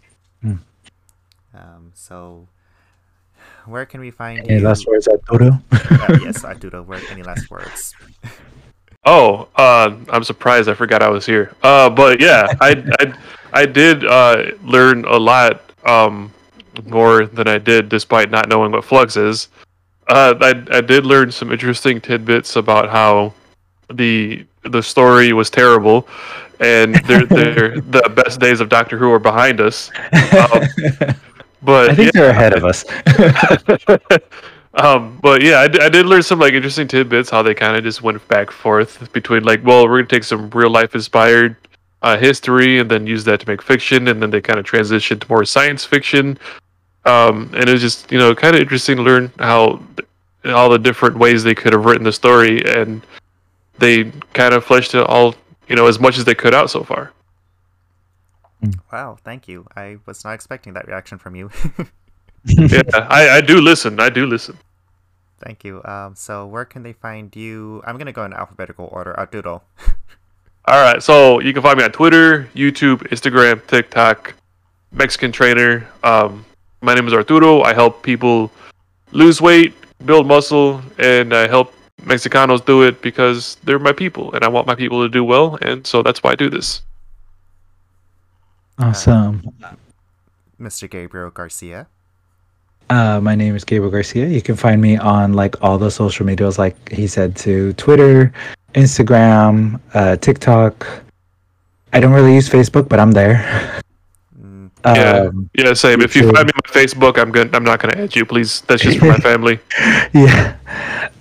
Um, 0.44 1.92
so, 1.94 2.48
where 3.66 3.86
can 3.86 4.02
we 4.02 4.12
find 4.12 4.40
Any 4.40 4.60
you? 4.60 4.68
last 4.68 4.86
words, 4.88 5.08
Arturo? 5.08 5.62
Uh, 5.72 6.18
yes, 6.22 6.44
I 6.44 6.54
do. 6.54 6.70
Word. 6.84 7.04
Any 7.10 7.24
last 7.24 7.50
words? 7.50 7.94
Oh, 9.06 9.48
uh, 9.56 9.96
I'm 10.10 10.24
surprised. 10.24 10.68
I 10.68 10.74
forgot 10.74 11.04
I 11.04 11.10
was 11.10 11.26
here. 11.26 11.54
Uh, 11.62 11.90
but 11.90 12.20
yeah, 12.20 12.48
I, 12.60 12.84
I, 13.00 13.18
I 13.54 13.66
did 13.66 14.06
uh, 14.06 14.52
learn 14.64 15.06
a 15.06 15.18
lot 15.18 15.62
um, 15.86 16.34
more 16.86 17.26
than 17.26 17.48
I 17.48 17.58
did, 17.58 17.88
despite 17.90 18.32
not 18.32 18.50
knowing 18.50 18.72
what 18.72 18.84
Flux 18.84 19.16
is. 19.16 19.50
Uh, 20.08 20.34
I, 20.42 20.78
I 20.78 20.82
did 20.82 21.06
learn 21.06 21.32
some 21.32 21.52
interesting 21.52 22.02
tidbits 22.02 22.56
about 22.56 22.90
how 22.90 23.34
the 23.94 24.46
the 24.64 24.82
story 24.82 25.32
was 25.34 25.50
terrible, 25.52 26.08
and 26.60 26.96
they're, 27.06 27.26
they're, 27.28 27.82
the 27.82 28.12
best 28.16 28.40
days 28.40 28.60
of 28.60 28.70
Doctor 28.70 28.98
Who 28.98 29.12
are 29.12 29.20
behind 29.20 29.62
us. 29.62 29.92
Um, 30.36 31.16
but 31.62 31.90
I 31.90 31.96
think 31.96 32.12
they're 32.12 32.30
ahead 32.30 32.54
of 32.54 32.64
us. 32.64 32.86
um, 34.76 35.18
but 35.22 35.42
yeah, 35.42 35.60
I, 35.60 35.68
d- 35.68 35.80
I 35.80 35.90
did 35.90 36.06
learn 36.06 36.22
some 36.22 36.40
like 36.40 36.54
interesting 36.54 36.88
tidbits 36.88 37.30
how 37.30 37.42
they 37.42 37.54
kind 37.54 37.78
of 37.78 37.84
just 37.84 38.02
went 38.02 38.26
back 38.28 38.48
and 38.48 38.56
forth 38.56 39.12
between 39.14 39.44
like, 39.44 39.64
well, 39.64 39.88
we're 39.88 40.00
gonna 40.00 40.08
take 40.08 40.24
some 40.24 40.50
real 40.50 40.70
life 40.70 40.94
inspired 40.96 41.56
uh, 42.02 42.18
history 42.18 42.80
and 42.80 42.92
then 42.92 43.08
use 43.08 43.24
that 43.24 43.40
to 43.40 43.48
make 43.48 43.62
fiction, 43.62 44.08
and 44.10 44.22
then 44.22 44.30
they 44.30 44.42
kind 44.42 44.60
of 44.60 44.66
transitioned 44.66 45.22
to 45.22 45.28
more 45.30 45.46
science 45.46 45.86
fiction. 45.86 46.38
Um, 47.06 47.52
and 47.54 47.70
it 47.70 47.72
was 47.72 47.82
just 47.82 48.12
you 48.12 48.18
know 48.18 48.36
kind 48.36 48.56
of 48.56 48.62
interesting 48.62 48.98
to 48.98 49.04
learn 49.04 49.32
how 49.40 49.82
th- 49.96 50.54
all 50.54 50.70
the 50.70 50.80
different 50.80 51.18
ways 51.18 51.44
they 51.44 51.56
could 51.56 51.74
have 51.74 51.86
written 51.86 52.04
the 52.04 52.12
story, 52.14 52.62
and 52.66 53.02
they 53.80 54.12
kind 54.34 54.54
of 54.54 54.66
fleshed 54.66 54.94
it 54.94 55.06
all 55.08 55.36
you 55.70 55.76
know 55.76 55.88
as 55.88 56.00
much 56.00 56.18
as 56.18 56.26
they 56.26 56.36
could 56.36 56.54
out 56.54 56.70
so 56.70 56.84
far. 56.84 57.14
Wow, 58.92 59.18
thank 59.24 59.48
you. 59.48 59.68
I 59.76 59.98
was 60.06 60.24
not 60.24 60.34
expecting 60.34 60.74
that 60.74 60.88
reaction 60.88 61.18
from 61.18 61.36
you. 61.36 61.50
yeah, 62.46 62.82
I, 62.94 63.38
I 63.38 63.42
do 63.42 63.62
listen. 63.62 64.00
I 64.00 64.10
do 64.10 64.26
listen. 64.26 64.58
Thank 65.46 65.64
you. 65.64 65.82
Um, 65.86 66.16
so 66.16 66.48
where 66.48 66.66
can 66.66 66.84
they 66.84 66.94
find 66.94 67.34
you? 67.36 67.82
I'm 67.86 67.98
gonna 67.98 68.12
go 68.12 68.26
in 68.26 68.34
alphabetical 68.34 68.90
order. 68.92 69.18
Arturo. 69.18 69.62
All 70.68 70.82
right, 70.82 71.02
so 71.02 71.40
you 71.40 71.54
can 71.54 71.62
find 71.62 71.78
me 71.78 71.84
on 71.84 71.92
Twitter, 71.92 72.50
YouTube, 72.56 73.08
Instagram, 73.10 73.66
TikTok, 73.68 74.34
Mexican 74.92 75.32
Trainer. 75.32 75.88
Um, 76.04 76.44
my 76.82 76.96
name 76.96 77.08
is 77.08 77.14
Arturo. 77.14 77.62
I 77.62 77.74
help 77.76 78.02
people 78.02 78.52
lose 79.12 79.40
weight, 79.40 79.76
build 80.06 80.26
muscle, 80.26 80.82
and 80.98 81.36
I 81.36 81.48
help 81.48 81.76
Mexicanos 82.02 82.66
do 82.66 82.82
it 82.82 83.00
because 83.04 83.58
they're 83.64 83.78
my 83.78 83.94
people, 83.94 84.34
and 84.34 84.44
I 84.44 84.48
want 84.48 84.66
my 84.66 84.74
people 84.74 85.04
to 85.04 85.10
do 85.10 85.24
well, 85.24 85.60
and 85.62 85.86
so 85.86 86.02
that's 86.02 86.24
why 86.24 86.32
I 86.32 86.36
do 86.36 86.50
this. 86.50 86.82
awesome. 88.80 89.44
Mr. 90.60 90.90
Gabriel 90.90 91.30
Garcia. 91.30 91.88
Uh, 92.90 93.20
my 93.22 93.34
name 93.36 93.56
is 93.56 93.64
Gabriel 93.64 93.92
Garcia. 93.92 94.28
You 94.28 94.42
can 94.42 94.56
find 94.56 94.82
me 94.82 94.98
on 94.98 95.34
like 95.34 95.62
all 95.64 95.78
the 95.78 95.90
social 95.90 96.26
medias, 96.26 96.60
like 96.60 96.76
he 96.90 97.08
said, 97.08 97.36
to 97.38 97.74
Twitter, 97.74 98.32
Instagram, 98.76 99.80
uh, 99.94 100.18
TikTok. 100.18 100.86
I 101.94 102.00
don't 102.00 102.14
really 102.14 102.36
use 102.36 102.48
Facebook, 102.50 102.88
but 102.90 103.00
I'm 103.00 103.12
there. 103.12 103.82
Yeah. 104.86 105.30
Um, 105.34 105.50
Yeah, 105.58 105.74
same. 105.74 106.02
If 106.02 106.16
you 106.16 106.32
find 106.32 106.46
me 106.46 106.52
on 106.54 106.72
Facebook, 106.72 107.18
I'm 107.18 107.32
gonna 107.32 107.50
I'm 107.54 107.64
not 107.64 107.80
gonna 107.80 107.98
add 107.98 108.16
you, 108.16 108.24
please. 108.24 108.62
That's 108.68 108.84
just 108.84 109.00
for 109.00 109.06
my 109.08 109.18
family. 109.32 109.58
yeah. 110.14 110.58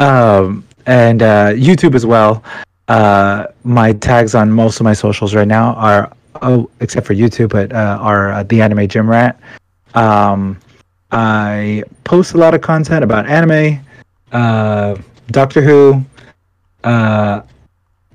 Um, 0.01 0.67
and 0.85 1.23
uh, 1.23 1.53
YouTube 1.55 1.95
as 1.95 2.05
well. 2.05 2.45
Uh, 2.89 3.47
my 3.65 3.95
tags 3.95 4.35
on 4.35 4.53
most 4.53 4.81
of 4.81 4.85
my 4.85 4.93
socials 4.93 5.35
right 5.35 5.49
now 5.49 5.73
are, 5.77 6.13
oh, 6.43 6.69
except 6.81 7.07
for 7.07 7.15
YouTube, 7.15 7.49
but 7.57 7.73
uh, 7.73 7.97
are 8.03 8.33
uh, 8.33 8.43
the 8.43 8.61
Anime 8.61 8.87
Gym 8.87 9.09
Rat. 9.09 9.41
Um, 9.95 10.59
I 11.11 11.85
post 12.05 12.35
a 12.35 12.39
lot 12.39 12.55
of 12.55 12.61
content 12.61 13.05
about 13.05 13.27
anime, 13.27 13.85
uh, 14.33 14.97
Doctor 15.29 15.61
Who. 15.63 16.05
Uh, 16.83 17.43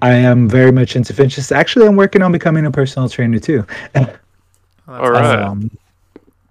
I 0.01 0.13
am 0.13 0.47
very 0.47 0.71
much 0.71 0.95
into 0.95 1.13
fitness. 1.13 1.51
Actually, 1.51 1.87
I'm 1.87 1.95
working 1.95 2.21
on 2.21 2.31
becoming 2.31 2.65
a 2.65 2.71
personal 2.71 3.09
trainer 3.09 3.39
too. 3.39 3.65
All 4.87 5.11
right. 5.11 5.39
Um, 5.39 5.69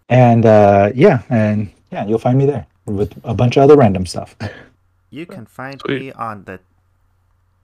and 0.09 0.47
uh, 0.47 0.91
yeah, 0.95 1.23
and 1.31 1.71
yeah, 1.91 2.07
you'll 2.07 2.19
find 2.19 2.39
me 2.39 2.47
there 2.47 2.67
with 2.87 3.19
a 3.25 3.35
bunch 3.35 3.57
of 3.57 3.63
other 3.65 3.77
random 3.77 4.07
stuff. 4.07 4.37
You 5.11 5.27
can 5.27 5.47
find 5.47 5.81
Sweet. 5.81 6.01
me 6.01 6.13
on 6.13 6.45
the. 6.45 6.61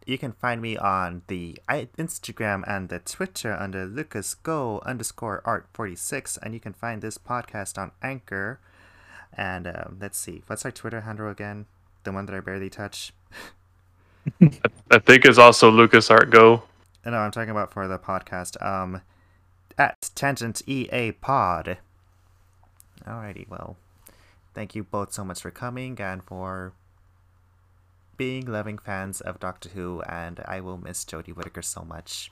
You 0.06 0.18
can 0.18 0.32
find 0.32 0.60
me 0.60 0.76
on 0.76 1.22
the 1.28 1.58
Instagram 1.68 2.62
and 2.66 2.88
the 2.88 2.98
Twitter 2.98 3.56
under 3.58 3.86
Lucas 3.86 4.34
Go 4.34 4.82
underscore 4.84 5.40
Art 5.44 5.66
forty 5.72 5.96
six, 5.96 6.36
and 6.36 6.52
you 6.52 6.60
can 6.60 6.74
find 6.74 7.00
this 7.00 7.16
podcast 7.16 7.78
on 7.78 7.92
Anchor. 8.02 8.60
And 9.32 9.66
um, 9.66 9.98
let's 10.00 10.18
see, 10.18 10.42
what's 10.46 10.64
our 10.64 10.70
Twitter 10.70 11.00
handle 11.02 11.28
again? 11.28 11.66
The 12.04 12.12
one 12.12 12.26
that 12.26 12.34
I 12.34 12.40
barely 12.40 12.70
touch. 12.70 13.12
I 14.90 14.98
think 14.98 15.24
it's 15.24 15.38
also 15.38 15.70
Lucas 15.70 16.10
Art 16.10 16.30
Go. 16.30 16.62
No, 17.04 17.16
I'm 17.16 17.30
talking 17.30 17.50
about 17.50 17.72
for 17.72 17.88
the 17.88 17.98
podcast. 17.98 18.62
Um, 18.64 19.02
at 19.76 20.10
Tangent 20.14 20.62
EA 20.66 21.12
Pod. 21.12 21.78
Alrighty, 23.06 23.48
well, 23.48 23.76
thank 24.54 24.74
you 24.74 24.84
both 24.84 25.12
so 25.12 25.24
much 25.24 25.42
for 25.42 25.50
coming 25.50 26.00
and 26.00 26.22
for 26.22 26.72
being 28.16 28.46
loving 28.46 28.78
fans 28.78 29.20
of 29.20 29.40
Doctor 29.40 29.70
Who, 29.70 30.02
and 30.02 30.40
I 30.46 30.60
will 30.60 30.78
miss 30.78 31.04
Jodie 31.04 31.34
Whittaker 31.34 31.62
so 31.62 31.82
much. 31.82 32.30